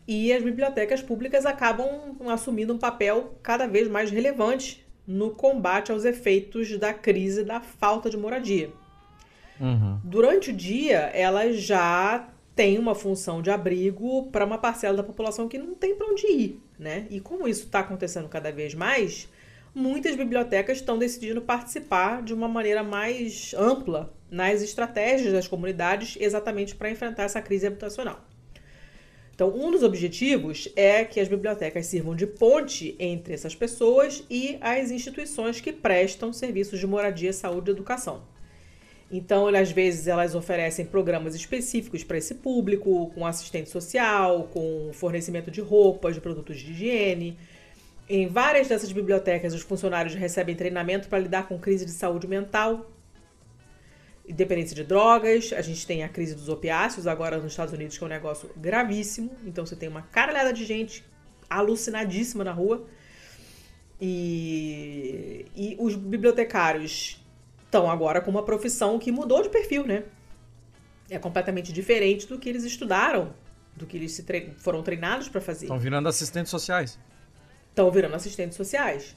[0.07, 6.05] E as bibliotecas públicas acabam assumindo um papel cada vez mais relevante no combate aos
[6.05, 8.71] efeitos da crise da falta de moradia.
[9.61, 10.01] Uhum.
[10.03, 15.49] Durante o dia, elas já têm uma função de abrigo para uma parcela da população
[15.49, 17.07] que não tem para onde ir, né?
[17.11, 19.29] E como isso está acontecendo cada vez mais,
[19.75, 26.75] muitas bibliotecas estão decidindo participar de uma maneira mais ampla nas estratégias das comunidades, exatamente
[26.75, 28.25] para enfrentar essa crise habitacional.
[29.35, 34.59] Então, um dos objetivos é que as bibliotecas sirvam de ponte entre essas pessoas e
[34.61, 38.23] as instituições que prestam serviços de moradia, saúde e educação.
[39.11, 45.51] Então, às vezes, elas oferecem programas específicos para esse público, com assistente social, com fornecimento
[45.51, 47.37] de roupas, de produtos de higiene,
[48.09, 52.92] em várias dessas bibliotecas, os funcionários recebem treinamento para lidar com crise de saúde mental,
[54.29, 55.53] dependência de drogas.
[55.53, 58.51] A gente tem a crise dos opiáceos agora nos Estados Unidos, que é um negócio
[58.57, 59.31] gravíssimo.
[59.45, 61.05] Então você tem uma caralhada de gente
[61.49, 62.87] alucinadíssima na rua.
[64.01, 67.25] E, e os bibliotecários
[67.65, 70.05] estão agora com uma profissão que mudou de perfil, né?
[71.09, 73.33] É completamente diferente do que eles estudaram,
[73.77, 75.67] do que eles tre foram treinados para fazer.
[75.67, 76.99] Estão virando assistentes sociais
[77.73, 79.17] estão virando assistentes sociais.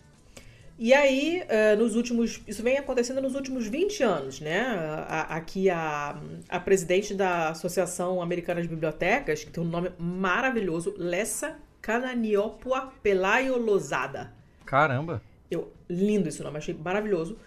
[0.78, 2.42] E aí, uh, nos últimos.
[2.46, 5.06] Isso vem acontecendo nos últimos 20 anos, né?
[5.08, 6.20] Aqui a,
[6.50, 13.58] a presidente da Associação Americana de Bibliotecas, que tem um nome maravilhoso, Lessa Cananiopua Pelayo
[13.58, 14.34] Lozada.
[14.66, 15.22] Caramba!
[15.50, 17.38] Eu, lindo esse nome, achei maravilhoso.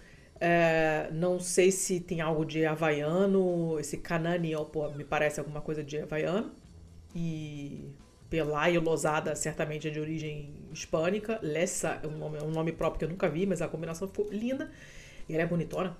[0.41, 5.99] É, não sei se tem algo de havaiano, esse Cananiopua me parece alguma coisa de
[5.99, 6.51] havaiano.
[7.13, 7.89] E
[8.29, 11.39] Pelayo Losada certamente é de origem hispânica.
[11.41, 14.07] Lessa é um nome, é um nome próprio que eu nunca vi, mas a combinação
[14.07, 14.69] ficou linda.
[15.27, 15.97] E ela é bonitona.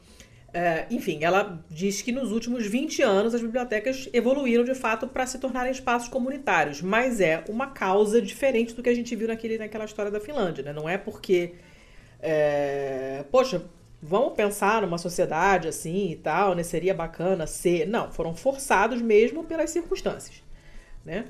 [0.51, 5.26] É, enfim, ela diz que nos últimos 20 anos as bibliotecas evoluíram de fato para
[5.27, 9.60] se tornarem espaços comunitários, mas é uma causa diferente do que a gente viu naquele,
[9.60, 10.64] naquela história da Finlândia.
[10.64, 10.73] Né?
[10.73, 11.53] Não é porque,
[12.19, 13.64] é, poxa,
[14.01, 16.64] vamos pensar numa sociedade assim e tal, né?
[16.64, 17.88] seria bacana ser.
[17.88, 20.43] Não, foram forçados mesmo pelas circunstâncias.
[21.06, 21.26] Né?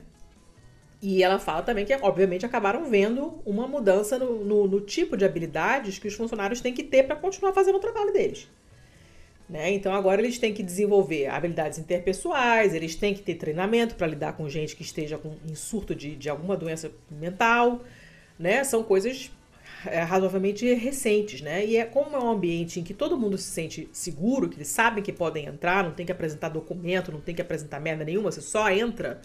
[1.02, 5.24] E ela fala também que, obviamente, acabaram vendo uma mudança no, no, no tipo de
[5.24, 8.50] habilidades que os funcionários têm que ter para continuar fazendo o trabalho deles.
[9.50, 9.72] Né?
[9.72, 14.34] Então agora eles têm que desenvolver habilidades interpessoais, eles têm que ter treinamento para lidar
[14.34, 17.82] com gente que esteja com, em surto de, de alguma doença mental.
[18.38, 18.64] Né?
[18.64, 19.32] São coisas
[19.88, 21.66] é, razoavelmente recentes, né?
[21.66, 24.68] E é como é um ambiente em que todo mundo se sente seguro, que eles
[24.68, 28.32] sabem que podem entrar, não tem que apresentar documento, não tem que apresentar merda nenhuma,
[28.32, 29.22] você só entra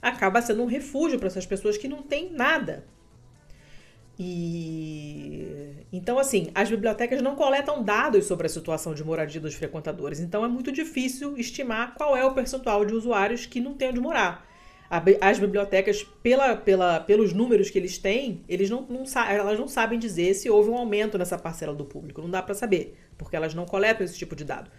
[0.00, 2.84] acaba sendo um refúgio para essas pessoas que não têm nada.
[4.18, 10.18] E então assim, as bibliotecas não coletam dados sobre a situação de moradia dos frequentadores,
[10.18, 14.00] então é muito difícil estimar qual é o percentual de usuários que não tem onde
[14.00, 14.46] morar.
[15.20, 19.98] As bibliotecas, pela, pela, pelos números que eles têm, eles não, não, elas não sabem
[19.98, 22.22] dizer se houve um aumento nessa parcela do público.
[22.22, 24.70] Não dá para saber, porque elas não coletam esse tipo de dado.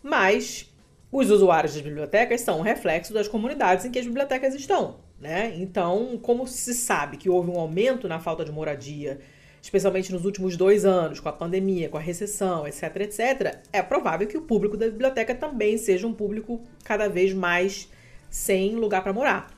[0.00, 0.71] Mas
[1.12, 4.96] os usuários das bibliotecas são um reflexo das comunidades em que as bibliotecas estão.
[5.20, 5.52] Né?
[5.56, 9.20] Então, como se sabe que houve um aumento na falta de moradia,
[9.60, 14.26] especialmente nos últimos dois anos, com a pandemia, com a recessão, etc., etc., é provável
[14.26, 17.88] que o público da biblioteca também seja um público cada vez mais
[18.30, 19.54] sem lugar para morar.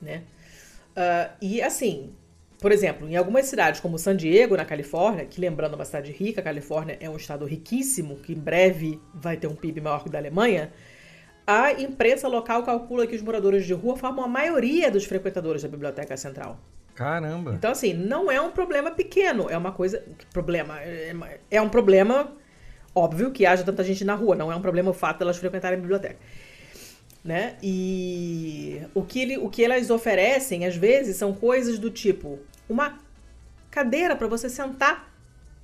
[0.00, 0.22] Né?
[0.96, 2.14] Uh, e assim,
[2.64, 6.40] por exemplo, em algumas cidades como San Diego, na Califórnia, que lembrando uma cidade rica,
[6.40, 10.08] a Califórnia é um estado riquíssimo, que em breve vai ter um PIB maior que
[10.08, 10.72] o da Alemanha,
[11.46, 15.68] a imprensa local calcula que os moradores de rua formam a maioria dos frequentadores da
[15.68, 16.58] biblioteca central.
[16.94, 17.52] Caramba!
[17.52, 20.02] Então, assim, não é um problema pequeno, é uma coisa.
[20.32, 20.78] Problema.
[21.50, 22.32] É um problema
[22.94, 25.36] óbvio que haja tanta gente na rua, não é um problema o fato de elas
[25.36, 26.16] frequentarem a biblioteca
[27.24, 27.56] né?
[27.62, 32.38] E o que, ele, o que elas oferecem, às vezes, são coisas do tipo
[32.68, 32.98] uma
[33.70, 35.12] cadeira para você sentar.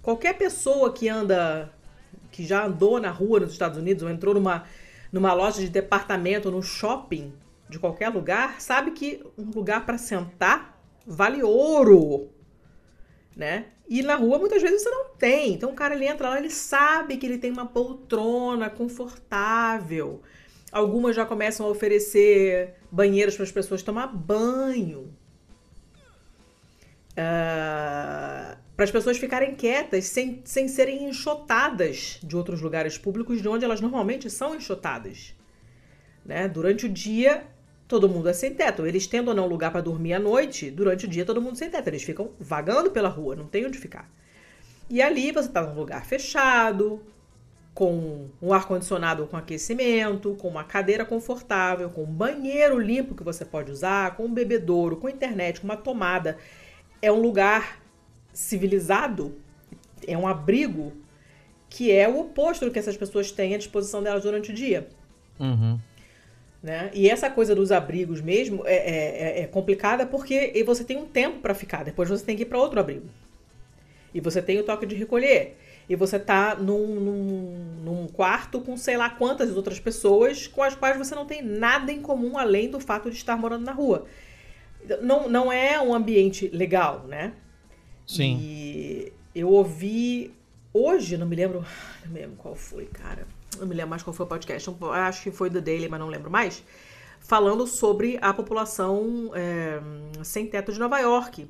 [0.03, 1.73] Qualquer pessoa que anda,
[2.31, 4.65] que já andou na rua nos Estados Unidos ou entrou numa,
[5.13, 7.33] numa loja de departamento, no shopping
[7.69, 12.29] de qualquer lugar, sabe que um lugar para sentar vale ouro,
[13.37, 13.67] né?
[13.89, 15.55] E na rua muitas vezes você não tem.
[15.55, 20.23] Então o cara ele entra lá, ele sabe que ele tem uma poltrona confortável
[20.73, 25.13] Algumas já começam a oferecer banheiros para as pessoas tomar banho.
[27.21, 33.49] Uh, para as pessoas ficarem quietas sem, sem serem enxotadas de outros lugares públicos de
[33.49, 35.35] onde elas normalmente são enxotadas.
[36.25, 36.49] Né?
[36.49, 37.45] Durante o dia,
[37.87, 38.87] todo mundo é sem teto.
[38.87, 41.69] Eles tendo ou não lugar para dormir à noite, durante o dia todo mundo sem
[41.69, 41.89] teto.
[41.89, 44.11] Eles ficam vagando pela rua, não tem onde ficar.
[44.89, 47.03] E ali você está num lugar fechado,
[47.75, 53.45] com um ar-condicionado com aquecimento, com uma cadeira confortável, com um banheiro limpo que você
[53.45, 56.39] pode usar, com um bebedouro, com internet, com uma tomada.
[57.01, 57.81] É um lugar
[58.33, 59.35] civilizado,
[60.07, 60.93] é um abrigo
[61.69, 64.89] que é o oposto do que essas pessoas têm à disposição delas durante o dia.
[65.39, 65.79] Uhum.
[66.63, 66.91] Né?
[66.93, 71.07] E essa coisa dos abrigos mesmo é, é, é, é complicada porque você tem um
[71.07, 73.07] tempo para ficar, depois você tem que ir para outro abrigo.
[74.13, 75.57] E você tem o toque de recolher
[75.89, 80.75] e você tá num, num, num, quarto com sei lá quantas outras pessoas com as
[80.75, 84.07] quais você não tem nada em comum além do fato de estar morando na rua.
[85.03, 87.33] Não, não é um ambiente legal, né?
[88.07, 88.39] Sim.
[88.41, 90.35] E eu ouvi
[90.73, 91.65] hoje, não me lembro,
[92.05, 93.27] não me lembro qual foi, cara.
[93.59, 94.71] Não me lembro mais qual foi o podcast.
[94.93, 96.63] Acho que foi do Daily, mas não lembro mais.
[97.21, 99.81] Falando sobre a população é,
[100.25, 101.49] sem teto de Nova York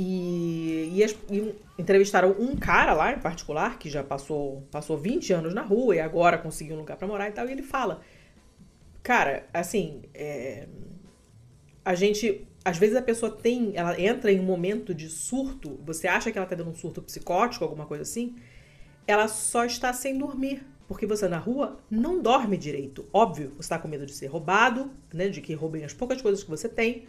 [0.00, 5.52] e, e, e, entrevistaram um cara lá em particular, que já passou, passou 20 anos
[5.52, 7.48] na rua e agora conseguiu um lugar para morar e tal.
[7.48, 8.00] E ele fala:
[9.02, 10.68] Cara, assim, é,
[11.88, 12.46] a gente.
[12.62, 13.72] Às vezes a pessoa tem.
[13.74, 17.00] Ela entra em um momento de surto, você acha que ela tá dando um surto
[17.00, 18.36] psicótico, alguma coisa assim.
[19.06, 20.66] Ela só está sem dormir.
[20.86, 23.06] Porque você na rua não dorme direito.
[23.12, 25.28] Óbvio, você está com medo de ser roubado, né?
[25.28, 27.06] De que roubem as poucas coisas que você tem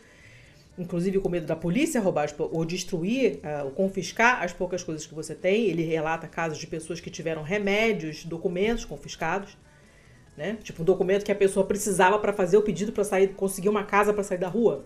[0.77, 5.13] inclusive com medo da polícia roubar ou destruir uh, ou confiscar as poucas coisas que
[5.13, 5.65] você tem.
[5.65, 9.57] Ele relata casos de pessoas que tiveram remédios, documentos confiscados,
[10.39, 10.57] né?
[10.63, 13.83] Tipo um documento que a pessoa precisava para fazer o pedido para sair, conseguir uma
[13.83, 14.85] casa para sair da rua.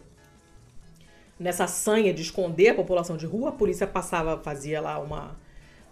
[1.40, 5.38] Nessa sanha de esconder a população de rua, a polícia passava, fazia lá uma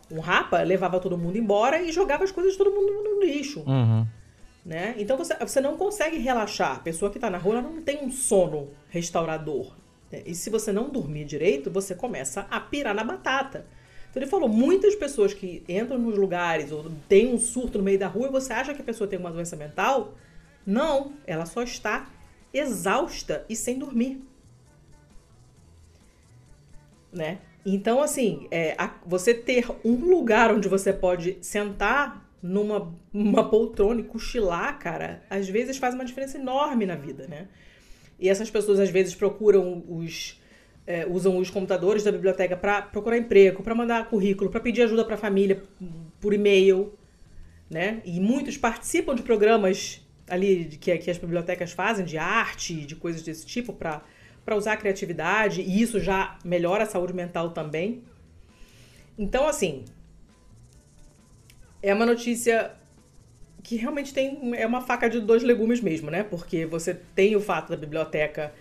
[0.10, 3.60] um rapa, levava todo mundo embora e jogava as coisas de todo mundo no lixo.
[3.60, 4.06] Uhum.
[4.66, 4.96] Né?
[4.98, 6.78] Então você, você não consegue relaxar.
[6.78, 9.76] A pessoa que está na rua não tem um sono restaurador.
[10.12, 13.68] É, e se você não dormir direito, você começa a pirar na batata.
[14.12, 17.98] Então ele falou, muitas pessoas que entram nos lugares ou tem um surto no meio
[17.98, 20.14] da rua e você acha que a pessoa tem uma doença mental,
[20.66, 22.12] não, ela só está
[22.54, 24.22] exausta e sem dormir.
[27.12, 27.40] Né?
[27.66, 34.02] Então, assim, é, a, você ter um lugar onde você pode sentar numa uma poltrona
[34.02, 37.48] e cochilar, cara, às vezes faz uma diferença enorme na vida, né?
[38.22, 40.40] e essas pessoas às vezes procuram os
[40.91, 45.05] é, usam os computadores da biblioteca para procurar emprego, para mandar currículo, para pedir ajuda
[45.05, 45.63] para a família
[46.19, 46.93] por e-mail,
[47.69, 48.01] né?
[48.03, 53.22] E muitos participam de programas ali que, que as bibliotecas fazem de arte, de coisas
[53.22, 54.01] desse tipo para
[54.43, 58.01] para usar a criatividade e isso já melhora a saúde mental também.
[59.15, 59.85] Então, assim,
[61.80, 62.72] é uma notícia
[63.61, 66.23] que realmente tem é uma faca de dois legumes mesmo, né?
[66.23, 68.51] Porque você tem o fato da biblioteca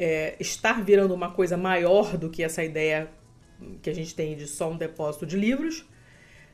[0.00, 3.10] é, estar virando uma coisa maior do que essa ideia
[3.82, 5.84] que a gente tem de só um depósito de livros.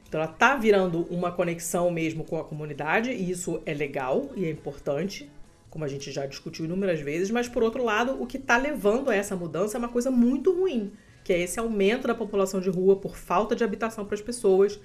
[0.09, 4.44] Então ela está virando uma conexão mesmo com a comunidade e isso é legal e
[4.44, 5.31] é importante,
[5.70, 9.10] como a gente já discutiu inúmeras vezes, mas por outro lado, o que está levando
[9.10, 10.93] a essa mudança é uma coisa muito ruim,
[11.23, 14.81] que é esse aumento da população de rua por falta de habitação para as pessoas,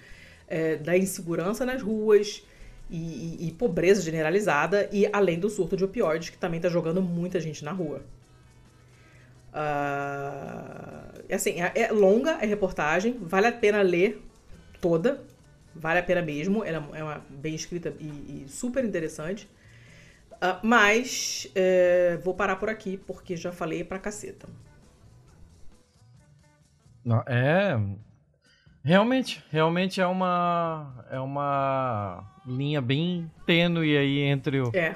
[0.48, 2.44] é, da insegurança nas ruas,
[2.92, 2.98] e,
[3.40, 7.40] e, e, pobreza generalizada, e além do surto de opioides, que também está jogando muita
[7.40, 8.04] gente na rua.
[9.52, 14.22] Uh, assim, é, é, longa a reportagem, vale a pena ler
[14.80, 15.22] toda,
[15.76, 19.50] vale a pena mesmo, ela é uma, bem escrita e, e super interessante.
[20.34, 24.48] Uh, mas é, vou parar por aqui porque já falei pra caceta.
[27.04, 27.80] Não, é.
[28.84, 31.06] Realmente, realmente é uma.
[31.12, 34.72] É uma linha bem tênue aí entre o.
[34.74, 34.96] É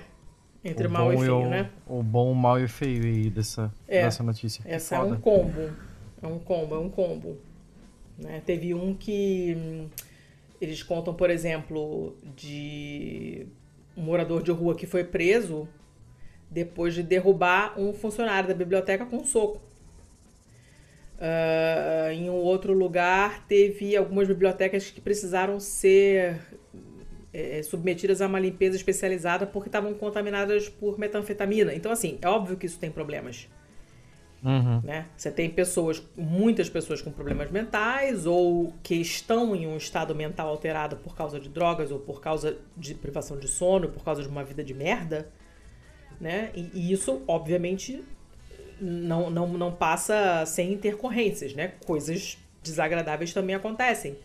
[0.66, 1.70] entre o mal e feio, o, né?
[1.88, 4.64] O bom, o mal e o feio aí dessa, é, dessa notícia.
[4.66, 5.70] Essa é um combo.
[6.22, 7.38] É um combo, é um combo.
[8.18, 8.42] Né?
[8.44, 9.88] Teve um que hum,
[10.60, 13.46] eles contam, por exemplo, de
[13.96, 15.68] um morador de rua que foi preso
[16.50, 19.62] depois de derrubar um funcionário da biblioteca com um soco.
[21.16, 26.40] Uh, em um outro lugar, teve algumas bibliotecas que precisaram ser
[27.36, 31.74] é, submetidas a uma limpeza especializada porque estavam contaminadas por metanfetamina.
[31.74, 33.50] Então, assim, é óbvio que isso tem problemas.
[34.42, 34.80] Uhum.
[34.82, 35.08] Né?
[35.18, 40.48] Você tem pessoas, muitas pessoas com problemas mentais ou que estão em um estado mental
[40.48, 44.30] alterado por causa de drogas ou por causa de privação de sono, por causa de
[44.30, 45.30] uma vida de merda,
[46.22, 46.52] né?
[46.56, 48.02] E, e isso, obviamente,
[48.80, 51.74] não, não, não passa sem intercorrências, né?
[51.86, 54.16] Coisas desagradáveis também acontecem.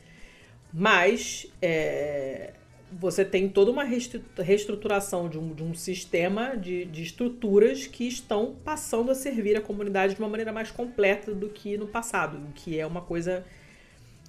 [0.72, 2.52] Mas é,
[2.92, 8.56] você tem toda uma reestruturação de um, de um sistema de, de estruturas que estão
[8.64, 12.52] passando a servir a comunidade de uma maneira mais completa do que no passado, o
[12.52, 13.44] que é uma coisa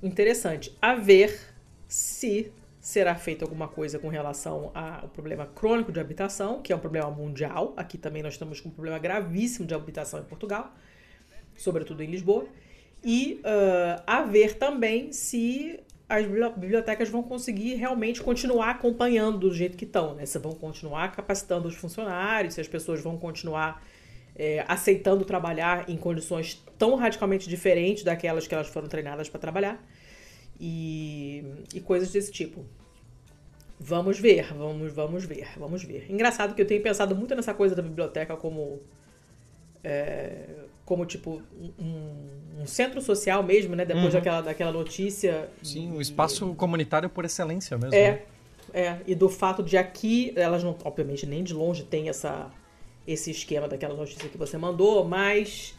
[0.03, 0.75] interessante.
[0.81, 1.53] A ver
[1.87, 6.79] se será feita alguma coisa com relação ao problema crônico de habitação, que é um
[6.79, 7.73] problema mundial.
[7.77, 10.73] Aqui também nós estamos com um problema gravíssimo de habitação em Portugal,
[11.55, 12.47] sobretudo em Lisboa.
[13.03, 15.79] E uh, a ver também se
[16.11, 20.25] as bibliotecas vão conseguir realmente continuar acompanhando do jeito que estão, né?
[20.25, 23.81] Se vão continuar capacitando os funcionários, se as pessoas vão continuar
[24.35, 29.81] é, aceitando trabalhar em condições tão radicalmente diferentes daquelas que elas foram treinadas para trabalhar
[30.59, 32.65] e, e coisas desse tipo.
[33.79, 36.11] Vamos ver, vamos, vamos ver, vamos ver.
[36.11, 38.81] Engraçado que eu tenho pensado muito nessa coisa da biblioteca como
[39.81, 41.41] é, como tipo
[41.79, 43.85] um, um, centro social mesmo, né?
[43.85, 44.11] Depois uhum.
[44.11, 45.49] daquela, daquela notícia.
[45.63, 47.95] Sim, um espaço comunitário por excelência mesmo.
[47.95, 48.21] É, né?
[48.73, 48.99] é.
[49.07, 52.51] E do fato de aqui, elas não, obviamente, nem de longe tem essa,
[53.07, 55.75] esse esquema daquela notícia que você mandou, mas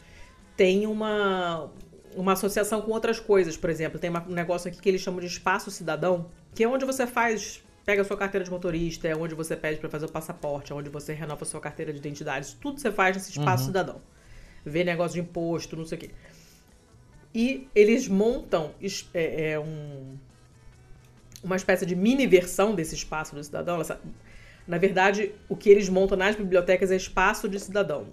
[0.55, 1.69] tem uma,
[2.15, 3.57] uma associação com outras coisas.
[3.57, 6.85] Por exemplo, tem um negócio aqui que eles chamam de espaço cidadão, que é onde
[6.85, 10.09] você faz pega a sua carteira de motorista, é onde você pede para fazer o
[10.09, 12.55] passaporte, é onde você renova a sua carteira de identidade.
[12.55, 13.67] Tudo você faz nesse espaço uhum.
[13.67, 14.01] cidadão
[14.65, 16.09] ver negócio de imposto, não sei o quê.
[17.33, 18.71] E eles montam
[19.13, 20.15] é, é um,
[21.43, 23.81] uma espécie de mini versão desse espaço do cidadão.
[24.65, 28.07] Na verdade, o que eles montam nas bibliotecas é espaço de cidadão.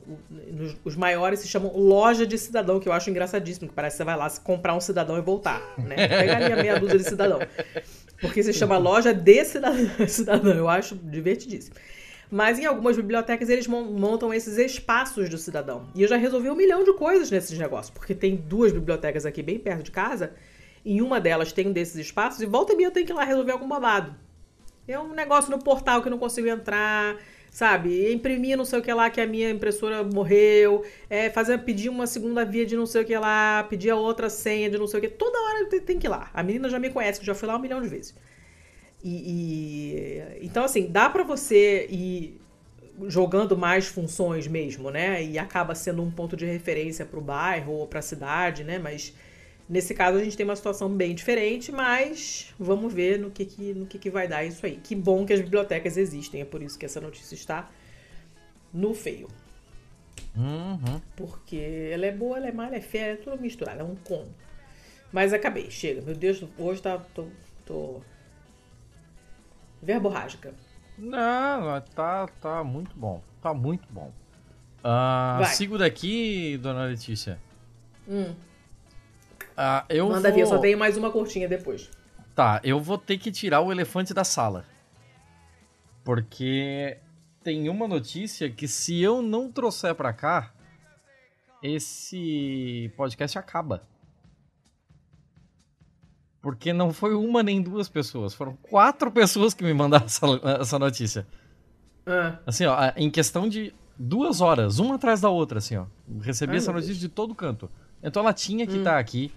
[0.85, 4.05] os maiores se chamam loja de cidadão, que eu acho engraçadíssimo, que parece que você
[4.05, 6.09] vai lá comprar um cidadão e voltar, né?
[6.09, 7.39] Pegar ali a meia dúzia de cidadão.
[8.21, 10.51] Porque se chama loja de cidadão.
[10.53, 11.77] Eu acho divertidíssimo.
[12.31, 15.89] Mas em algumas bibliotecas eles montam esses espaços do cidadão.
[15.95, 19.43] E eu já resolvi um milhão de coisas nesses negócios, porque tem duas bibliotecas aqui
[19.43, 20.33] bem perto de casa.
[20.85, 23.17] Em uma delas tem um desses espaços e volta e meia eu tenho que ir
[23.17, 24.15] lá resolver algum babado.
[24.87, 27.17] É um negócio no portal que não consigo entrar,
[27.51, 28.13] sabe?
[28.13, 32.07] Imprimir não sei o que lá que a minha impressora morreu, é, fazer pedir uma
[32.07, 34.99] segunda via de não sei o que lá, pedir a outra senha de não sei
[34.99, 35.09] o que.
[35.09, 36.31] Toda hora tem que ir lá.
[36.33, 38.15] A menina já me conhece, que já fui lá um milhão de vezes.
[39.03, 42.41] E, e, então, assim, dá para você ir
[43.09, 45.25] jogando mais funções mesmo, né?
[45.25, 48.79] E acaba sendo um ponto de referência para o bairro ou para a cidade, né?
[48.79, 49.15] Mas
[49.69, 53.73] nesse caso a gente tem uma situação bem diferente, mas vamos ver no que, que,
[53.73, 54.77] no que, que vai dar isso aí.
[54.77, 57.71] Que bom que as bibliotecas existem, é por isso que essa notícia está
[58.73, 59.29] no feio.
[60.37, 61.01] Uhum.
[61.17, 63.97] Porque ela é boa, ela é má, ela é feia, é tudo misturado, é um
[63.97, 64.31] combo.
[65.13, 66.03] Mas acabei, chega.
[66.03, 66.99] Meu Deus, hoje tá.
[66.99, 67.27] tô.
[67.67, 68.01] tô...
[69.83, 70.55] Verborrágica.
[70.99, 73.23] Não, tá, tá muito bom.
[73.41, 74.13] Tá muito bom.
[74.85, 77.39] Uh, sigo daqui, dona Letícia.
[78.09, 78.35] Hum.
[79.51, 80.39] Uh, eu Manda vou...
[80.39, 81.91] eu só tenho mais uma curtinha depois.
[82.35, 84.65] Tá, eu vou ter que tirar o elefante da sala.
[86.05, 86.99] Porque
[87.43, 90.53] tem uma notícia que se eu não trouxer pra cá,
[91.63, 93.83] esse podcast acaba.
[96.41, 100.27] Porque não foi uma nem duas pessoas, foram quatro pessoas que me mandaram essa,
[100.61, 101.27] essa notícia.
[102.07, 102.39] Ah.
[102.47, 105.85] Assim, ó, em questão de duas horas, uma atrás da outra, assim, ó.
[106.21, 107.01] Recebi Ai, essa notícia Deus.
[107.01, 107.71] de todo canto.
[108.03, 108.95] Então ela tinha que estar hum.
[108.95, 109.31] tá aqui.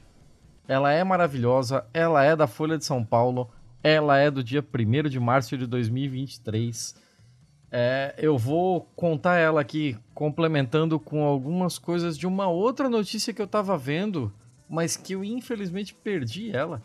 [0.66, 3.50] Ela é maravilhosa, ela é da Folha de São Paulo,
[3.84, 6.96] ela é do dia 1 de março de 2023.
[7.70, 13.42] É, eu vou contar ela aqui, complementando com algumas coisas de uma outra notícia que
[13.42, 14.32] eu tava vendo,
[14.70, 16.82] mas que eu infelizmente perdi ela.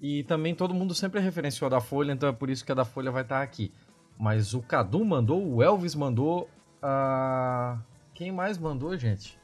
[0.00, 2.74] E também todo mundo sempre referenciou a da Folha, então é por isso que a
[2.74, 3.72] da Folha vai estar aqui.
[4.18, 6.48] Mas o Cadu mandou, o Elvis mandou.
[6.82, 7.78] Uh...
[8.14, 9.38] Quem mais mandou, gente?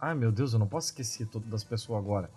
[0.00, 2.30] Ai meu Deus, eu não posso esquecer todas das pessoas agora.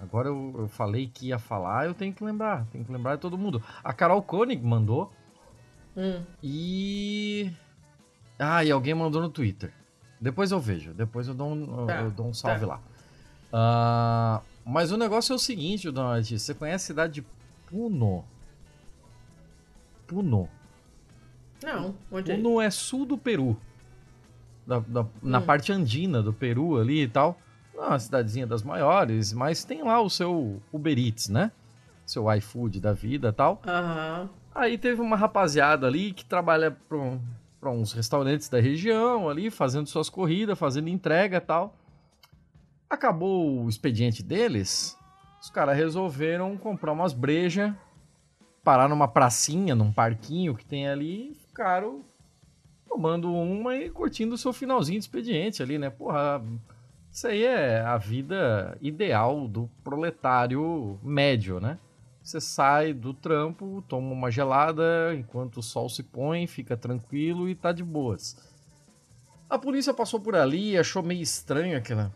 [0.00, 2.64] Agora eu, eu, falei que ia falar, eu tenho que lembrar.
[2.66, 3.62] Tenho que lembrar de todo mundo.
[3.82, 5.12] A Carol Koenig mandou.
[5.96, 6.22] Hum.
[6.40, 7.52] E.
[8.38, 9.72] Ah, e alguém mandou no Twitter.
[10.20, 10.94] Depois eu vejo.
[10.94, 12.80] Depois eu dou um, tá, eu dou um salve tá.
[13.52, 14.40] lá.
[14.40, 16.38] Uh, mas o negócio é o seguinte, dona Letícia.
[16.38, 17.26] Você conhece a cidade de
[17.66, 18.22] Puno?
[20.06, 20.46] Puno.
[21.62, 22.66] Não, onde Puno é?
[22.66, 23.58] é sul do Peru.
[24.66, 25.08] Da, da, hum.
[25.22, 27.40] Na parte andina do Peru ali e tal.
[27.74, 31.50] Não é uma cidadezinha das maiores, mas tem lá o seu Uber Eats, né?
[32.04, 33.62] Seu iFood da vida e tal.
[33.66, 34.28] Uhum.
[34.54, 36.76] Aí teve uma rapaziada ali que trabalha
[37.58, 41.74] para uns restaurantes da região ali, fazendo suas corridas, fazendo entrega e tal.
[42.88, 44.96] Acabou o expediente deles,
[45.40, 47.74] os caras resolveram comprar umas brejas,
[48.64, 52.02] parar numa pracinha, num parquinho que tem ali, e ficaram
[52.88, 55.90] tomando uma e curtindo o seu finalzinho de expediente ali, né?
[55.90, 56.42] Porra,
[57.10, 61.78] isso aí é a vida ideal do proletário médio, né?
[62.22, 67.54] Você sai do trampo, toma uma gelada enquanto o sol se põe, fica tranquilo e
[67.54, 68.36] tá de boas.
[69.48, 72.12] A polícia passou por ali achou meio estranho aquela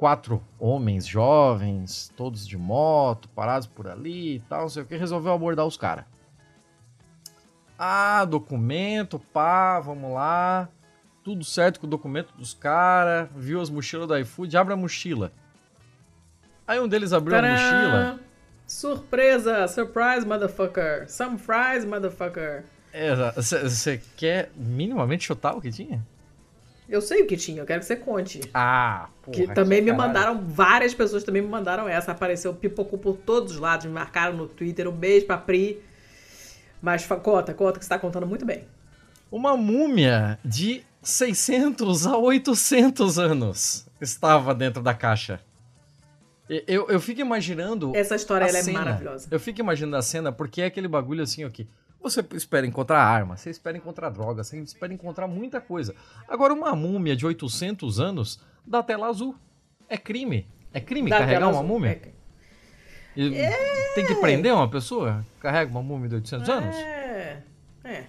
[0.00, 4.96] quatro homens jovens, todos de moto, parados por ali e tal, não sei o que,
[4.96, 6.06] resolveu abordar os caras.
[7.78, 10.70] Ah, documento, pá, vamos lá.
[11.22, 15.32] Tudo certo com o documento dos caras, viu as mochilas do iFood, abre a mochila.
[16.66, 17.48] Aí um deles abriu Tcharam!
[17.48, 18.20] a mochila.
[18.66, 19.68] Surpresa!
[19.68, 21.10] Surprise, motherfucker!
[21.10, 22.64] Some fries, motherfucker!
[23.36, 26.02] Você é, quer minimamente chutar o que tinha?
[26.90, 28.40] Eu sei o que tinha, eu quero que você conte.
[28.52, 32.10] Ah, porra, Que também que me mandaram, várias pessoas também me mandaram essa.
[32.10, 34.88] Apareceu, pipocou por todos os lados, me marcaram no Twitter.
[34.88, 35.80] Um beijo pra Pri.
[36.82, 38.64] Mas conta, conta que você tá contando muito bem.
[39.30, 45.40] Uma múmia de 600 a 800 anos estava dentro da caixa.
[46.66, 47.94] Eu, eu fico imaginando.
[47.94, 49.28] Essa história é maravilhosa.
[49.30, 51.68] Eu fico imaginando a cena porque é aquele bagulho assim, ó, que
[52.02, 55.94] você espera encontrar arma, você espera encontrar droga, você espera encontrar muita coisa.
[56.26, 59.36] Agora, uma múmia de 800 anos da tela azul.
[59.88, 60.46] É crime.
[60.72, 61.64] É crime da carregar uma azul.
[61.64, 61.90] múmia?
[61.90, 62.20] É...
[63.16, 63.94] É...
[63.94, 65.26] Tem que prender uma pessoa?
[65.40, 66.52] Carrega uma múmia de 800 é...
[66.52, 66.76] anos?
[66.76, 67.42] É.
[67.84, 68.04] É.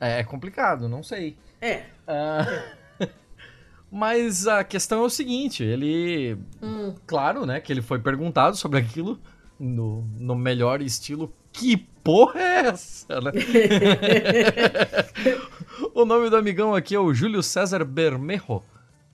[0.00, 1.36] É complicado, não sei.
[1.60, 1.84] É.
[2.06, 3.06] Uh...
[3.90, 6.36] Mas a questão é o seguinte, ele...
[6.60, 6.94] Hum.
[7.06, 9.20] Claro, né, que ele foi perguntado sobre aquilo
[9.58, 13.20] no, no melhor estilo que porra é essa?
[13.20, 13.32] Né?
[15.94, 18.62] o nome do amigão aqui é o Júlio César Bermejo,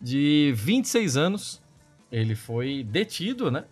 [0.00, 1.62] de 26 anos.
[2.10, 3.64] Ele foi detido, né?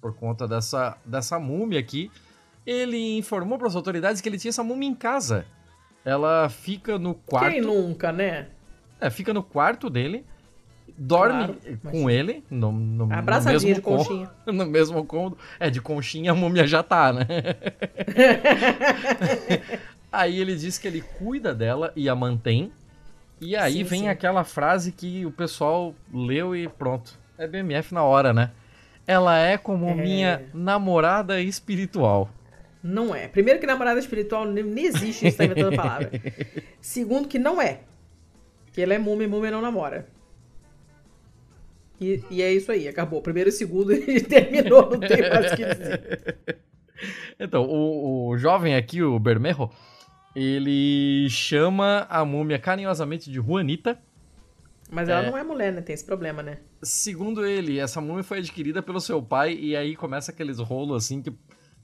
[0.00, 2.10] Por conta dessa, dessa múmia aqui.
[2.66, 5.44] Ele informou para as autoridades que ele tinha essa múmia em casa.
[6.02, 7.52] Ela fica no quarto.
[7.52, 8.48] Quem nunca, né?
[9.00, 10.24] É, fica no quarto dele
[10.96, 13.08] dorme claro, com ele no, no, no
[13.42, 14.30] mesmo de conchinha.
[14.46, 15.38] no mesmo cômodo.
[15.58, 17.26] É, de conchinha a múmia já tá, né?
[20.12, 22.70] aí ele diz que ele cuida dela e a mantém.
[23.40, 24.08] E aí sim, vem sim.
[24.08, 27.18] aquela frase que o pessoal leu e pronto.
[27.36, 28.50] É BMF na hora, né?
[29.06, 29.94] Ela é como é...
[29.94, 32.30] minha namorada espiritual.
[32.82, 33.28] Não é.
[33.28, 36.10] Primeiro que namorada espiritual nem existe, isso tá inventando a palavra.
[36.80, 37.80] Segundo que não é.
[38.72, 40.06] Que ela é múmia e múmia não namora.
[42.00, 43.22] E, e, é isso aí, acabou.
[43.22, 46.36] Primeiro e segundo e terminou, não tem mais o que dizer.
[47.38, 49.68] Então, o, o jovem aqui, o Bermejo,
[50.34, 53.98] ele chama a múmia carinhosamente de Juanita.
[54.90, 55.80] Mas ela é, não é mulher, né?
[55.80, 56.58] Tem esse problema, né?
[56.82, 61.20] Segundo ele, essa múmia foi adquirida pelo seu pai e aí começa aqueles rolos assim
[61.20, 61.32] que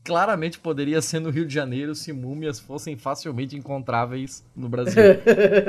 [0.02, 5.02] claramente poderia ser no Rio de Janeiro se múmias fossem facilmente encontráveis no Brasil.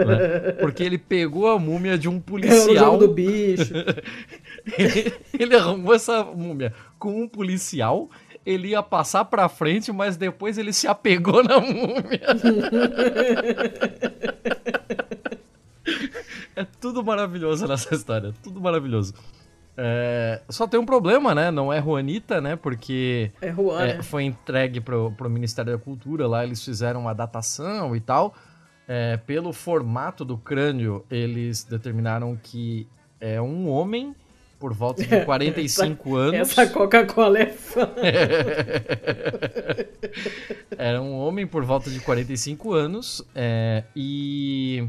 [0.07, 0.51] né?
[0.59, 2.95] Porque ele pegou a múmia de um policial.
[2.95, 3.73] É do bicho.
[4.77, 8.09] ele, ele arrumou essa múmia com um policial.
[8.43, 12.21] Ele ia passar pra frente, mas depois ele se apegou na múmia.
[16.55, 18.33] é tudo maravilhoso nessa história.
[18.41, 19.13] Tudo maravilhoso.
[19.77, 21.49] É, só tem um problema, né?
[21.49, 22.55] Não é Juanita, né?
[22.55, 24.03] Porque é Juan, é, né?
[24.03, 28.35] foi entregue pro, pro Ministério da Cultura, lá eles fizeram uma datação e tal.
[28.87, 32.87] É, pelo formato do crânio, eles determinaram que
[33.19, 34.13] é um homem
[34.59, 36.51] por volta de 45 essa, anos.
[36.51, 37.89] Essa Coca-Cola é fã.
[40.77, 44.87] Era um homem por volta de 45 anos é, e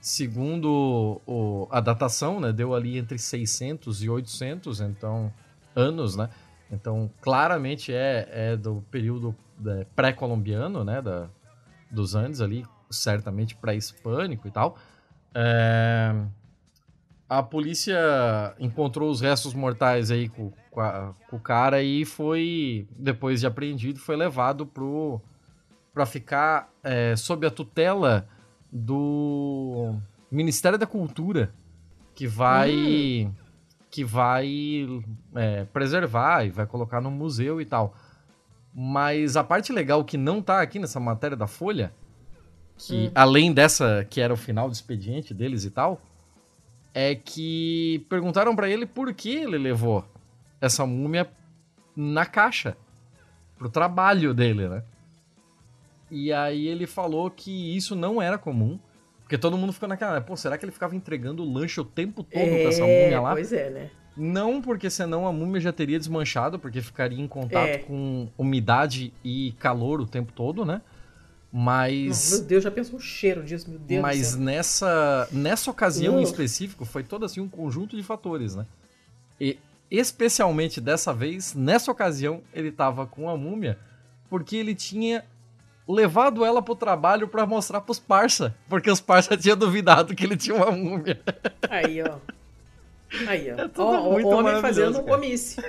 [0.00, 5.32] segundo o, a datação, né, deu ali entre 600 e 800, então
[5.74, 6.28] anos, né?
[6.70, 9.34] Então claramente é, é do período
[9.66, 11.28] é, pré-colombiano, né, da,
[11.90, 14.76] dos Andes ali, certamente pré-hispânico e tal.
[15.34, 16.14] É,
[17.28, 22.88] a polícia encontrou os restos mortais aí com, com, a, com, o cara e foi,
[22.96, 24.66] depois de apreendido, foi levado
[25.92, 28.26] para ficar é, sob a tutela
[28.70, 29.94] do
[30.30, 31.52] Ministério da Cultura,
[32.14, 33.32] que vai hum.
[33.90, 34.86] que vai
[35.34, 37.94] é, preservar e vai colocar no museu e tal.
[38.74, 41.92] Mas a parte legal que não tá aqui nessa matéria da Folha,
[42.76, 43.12] que hum.
[43.14, 46.00] além dessa que era o final do expediente deles e tal,
[46.94, 50.04] é que perguntaram para ele por que ele levou
[50.60, 51.30] essa múmia
[51.96, 52.76] na caixa
[53.56, 54.82] pro trabalho dele, né?
[56.10, 58.78] E aí ele falou que isso não era comum.
[59.28, 62.22] Porque todo mundo ficou naquela, pô, será que ele ficava entregando o lanche o tempo
[62.22, 63.32] todo é, pra essa múmia lá?
[63.32, 63.90] Pois é, né?
[64.16, 67.78] Não, porque senão a múmia já teria desmanchado, porque ficaria em contato é.
[67.78, 70.80] com umidade e calor o tempo todo, né?
[71.52, 72.30] Mas.
[72.30, 74.02] Não, meu Deus, já pensou o cheiro disso, meu Deus.
[74.02, 76.20] Mas nessa, nessa ocasião uh.
[76.20, 78.66] em específico, foi todo assim um conjunto de fatores, né?
[79.40, 79.58] E
[79.90, 83.78] especialmente dessa vez, nessa ocasião, ele tava com a múmia,
[84.28, 85.24] porque ele tinha
[85.88, 90.36] levado ela pro trabalho para mostrar pros parça, porque os parça tinham duvidado que ele
[90.36, 91.20] tinha uma múmia.
[91.68, 92.16] Aí, ó.
[93.26, 93.56] Aí, ó.
[93.56, 95.16] É ó, muito homem fazendo cara.
[95.16, 95.64] omice.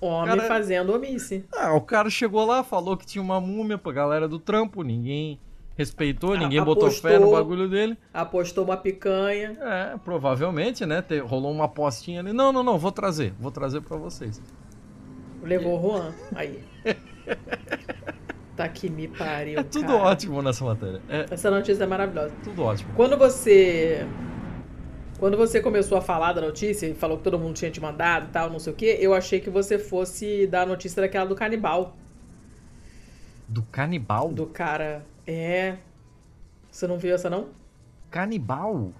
[0.00, 0.48] Homem cara...
[0.48, 1.44] fazendo omice.
[1.54, 5.38] Ah, o cara chegou lá, falou que tinha uma múmia pra galera do trampo, ninguém
[5.76, 7.98] respeitou, ninguém apostou, botou fé no bagulho dele.
[8.12, 9.58] Apostou uma picanha.
[9.60, 11.04] É, provavelmente, né?
[11.26, 12.32] rolou uma apostinha ali.
[12.32, 14.40] Não, não, não, vou trazer, vou trazer para vocês.
[15.42, 16.64] Levou o Juan, aí.
[18.56, 19.58] Tá que me pariu.
[19.58, 19.98] É tudo cara.
[19.98, 21.00] ótimo nessa matéria.
[21.08, 21.26] É...
[21.30, 22.32] Essa notícia é maravilhosa.
[22.42, 22.92] Tudo ótimo.
[22.94, 24.06] Quando você.
[25.18, 28.26] Quando você começou a falar da notícia e falou que todo mundo tinha te mandado
[28.26, 31.26] e tal, não sei o quê, eu achei que você fosse dar a notícia daquela
[31.26, 31.96] do canibal.
[33.48, 34.32] Do canibal?
[34.32, 35.04] Do cara.
[35.26, 35.76] É.
[36.70, 37.48] Você não viu essa, não?
[38.10, 38.92] Canibal?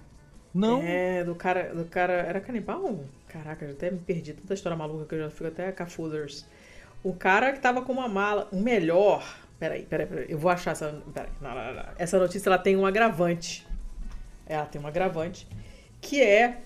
[0.52, 0.82] Não.
[0.82, 1.72] É, do cara.
[1.74, 2.12] Do cara.
[2.12, 3.04] Era canibal?
[3.28, 6.46] Caraca, eu até me perdi tanta história maluca que eu já fico até cafuzers.
[7.02, 8.48] O cara que tava com uma mala.
[8.50, 10.26] O melhor Peraí, peraí, peraí.
[10.28, 11.02] Eu vou achar essa.
[11.12, 11.30] Peraí.
[11.40, 11.84] Não, não, não.
[11.98, 13.66] Essa notícia ela tem um agravante.
[14.46, 15.46] Ela tem um agravante.
[16.00, 16.62] Que é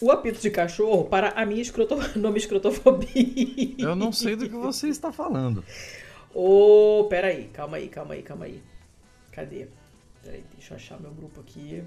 [0.00, 1.96] o apito de cachorro para a minha escroto...
[2.18, 3.74] nome escrotofobia.
[3.78, 5.64] Eu não sei do que você está falando.
[6.32, 7.48] Ô, oh, peraí.
[7.52, 8.62] Calma aí, calma aí, calma aí.
[9.32, 9.66] Cadê?
[10.22, 11.84] Peraí, deixa eu achar meu grupo aqui.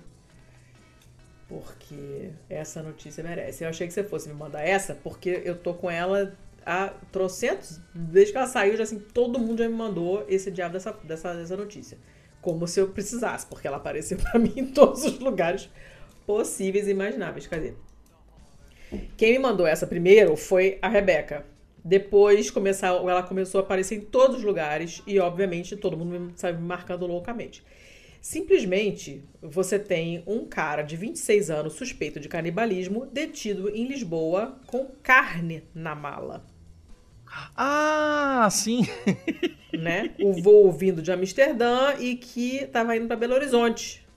[1.47, 3.63] Porque essa notícia merece.
[3.63, 6.35] Eu achei que você fosse me mandar essa, porque eu tô com ela
[6.67, 10.73] há trocentos, desde que ela saiu, já assim, todo mundo já me mandou esse diabo
[10.73, 11.97] dessa, dessa, dessa notícia.
[12.41, 15.69] Como se eu precisasse, porque ela apareceu para mim em todos os lugares
[16.25, 17.47] possíveis e imagináveis.
[17.47, 17.73] Cadê?
[19.15, 21.45] Quem me mandou essa primeiro foi a Rebeca.
[21.83, 26.19] Depois começar, ela começou a aparecer em todos os lugares e, obviamente, todo mundo me,
[26.19, 27.63] me marcando loucamente.
[28.19, 34.85] Simplesmente, você tem um cara de 26 anos suspeito de canibalismo detido em Lisboa com
[35.01, 36.56] carne na mala.
[37.55, 38.81] Ah, sim.
[39.73, 40.13] né?
[40.19, 44.07] O voo vindo de Amsterdã e que estava indo para Belo Horizonte.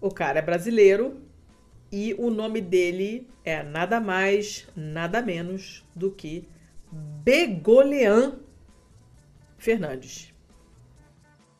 [0.00, 1.20] O cara é brasileiro
[1.92, 6.48] e o nome dele é nada mais, nada menos do que
[6.90, 8.38] Begolean
[9.58, 10.32] Fernandes.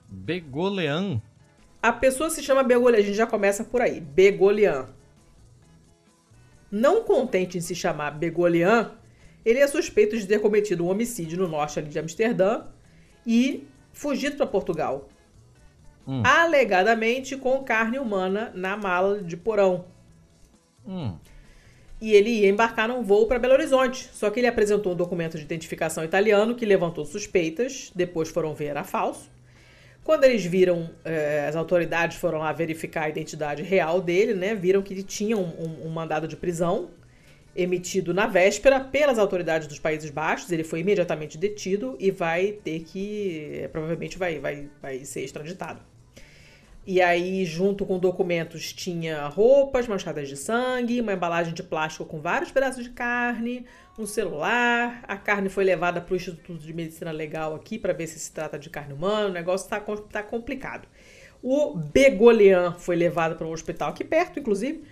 [0.09, 1.21] Begolean?
[1.83, 4.01] A pessoa se chama Begolean, a gente já começa por aí.
[4.01, 4.89] Begolean.
[6.71, 8.93] Não contente em se chamar Begolean,
[9.45, 12.65] ele é suspeito de ter cometido um homicídio no norte ali de Amsterdã
[13.27, 15.09] e fugido para Portugal.
[16.07, 16.23] Hum.
[16.25, 19.85] Alegadamente com carne humana na mala de porão.
[20.87, 21.17] Hum.
[22.01, 24.09] E ele ia embarcar num voo para Belo Horizonte.
[24.13, 27.93] Só que ele apresentou um documento de identificação italiano que levantou suspeitas.
[27.95, 29.31] Depois foram ver era falso.
[30.03, 34.55] Quando eles viram, eh, as autoridades foram lá verificar a identidade real dele, né?
[34.55, 36.89] Viram que ele tinha um, um, um mandado de prisão
[37.63, 40.51] emitido na véspera pelas autoridades dos Países Baixos.
[40.51, 43.69] Ele foi imediatamente detido e vai ter que.
[43.73, 45.81] provavelmente vai, vai, vai ser extraditado.
[46.87, 52.21] E aí, junto com documentos, tinha roupas manchadas de sangue, uma embalagem de plástico com
[52.21, 53.67] vários pedaços de carne,
[53.99, 55.05] um celular.
[55.07, 58.33] A carne foi levada para o Instituto de Medicina Legal aqui para ver se se
[58.33, 59.29] trata de carne humana.
[59.29, 59.79] O negócio está
[60.11, 60.89] tá complicado.
[61.43, 64.83] O Begolian foi levado para um hospital aqui perto, inclusive,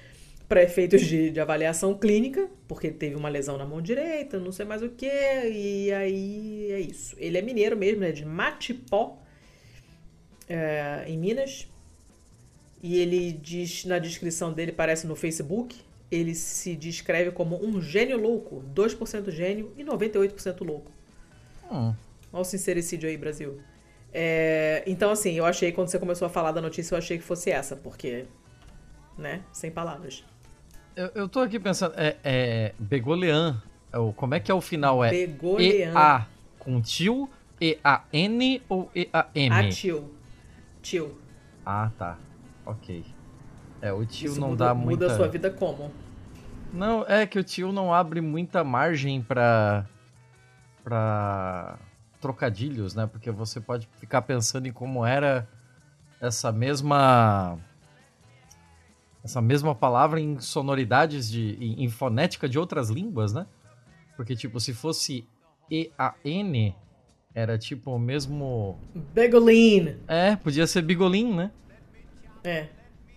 [0.48, 4.64] para efeitos de, de, avaliação clínica, porque teve uma lesão na mão direita, não sei
[4.64, 7.14] mais o que, e aí é isso.
[7.18, 9.18] Ele é mineiro mesmo, é de Matipó,
[10.48, 11.68] é, em Minas.
[12.82, 15.76] E ele diz na descrição dele, parece no Facebook,
[16.10, 20.90] ele se descreve como um gênio louco, 2% gênio e 98% louco.
[21.70, 21.92] Hum.
[22.32, 23.60] Olha o sincericídio aí, Brasil.
[24.12, 27.24] É, então, assim, eu achei, quando você começou a falar da notícia, eu achei que
[27.24, 28.24] fosse essa, porque,
[29.18, 30.24] né, sem palavras.
[30.98, 33.62] Eu, eu tô aqui pensando, é, é Begolean,
[33.92, 35.04] é como é que é o final?
[35.04, 35.92] É Begolean.
[35.92, 36.26] E-A
[36.58, 37.30] com tio,
[37.60, 39.54] E-A-N ou E-A-M?
[39.54, 40.12] A tio.
[40.82, 41.16] Tio.
[41.64, 42.18] Ah, tá.
[42.66, 43.04] Ok.
[43.80, 45.04] É, o tio Isso não muda, dá muita...
[45.04, 45.92] Muda a sua vida como?
[46.72, 49.86] Não, é que o tio não abre muita margem pra...
[50.82, 51.78] pra
[52.20, 53.06] trocadilhos, né?
[53.06, 55.46] Porque você pode ficar pensando em como era
[56.20, 57.56] essa mesma
[59.24, 63.46] essa mesma palavra em sonoridades de em, em fonética de outras línguas, né?
[64.16, 65.26] Porque tipo, se fosse
[65.70, 66.74] E A N
[67.34, 68.78] era tipo o mesmo
[69.14, 69.96] Begolin.
[70.08, 71.50] É, podia ser Bigolin, né?
[72.42, 72.66] É,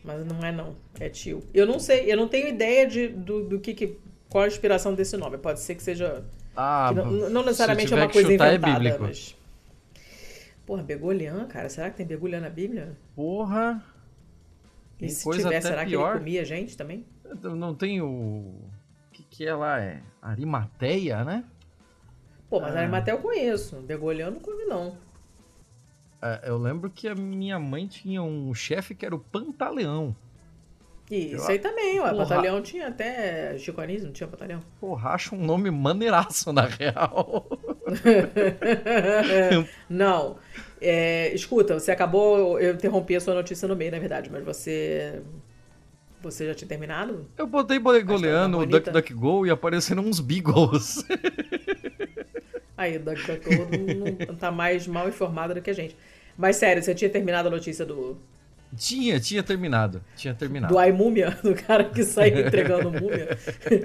[0.04, 0.76] mas não é não.
[1.00, 1.44] É tio.
[1.54, 3.98] Eu não sei, eu não tenho ideia de, do, do que, que
[4.30, 5.38] qual a inspiração desse nome.
[5.38, 6.24] Pode ser que seja.
[6.56, 9.36] Ah, que não, não, necessariamente é uma coisa é inventada, é mas.
[10.66, 11.70] Porra, Begolian, cara.
[11.70, 12.98] Será que tem Begolian na Bíblia?
[13.16, 13.84] Porra.
[15.02, 16.12] E se tiver, será pior.
[16.12, 17.06] que ele comia gente também?
[17.42, 18.62] Não tem o.
[19.12, 19.82] Que, que é lá?
[19.82, 21.44] É Arimateia, né?
[22.50, 22.80] Pô, mas ah.
[22.80, 23.78] Arimateia eu conheço.
[23.78, 24.98] Begolian eu não come, não.
[26.22, 30.16] É, eu lembro que a minha mãe tinha um chefe que era o Pantaleão.
[31.10, 33.58] Isso eu, aí também, o Pantaleão tinha até
[34.02, 34.62] não tinha Pantaleão?
[34.80, 37.48] Porra, acho um nome maneiraço, na real.
[39.90, 40.38] não.
[40.82, 42.60] É, escuta, você acabou.
[42.60, 45.22] Eu interrompi a sua notícia no meio, na verdade, mas você.
[46.24, 47.28] Você já tinha terminado?
[47.38, 51.04] Eu botei goleando o Duck Duck Go e apareceram uns Beagles.
[52.78, 55.96] Aí, o Duck Duck Go não, não tá mais mal informado do que a gente.
[56.38, 58.18] Mas sério, você tinha terminado a notícia do.
[58.76, 60.04] Tinha, tinha terminado.
[60.16, 60.74] Tinha terminado.
[60.74, 63.38] Do iMúmia, do cara que sai entregando múmia.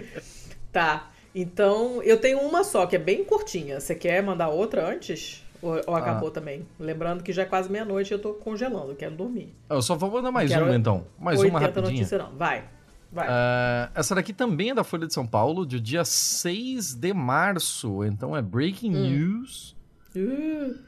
[0.73, 1.11] tá.
[1.35, 3.79] Então, eu tenho uma só, que é bem curtinha.
[3.79, 5.46] Você quer mandar outra antes?
[5.63, 6.33] Ou, ou acabou ah.
[6.33, 6.67] também?
[6.79, 9.55] Lembrando que já é quase meia-noite e eu tô congelando, quero dormir.
[9.69, 11.07] Eu só vou mandar mais uma então.
[11.19, 11.93] Mais uma rapidinha.
[11.93, 12.37] notícia não.
[12.37, 12.65] Vai.
[13.13, 13.29] Vai.
[13.29, 18.05] Uh, essa daqui também é da Folha de São Paulo, do dia 6 de março.
[18.05, 19.11] Então é breaking hum.
[19.11, 19.77] news.
[20.15, 20.79] Uh.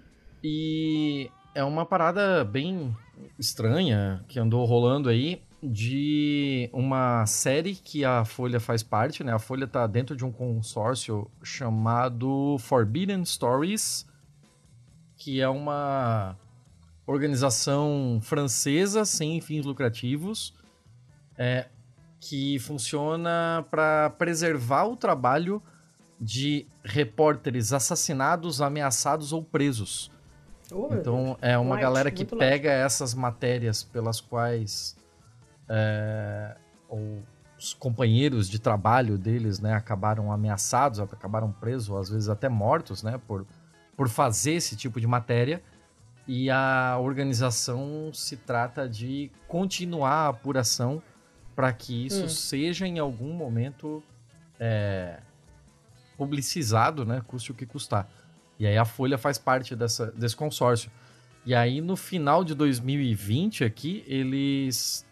[0.43, 2.95] E é uma parada bem
[3.39, 9.33] estranha que andou rolando aí de uma série que a Folha faz parte, né?
[9.33, 14.07] A Folha tá dentro de um consórcio chamado Forbidden Stories,
[15.19, 16.37] que é uma
[17.07, 20.55] organização francesa sem fins lucrativos,
[21.37, 21.67] é,
[22.21, 25.63] que funciona para preservar o trabalho
[26.21, 30.11] de repórteres assassinados, ameaçados ou presos.
[30.71, 32.85] Oh, então é uma light, galera que pega light.
[32.85, 34.97] essas matérias pelas quais
[35.69, 36.57] é,
[37.59, 43.19] os companheiros de trabalho deles né, acabaram ameaçados, acabaram presos, às vezes até mortos, né,
[43.27, 43.47] por,
[43.99, 45.61] por fazer esse tipo de matéria.
[46.25, 51.03] E a organização se trata de continuar a apuração
[51.57, 52.29] para que isso hum.
[52.29, 54.01] seja em algum momento
[54.61, 55.19] é,
[56.17, 58.09] publicizado, né, custe o que custar.
[58.57, 60.93] E aí a Folha faz parte dessa, desse consórcio.
[61.45, 65.05] E aí no final de 2020 aqui, eles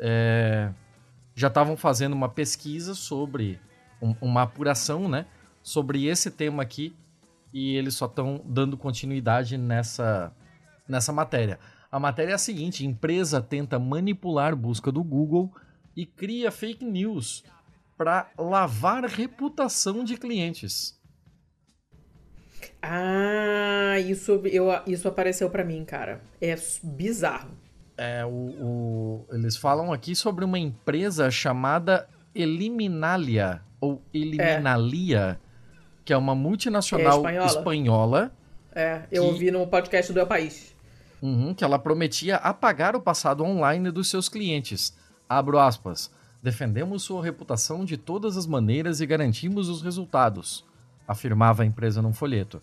[0.00, 0.72] é,
[1.32, 3.60] já estavam fazendo uma pesquisa sobre,
[4.00, 5.26] um, uma apuração, né?
[5.62, 6.92] Sobre esse tema aqui.
[7.52, 10.32] E eles só estão dando continuidade nessa,
[10.88, 11.58] nessa matéria.
[11.90, 15.52] A matéria é a seguinte: empresa tenta manipular busca do Google
[15.94, 17.44] e cria fake news
[17.96, 20.98] para lavar reputação de clientes.
[22.80, 26.22] Ah, isso, eu, isso apareceu para mim, cara.
[26.40, 27.50] É bizarro.
[27.96, 35.51] É, o, o, eles falam aqui sobre uma empresa chamada Eliminalia, ou Eliminalia, é.
[36.04, 37.46] Que é uma multinacional é espanhola.
[37.46, 38.32] espanhola.
[38.74, 40.74] É, eu que, ouvi no podcast do El País.
[41.20, 44.96] Uhum, que ela prometia apagar o passado online dos seus clientes.
[45.28, 46.10] Abro aspas.
[46.42, 50.64] Defendemos sua reputação de todas as maneiras e garantimos os resultados,
[51.06, 52.60] afirmava a empresa num folheto.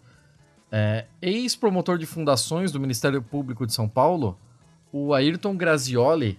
[0.69, 4.37] É, Ex-promotor de fundações do Ministério Público de São Paulo,
[4.91, 6.37] o Ayrton Grazioli,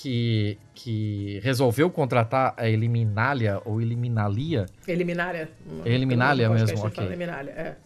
[0.00, 4.66] que, que resolveu contratar a Eliminalia ou Eliminalia.
[4.86, 5.50] Eliminalia.
[5.84, 7.04] Eliminalia mesmo, ok.
[7.04, 7.76] Eliminalia, é.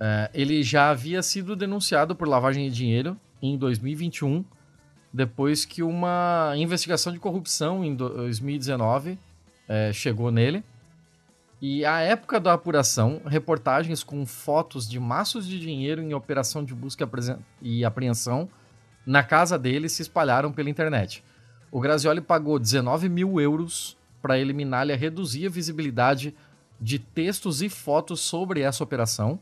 [0.00, 0.30] é.
[0.32, 4.42] ele já havia sido denunciado por lavagem de dinheiro em 2021
[5.12, 9.18] depois que uma investigação de corrupção em 2019
[9.68, 10.64] é, chegou nele.
[11.60, 16.74] E à época da apuração, reportagens com fotos de maços de dinheiro em operação de
[16.74, 17.06] busca
[17.60, 18.48] e apreensão
[19.04, 21.22] na casa dele se espalharam pela internet.
[21.72, 26.34] O Grazioli pagou 19 mil euros para eliminar e reduzir a visibilidade
[26.78, 29.40] de textos e fotos sobre essa operação.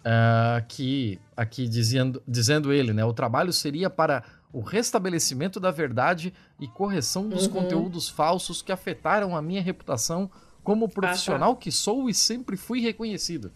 [0.00, 6.32] Uh, que aqui dizendo, dizendo ele, né, o trabalho seria para o restabelecimento da verdade
[6.58, 7.52] e correção dos uhum.
[7.52, 10.28] conteúdos falsos que afetaram a minha reputação
[10.64, 11.60] como profissional ah, tá.
[11.60, 13.52] que sou e sempre fui reconhecido.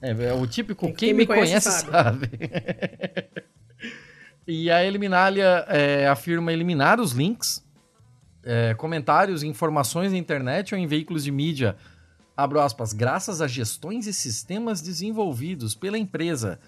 [0.00, 2.30] É, é o típico quem, quem me conhece, conhece sabe.
[2.30, 3.44] sabe.
[4.46, 7.64] e a Eliminalia é, afirma eliminar os links,
[8.42, 11.76] é, comentários e informações na internet ou em veículos de mídia,
[12.36, 16.60] abro aspas, graças a gestões e sistemas desenvolvidos pela empresa,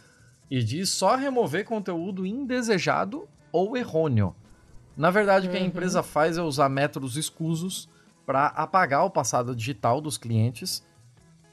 [0.50, 4.34] e diz só remover conteúdo indesejado ou errôneo.
[4.96, 5.66] Na verdade, o que a uhum.
[5.66, 7.88] empresa faz é usar métodos escusos
[8.24, 10.86] para apagar o passado digital dos clientes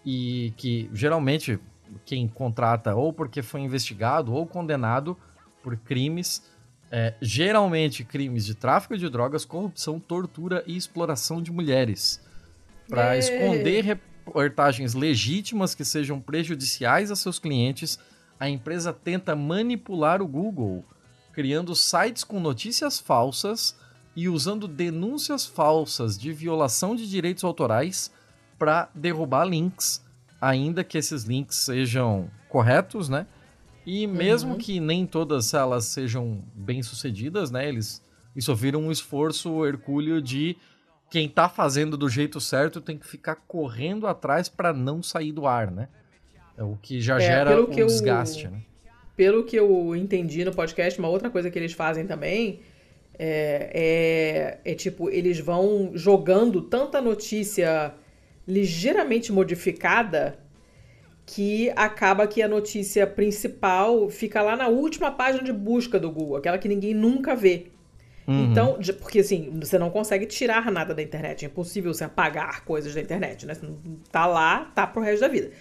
[0.05, 1.59] e que geralmente
[2.05, 5.17] quem contrata ou porque foi investigado ou condenado
[5.64, 6.44] por crimes,
[6.91, 12.22] é, geralmente crimes de tráfico de drogas, corrupção, tortura e exploração de mulheres,
[12.88, 17.98] para esconder reportagens legítimas que sejam prejudiciais a seus clientes.
[18.40, 20.85] A empresa tenta manipular o Google
[21.34, 23.76] criando sites com notícias falsas
[24.15, 28.11] e usando denúncias falsas de violação de direitos autorais
[28.60, 30.06] para derrubar links,
[30.40, 33.26] ainda que esses links sejam corretos, né?
[33.85, 34.57] E mesmo uhum.
[34.57, 37.68] que nem todas elas sejam bem sucedidas, né?
[37.68, 38.01] Eles
[38.35, 40.57] isso vira um esforço hercúleo de
[41.10, 45.45] quem tá fazendo do jeito certo tem que ficar correndo atrás para não sair do
[45.45, 45.88] ar, né?
[46.57, 48.51] É o que já é, gera um desgaste, eu...
[48.51, 48.61] né?
[49.15, 52.61] pelo que eu entendi no podcast, uma outra coisa que eles fazem também
[53.18, 57.93] é, é, é tipo, eles vão jogando tanta notícia
[58.47, 60.39] ligeiramente modificada
[61.25, 66.37] que acaba que a notícia principal fica lá na última página de busca do Google,
[66.37, 67.67] aquela que ninguém nunca vê.
[68.27, 68.51] Uhum.
[68.51, 72.93] Então, porque assim, você não consegue tirar nada da internet, é impossível você apagar coisas
[72.93, 73.55] da internet, né?
[74.11, 75.51] Tá lá, tá pro resto da vida.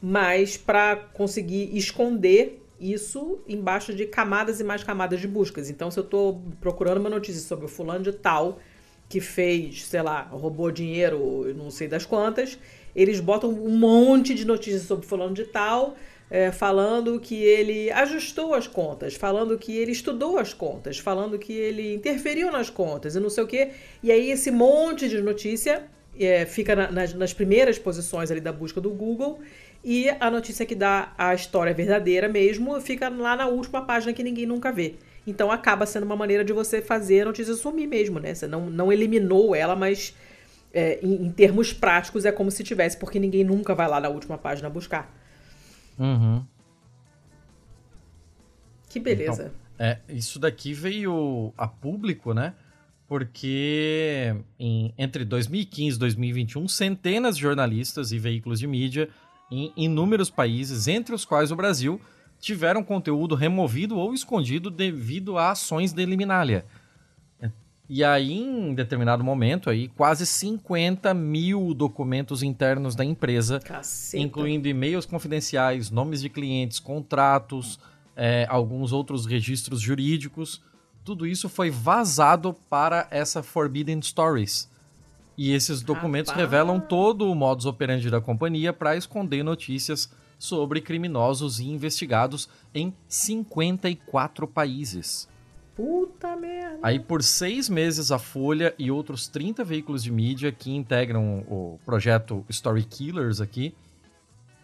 [0.00, 5.68] Mas para conseguir esconder isso embaixo de camadas e mais camadas de buscas.
[5.68, 8.60] Então, se eu estou procurando uma notícia sobre o fulano de tal
[9.08, 12.58] que fez, sei lá, roubou dinheiro, não sei das quantas,
[12.94, 15.96] eles botam um monte de notícias sobre fulano de tal,
[16.30, 21.52] é, falando que ele ajustou as contas, falando que ele estudou as contas, falando que
[21.52, 23.70] ele interferiu nas contas e não sei o quê.
[24.02, 25.84] E aí esse monte de notícia
[26.18, 29.40] é, fica na, nas, nas primeiras posições ali da busca do Google
[29.82, 34.22] e a notícia que dá a história verdadeira mesmo fica lá na última página que
[34.22, 34.96] ninguém nunca vê.
[35.26, 38.34] Então acaba sendo uma maneira de você fazer a notícia sumir mesmo, né?
[38.34, 40.14] Você não, não eliminou ela, mas
[40.72, 44.08] é, em, em, termos práticos é como se tivesse, porque ninguém nunca vai lá na
[44.08, 45.14] última página buscar.
[45.98, 46.44] Uhum.
[48.88, 49.52] Que beleza.
[49.74, 52.54] Então, é, isso daqui veio a público, né?
[53.06, 59.08] Porque em, entre 2015 e 2021, centenas de jornalistas e veículos de mídia
[59.50, 62.00] em inúmeros países, entre os quais o Brasil,
[62.38, 66.64] tiveram conteúdo removido ou escondido devido a ações de eliminália.
[67.88, 74.22] E aí, em determinado momento, aí, quase 50 mil documentos internos da empresa, Caceta.
[74.22, 77.80] incluindo e-mails confidenciais, nomes de clientes, contratos,
[78.14, 80.60] é, alguns outros registros jurídicos,
[81.02, 84.68] tudo isso foi vazado para essa Forbidden Stories,
[85.38, 86.50] e esses documentos Rapaz.
[86.50, 92.92] revelam todo o modus operandi da companhia para esconder notícias sobre criminosos e investigados em
[93.06, 95.28] 54 países.
[95.78, 96.80] Puta merda!
[96.82, 101.78] Aí, por seis meses, a Folha e outros 30 veículos de mídia que integram o
[101.86, 103.72] projeto Story Killers aqui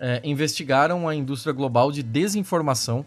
[0.01, 3.07] é, investigaram a indústria global de desinformação.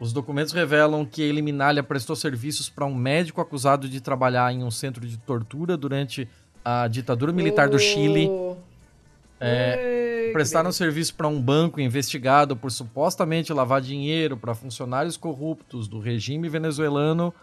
[0.00, 4.64] Os documentos revelam que a Eliminalia prestou serviços para um médico acusado de trabalhar em
[4.64, 6.26] um centro de tortura durante
[6.64, 8.26] a ditadura militar do Chile.
[9.40, 15.98] É, prestaram serviço para um banco investigado por supostamente lavar dinheiro para funcionários corruptos do
[15.98, 17.34] regime venezuelano.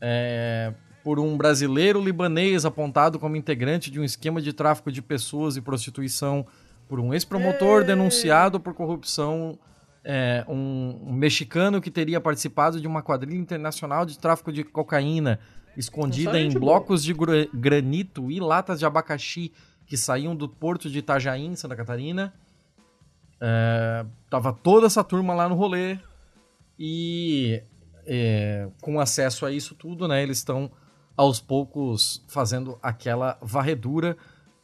[0.00, 0.72] É,
[1.02, 5.60] por um brasileiro libanês apontado como integrante de um esquema de tráfico de pessoas e
[5.60, 6.46] prostituição,
[6.88, 9.58] por um ex-promotor denunciado por corrupção,
[10.02, 15.38] é, um, um, mexicano que teria participado de uma quadrilha internacional de tráfico de cocaína
[15.76, 17.14] escondida em blocos de
[17.52, 19.52] granito e latas de abacaxi
[19.94, 22.34] que saíam do porto de Itajaí, Santa Catarina.
[23.40, 25.96] É, tava toda essa turma lá no rolê
[26.76, 27.62] e
[28.04, 30.20] é, com acesso a isso tudo, né?
[30.20, 30.68] Eles estão
[31.16, 34.16] aos poucos fazendo aquela varredura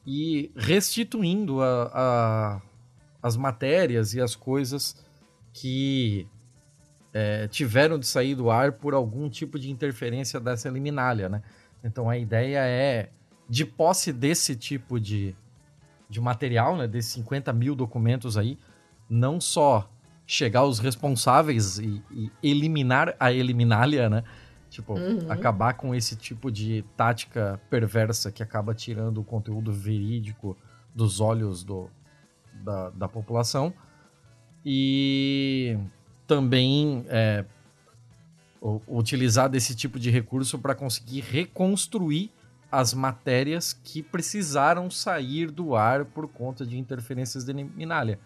[0.04, 2.62] e restituindo a, a,
[3.22, 4.96] as matérias e as coisas
[5.52, 6.26] que
[7.14, 11.40] é, tiveram de sair do ar por algum tipo de interferência dessa liminália, né?
[11.84, 13.10] Então a ideia é,
[13.50, 15.34] de posse desse tipo de,
[16.08, 18.56] de material, né, desses 50 mil documentos aí,
[19.08, 19.90] não só
[20.24, 24.22] chegar aos responsáveis e, e eliminar a eliminália, né?
[24.70, 25.28] Tipo, uhum.
[25.28, 30.56] acabar com esse tipo de tática perversa que acaba tirando o conteúdo verídico
[30.94, 31.90] dos olhos do,
[32.62, 33.10] da, da
[34.64, 35.76] E
[36.24, 37.44] também é,
[38.86, 42.30] utilizar desse tipo de recurso para conseguir reconstruir
[42.70, 48.18] as matérias que precisaram sair do ar por conta de interferências de minália.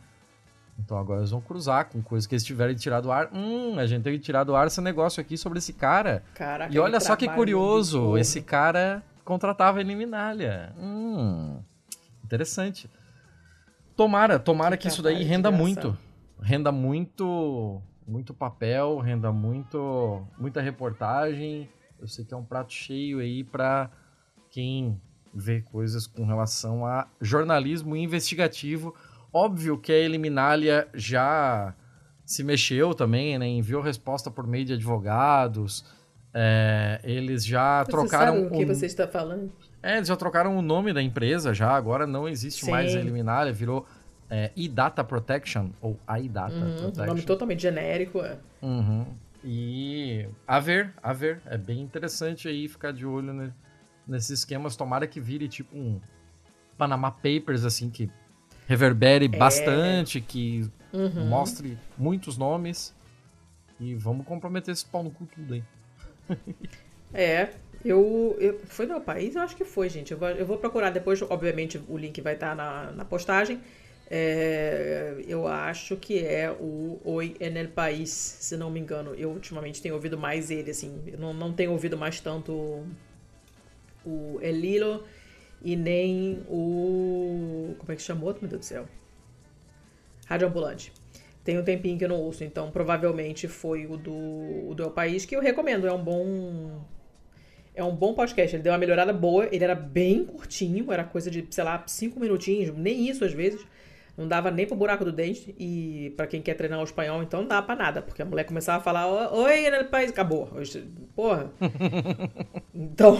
[0.78, 3.30] Então agora eles vão cruzar com coisas que eles tiverem tirado do ar.
[3.32, 6.22] Hum, a gente tem que tirar do ar esse negócio aqui sobre esse cara.
[6.34, 10.74] Caraca, e olha só que curioso, esse cara contratava a Eliminalha.
[10.78, 11.60] Hum,
[12.24, 12.90] interessante.
[13.96, 15.96] Tomara, tomara que, que isso daí renda muito.
[16.40, 21.68] Renda muito, muito papel, renda muito, muita reportagem.
[22.00, 23.88] Eu sei que é um prato cheio aí para
[24.54, 25.00] quem
[25.34, 28.94] vê coisas com relação a jornalismo investigativo
[29.34, 31.74] Óbvio que a Eliminália já
[32.24, 33.48] se mexeu também, né?
[33.48, 35.84] Enviou resposta por meio de advogados.
[36.32, 38.44] É, eles já você trocaram.
[38.44, 39.52] Sabe o que você está falando?
[39.82, 41.72] É, eles já trocaram o nome da empresa já.
[41.72, 42.70] Agora não existe Sim.
[42.70, 43.84] mais a Eliminália, virou
[44.30, 47.06] é, e-Data Protection, ou iData uhum, Protection.
[47.06, 48.38] Nome totalmente genérico, é.
[48.62, 49.04] Uhum.
[49.42, 51.42] E a ver, a ver.
[51.44, 53.52] É bem interessante aí ficar de olho né,
[54.06, 54.76] nesses esquemas.
[54.76, 56.00] Tomara que vire tipo um
[56.76, 58.10] Panama Papers, assim, que
[58.66, 59.28] reverbere é.
[59.28, 61.26] bastante, que uhum.
[61.26, 62.94] mostre muitos nomes.
[63.80, 65.64] E vamos comprometer esse pau no cu tudo aí.
[67.12, 67.50] é,
[67.84, 68.60] eu, eu.
[68.66, 69.34] Foi no meu país?
[69.34, 70.12] Eu acho que foi, gente.
[70.12, 73.60] Eu vou, eu vou procurar depois, obviamente, o link vai estar na, na postagem.
[74.10, 79.14] É, eu acho que é o Oi en el País, se não me engano.
[79.14, 81.02] Eu ultimamente tenho ouvido mais ele, assim.
[81.06, 82.86] Eu não, não tenho ouvido mais tanto
[84.04, 85.04] o Elilo
[85.62, 87.74] e nem o.
[87.78, 88.36] Como é que chamou?
[88.40, 88.86] Meu Deus do céu.
[90.26, 90.92] Rádio Ambulante.
[91.42, 94.14] Tem um tempinho que eu não ouço, então provavelmente foi o do,
[94.68, 95.86] o do El País, que eu recomendo.
[95.86, 96.82] É um bom.
[97.74, 98.56] É um bom podcast.
[98.56, 99.48] Ele deu uma melhorada boa.
[99.52, 103.66] Ele era bem curtinho, era coisa de, sei lá, cinco minutinhos, nem isso às vezes.
[104.16, 105.54] Não dava nem pro buraco do dente.
[105.58, 108.00] E para quem quer treinar o espanhol, então não dá pra nada.
[108.00, 110.50] Porque a mulher começava a falar, oi, no país, acabou.
[111.16, 111.50] Porra.
[112.74, 113.18] então,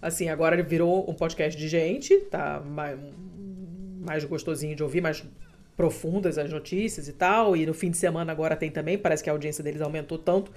[0.00, 2.98] assim, agora ele virou um podcast de gente, tá mais,
[4.00, 5.24] mais gostosinho de ouvir, mais
[5.76, 7.56] profundas as notícias e tal.
[7.56, 10.52] E no fim de semana agora tem também, parece que a audiência deles aumentou tanto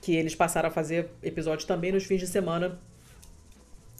[0.00, 2.78] que eles passaram a fazer episódios também nos fins de semana.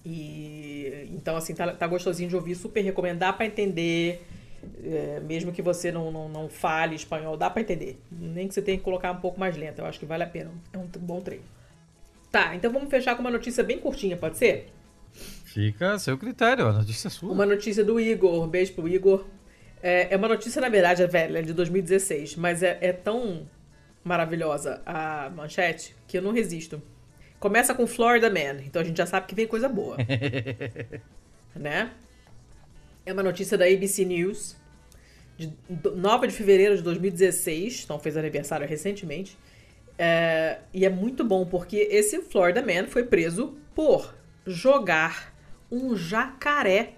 [0.05, 4.23] E então, assim, tá, tá gostosinho de ouvir, super recomendar para entender
[4.85, 7.99] é, mesmo que você não, não, não fale espanhol, dá para entender.
[8.11, 9.81] Nem que você tenha que colocar um pouco mais lento.
[9.81, 10.51] Eu acho que vale a pena.
[10.73, 11.45] É um bom treino.
[12.31, 14.69] Tá, então vamos fechar com uma notícia bem curtinha, pode ser?
[15.45, 17.33] Fica a seu critério, a notícia é sua.
[17.33, 18.45] Uma notícia do Igor.
[18.45, 19.27] Um beijo pro Igor.
[19.83, 23.49] É, é uma notícia, na verdade, é velha, é de 2016, mas é, é tão
[24.05, 26.83] maravilhosa a manchete que eu não resisto.
[27.39, 29.97] Começa com Florida Man, então a gente já sabe que vem coisa boa.
[31.55, 31.93] né?
[33.09, 34.55] É uma notícia da ABC News,
[35.35, 35.51] de
[35.97, 39.39] 9 de fevereiro de 2016, então fez aniversário recentemente.
[39.97, 44.15] É, e é muito bom porque esse Florida Man foi preso por
[44.45, 45.35] jogar
[45.73, 46.97] um jacaré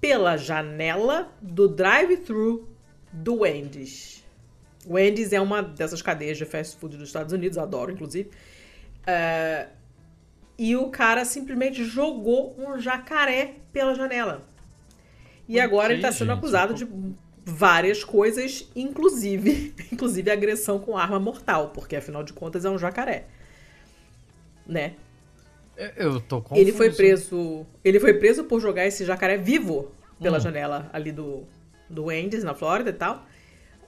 [0.00, 2.66] pela janela do drive-thru
[3.12, 4.24] do Wendy's.
[4.88, 8.30] Wendy's é uma dessas cadeias de fast food dos Estados Unidos, adoro, inclusive.
[9.06, 9.68] É,
[10.56, 14.53] e o cara simplesmente jogou um jacaré pela janela.
[15.48, 16.38] E agora ele está sendo gente?
[16.38, 16.86] acusado de
[17.44, 23.26] várias coisas, inclusive, inclusive agressão com arma mortal, porque afinal de contas é um jacaré.
[24.66, 24.94] Né?
[25.96, 26.60] Eu tô confuso.
[26.60, 30.40] Ele foi preso, ele foi preso por jogar esse jacaré vivo pela hum.
[30.40, 31.44] janela ali do
[31.88, 33.26] do Wendy's na Flórida e tal.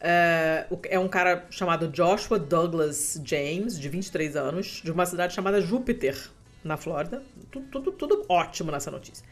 [0.00, 5.60] É, é um cara chamado Joshua Douglas James, de 23 anos, de uma cidade chamada
[5.60, 6.30] Júpiter,
[6.62, 7.22] na Flórida.
[7.50, 9.24] Tudo, tudo, tudo ótimo nessa notícia.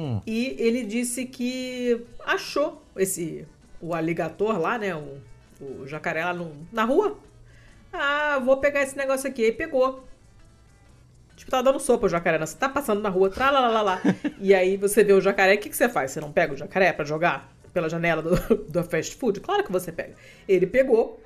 [0.00, 0.22] Hum.
[0.26, 3.46] E ele disse que achou esse
[3.80, 4.94] o aligator lá, né?
[4.94, 5.20] O,
[5.60, 7.18] o jacaré lá no, na rua.
[7.92, 9.44] Ah, vou pegar esse negócio aqui.
[9.44, 10.04] Aí pegou.
[11.36, 12.38] Tipo, tá dando sopa o jacaré.
[12.38, 14.00] Você tá passando na rua, lá
[14.40, 16.12] e aí você vê o jacaré, o que, que você faz?
[16.12, 18.36] Você não pega o jacaré para jogar pela janela do,
[18.70, 19.40] do fast food?
[19.40, 20.14] Claro que você pega.
[20.48, 21.22] Ele pegou.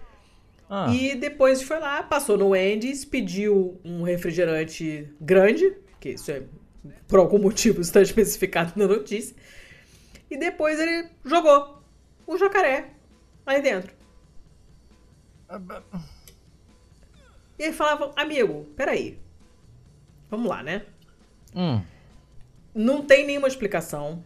[0.69, 0.93] Ah.
[0.93, 6.43] E depois foi lá, passou no Wendy's, pediu um refrigerante grande, que isso é,
[7.07, 9.37] por algum motivo está especificado na notícia.
[10.31, 11.83] E depois ele jogou
[12.27, 12.91] o jacaré
[13.47, 13.93] aí dentro.
[17.59, 19.19] E aí falava, amigo, peraí.
[20.31, 20.87] Vamos lá, né?
[21.55, 21.83] Hum.
[22.75, 24.25] Não tem nenhuma explicação.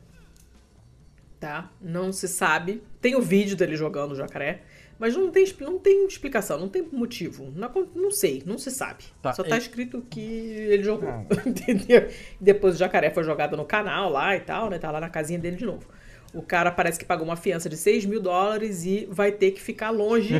[1.39, 1.71] Tá?
[1.81, 2.83] Não se sabe.
[3.01, 4.63] Tem o vídeo dele jogando o jacaré.
[4.99, 7.53] Mas não tem, não tem explicação, não tem motivo.
[7.55, 9.05] Não, não sei, não se sabe.
[9.23, 9.59] Tá, Só tá e...
[9.59, 11.09] escrito que ele jogou.
[11.09, 11.25] Ah.
[11.47, 12.09] Entendeu?
[12.41, 14.79] Depois o jacaré foi jogado no canal lá e tal, né?
[14.79, 15.87] Tá lá na casinha dele de novo.
[16.35, 19.61] O cara parece que pagou uma fiança de 6 mil dólares e vai ter que
[19.61, 20.35] ficar longe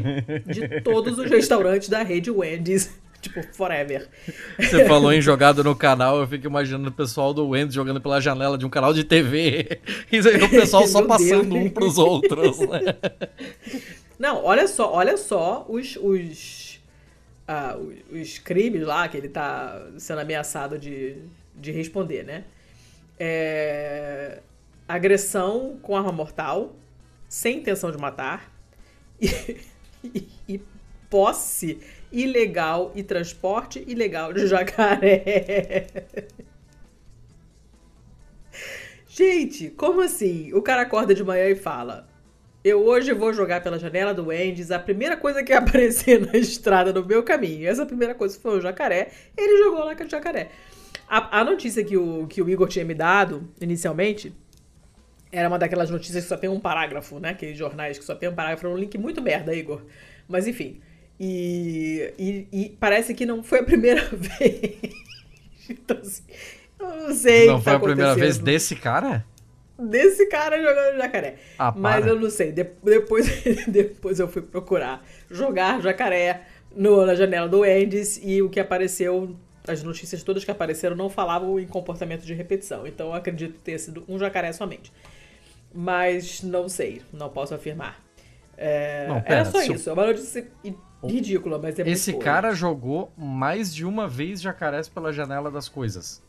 [0.45, 2.91] de todos os restaurantes da rede Wendy's.
[3.21, 4.09] Tipo, forever.
[4.57, 8.21] Você falou em jogado no canal, eu fico imaginando o pessoal do Wendy's jogando pela
[8.21, 9.81] janela de um canal de TV.
[10.13, 11.65] E o pessoal só passando Deus.
[11.65, 12.61] um pros outros.
[12.61, 12.97] Né?
[14.19, 16.81] Não, olha só, olha só os, os,
[17.49, 21.23] uh, os crimes lá que ele tá sendo ameaçado de,
[21.55, 22.45] de responder, né?
[23.19, 24.41] É,
[24.89, 26.75] agressão com arma mortal,
[27.29, 28.51] sem intenção de matar,
[29.21, 29.29] e,
[30.03, 30.61] e, e
[31.09, 31.81] posse
[32.11, 35.87] ilegal e transporte ilegal de jacaré.
[39.09, 40.53] Gente, como assim?
[40.55, 42.08] O cara acorda de manhã e fala:
[42.69, 44.71] Eu hoje vou jogar pela janela do Wendy's.
[44.71, 48.61] A primeira coisa que aparecer na estrada no meu caminho, essa primeira coisa foi o
[48.61, 49.09] jacaré.
[49.37, 50.51] Ele jogou lá com o jacaré.
[51.09, 54.35] A, a notícia que o, que o Igor tinha me dado inicialmente
[55.33, 57.31] era uma daquelas notícias que só tem um parágrafo, né?
[57.31, 59.83] Aqueles jornais que só tem um parágrafo, um link muito merda, Igor.
[60.29, 60.81] Mas enfim.
[61.19, 64.77] E, e, e parece que não foi a primeira vez.
[65.69, 66.23] então, assim,
[66.79, 67.47] eu não sei.
[67.47, 69.25] Não foi tá a primeira vez desse cara?
[69.79, 71.37] Desse cara jogando jacaré.
[71.59, 72.51] Ah, Mas eu não sei.
[72.51, 73.27] De, depois,
[73.69, 76.43] depois eu fui procurar jogar jacaré
[76.75, 79.37] no, na janela do Wendy's e o que apareceu
[79.67, 82.87] as notícias todas que apareceram não falavam em comportamento de repetição.
[82.87, 84.91] Então eu acredito ter sido um jacaré somente
[85.73, 88.01] mas não sei, não posso afirmar.
[88.57, 90.51] É, não, pera, era só isso, é uma notícia
[91.05, 95.69] ridícula, mas é muito Esse cara jogou mais de uma vez jacarés pela janela das
[95.69, 96.23] coisas.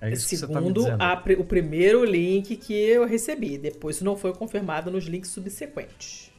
[0.00, 3.58] É isso Segundo tá a, o primeiro link que eu recebi.
[3.58, 6.32] Depois isso não foi confirmado nos links subsequentes.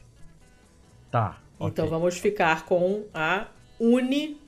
[1.11, 1.41] Tá.
[1.55, 1.89] Então okay.
[1.89, 3.47] vamos ficar com a
[3.79, 4.39] uni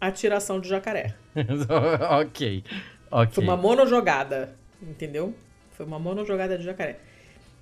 [0.00, 1.14] atiração de jacaré.
[2.10, 2.64] ok.
[3.10, 3.34] ok.
[3.34, 5.34] Foi uma monojogada, entendeu?
[5.72, 6.98] Foi uma monojogada de jacaré.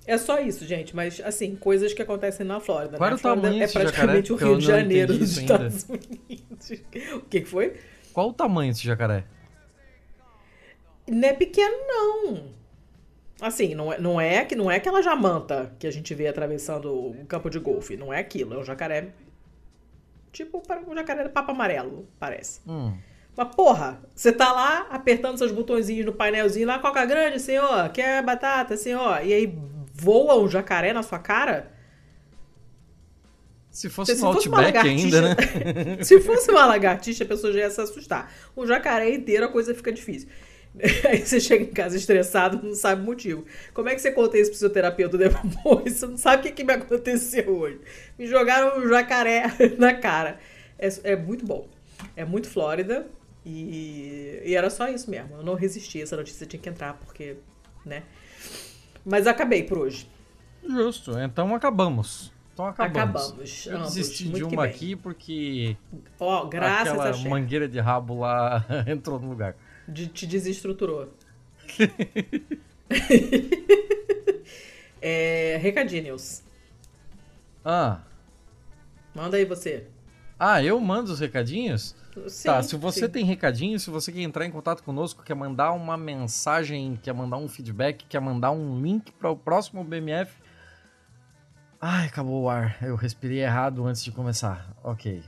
[0.07, 2.97] É só isso, gente, mas assim, coisas que acontecem na Flórida.
[2.97, 4.51] Qual na Flórida é praticamente jacaré?
[4.51, 6.71] o Rio de Janeiro dos Estados Unidos.
[7.15, 7.73] O que, que foi?
[8.13, 9.23] Qual o tamanho desse jacaré?
[11.07, 12.55] Não é pequeno, não.
[13.41, 16.93] Assim, não é, não é que não é aquela jamanta que a gente vê atravessando
[16.93, 17.97] o campo de golfe.
[17.97, 18.53] Não é aquilo.
[18.53, 19.09] É um jacaré.
[20.31, 22.61] Tipo um jacaré de papo amarelo, parece.
[22.67, 22.93] Hum.
[23.35, 28.23] Mas, porra, você tá lá apertando seus botõezinhos no painelzinho lá, coca grande, senhor, quer
[28.23, 29.57] batata, senhor, e aí
[29.93, 31.71] voa um jacaré na sua cara?
[33.69, 35.35] Se fosse, se, um Outback ainda, né?
[36.01, 38.31] se fosse uma lagartixa, a pessoa já ia se assustar.
[38.55, 40.29] Um jacaré inteiro, a coisa fica difícil.
[41.09, 43.45] Aí você chega em casa estressado, não sabe o motivo.
[43.73, 45.93] Como é que você conta isso pro seu terapeuta depois?
[45.95, 47.79] Você não sabe o que, que me aconteceu hoje.
[48.17, 49.45] Me jogaram um jacaré
[49.77, 50.39] na cara.
[50.77, 51.67] É, é muito bom.
[52.15, 53.07] É muito Flórida.
[53.45, 55.37] E, e era só isso mesmo.
[55.37, 57.37] Eu não resisti, essa notícia tinha que entrar, porque,
[57.85, 58.03] né?
[59.05, 60.09] Mas acabei por hoje.
[60.67, 62.33] Justo, então acabamos.
[62.53, 63.21] Então acabamos.
[63.21, 63.65] Acabamos.
[63.67, 65.77] Eu desisti de uma aqui porque.
[66.19, 69.55] Ó, oh, graças aquela a mangueira de rabo lá entrou no lugar.
[69.87, 71.13] De, te desestruturou.
[75.01, 76.41] é, recadinhos.
[77.63, 78.01] Ah.
[79.13, 79.87] Manda aí você.
[80.39, 81.95] Ah, eu mando os recadinhos?
[82.27, 83.11] Sim, tá, se você sim.
[83.11, 87.37] tem recadinho, se você quer entrar em contato conosco, quer mandar uma mensagem, quer mandar
[87.37, 90.31] um feedback, quer mandar um link para o próximo BMF,
[91.87, 92.77] Ai, acabou o ar.
[92.81, 94.75] Eu respirei errado antes de começar.
[94.83, 95.23] Ok.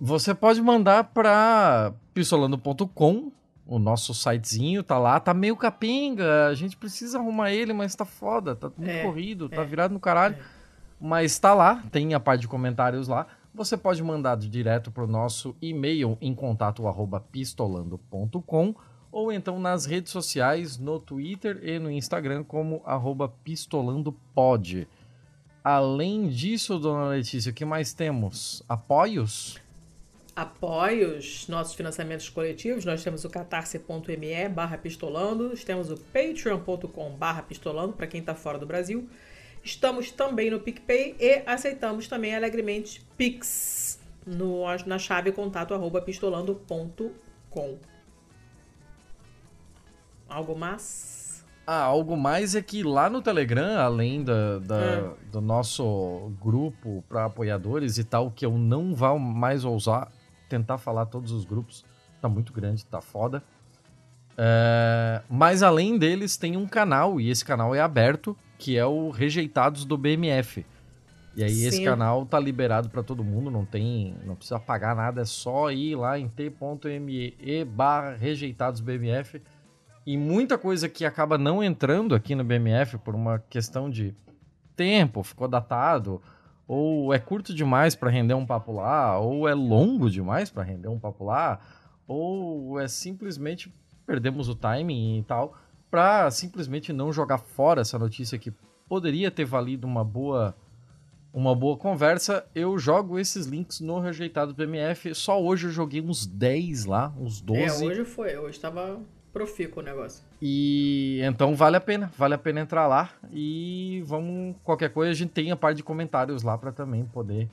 [0.00, 3.32] Você pode mandar para pistolando.com,
[3.66, 8.04] o nosso sitezinho tá lá, tá meio capenga, a gente precisa arrumar ele, mas tá
[8.04, 10.36] foda, tá muito é, corrido, tá é, virado no caralho.
[10.36, 10.58] É.
[11.00, 13.26] Mas tá lá, tem a parte de comentários lá.
[13.54, 18.74] Você pode mandar direto pro nosso e-mail em contato arroba pistolando.com
[19.10, 24.86] ou então nas redes sociais, no Twitter e no Instagram como arroba pistolandopod.
[25.62, 28.62] Além disso, dona Letícia, o que mais temos?
[28.68, 29.60] Apoios?
[30.38, 37.92] Apoios, nossos financiamentos coletivos, nós temos o catarse.me barra pistolando, temos o patreon.com barra pistolando
[37.92, 39.10] para quem está fora do Brasil.
[39.64, 47.78] Estamos também no PicPay e aceitamos também alegremente Pix no, na chave contato arroba pistolando.com.
[50.28, 51.44] Algo mais?
[51.66, 55.10] Ah, algo mais é que lá no Telegram, além da, da é.
[55.32, 60.12] do nosso grupo para apoiadores e tal, que eu não vou mais ousar
[60.48, 61.84] tentar falar todos os grupos,
[62.20, 63.42] tá muito grande, tá foda.
[64.36, 69.10] É, mas além deles, tem um canal, e esse canal é aberto, que é o
[69.10, 70.64] Rejeitados do BMF.
[71.36, 71.66] E aí Sim.
[71.66, 75.70] esse canal tá liberado para todo mundo, não tem, não precisa pagar nada, é só
[75.70, 79.40] ir lá em t.me barra rejeitadosbmf
[80.04, 84.14] e muita coisa que acaba não entrando aqui no BMF por uma questão de
[84.74, 86.20] tempo, ficou datado,
[86.68, 90.88] ou é curto demais para render um papo lá, ou é longo demais para render
[90.88, 91.58] um papo lá,
[92.06, 93.74] ou é simplesmente
[94.06, 95.56] perdemos o timing e tal,
[95.90, 98.52] para simplesmente não jogar fora essa notícia que
[98.86, 100.54] poderia ter valido uma boa
[101.32, 105.14] uma boa conversa, eu jogo esses links no rejeitado BMF.
[105.14, 107.62] Só hoje eu joguei uns 10 lá, uns 12.
[107.62, 108.98] É, hoje foi, hoje estava
[109.38, 110.24] profícuo o negócio.
[110.42, 115.14] E então vale a pena, vale a pena entrar lá e vamos qualquer coisa a
[115.14, 117.48] gente tem a parte de comentários lá para também poder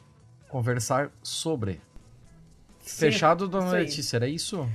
[0.50, 1.80] conversar sobre.
[2.80, 4.68] Sim, Fechado, dona Letícia, era isso?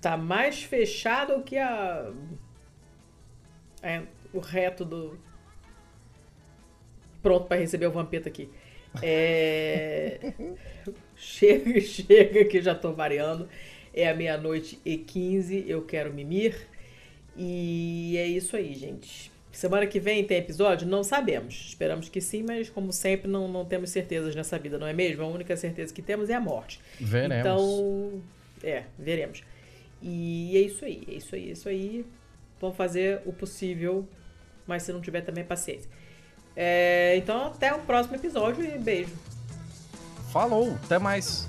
[0.00, 2.12] Tá mais fechado que a
[3.82, 4.02] é,
[4.32, 5.18] o reto do
[7.22, 8.50] pronto para receber o Vampeta aqui.
[9.02, 10.34] É...
[11.16, 13.48] chega, chega que já tô variando.
[13.98, 16.54] É a meia-noite e 15, eu quero mimir.
[17.36, 19.32] E é isso aí, gente.
[19.50, 20.86] Semana que vem tem episódio?
[20.86, 21.66] Não sabemos.
[21.70, 25.24] Esperamos que sim, mas como sempre, não, não temos certezas nessa vida, não é mesmo?
[25.24, 26.80] A única certeza que temos é a morte.
[27.00, 27.40] Veremos.
[27.40, 28.22] Então,
[28.62, 29.42] é, veremos.
[30.00, 32.06] E é isso aí, é isso aí, é isso aí.
[32.60, 34.06] Vamos fazer o possível,
[34.64, 35.90] mas se não tiver também, paciência.
[36.54, 39.12] É, então, até o próximo episódio e beijo.
[40.32, 41.48] Falou, até mais.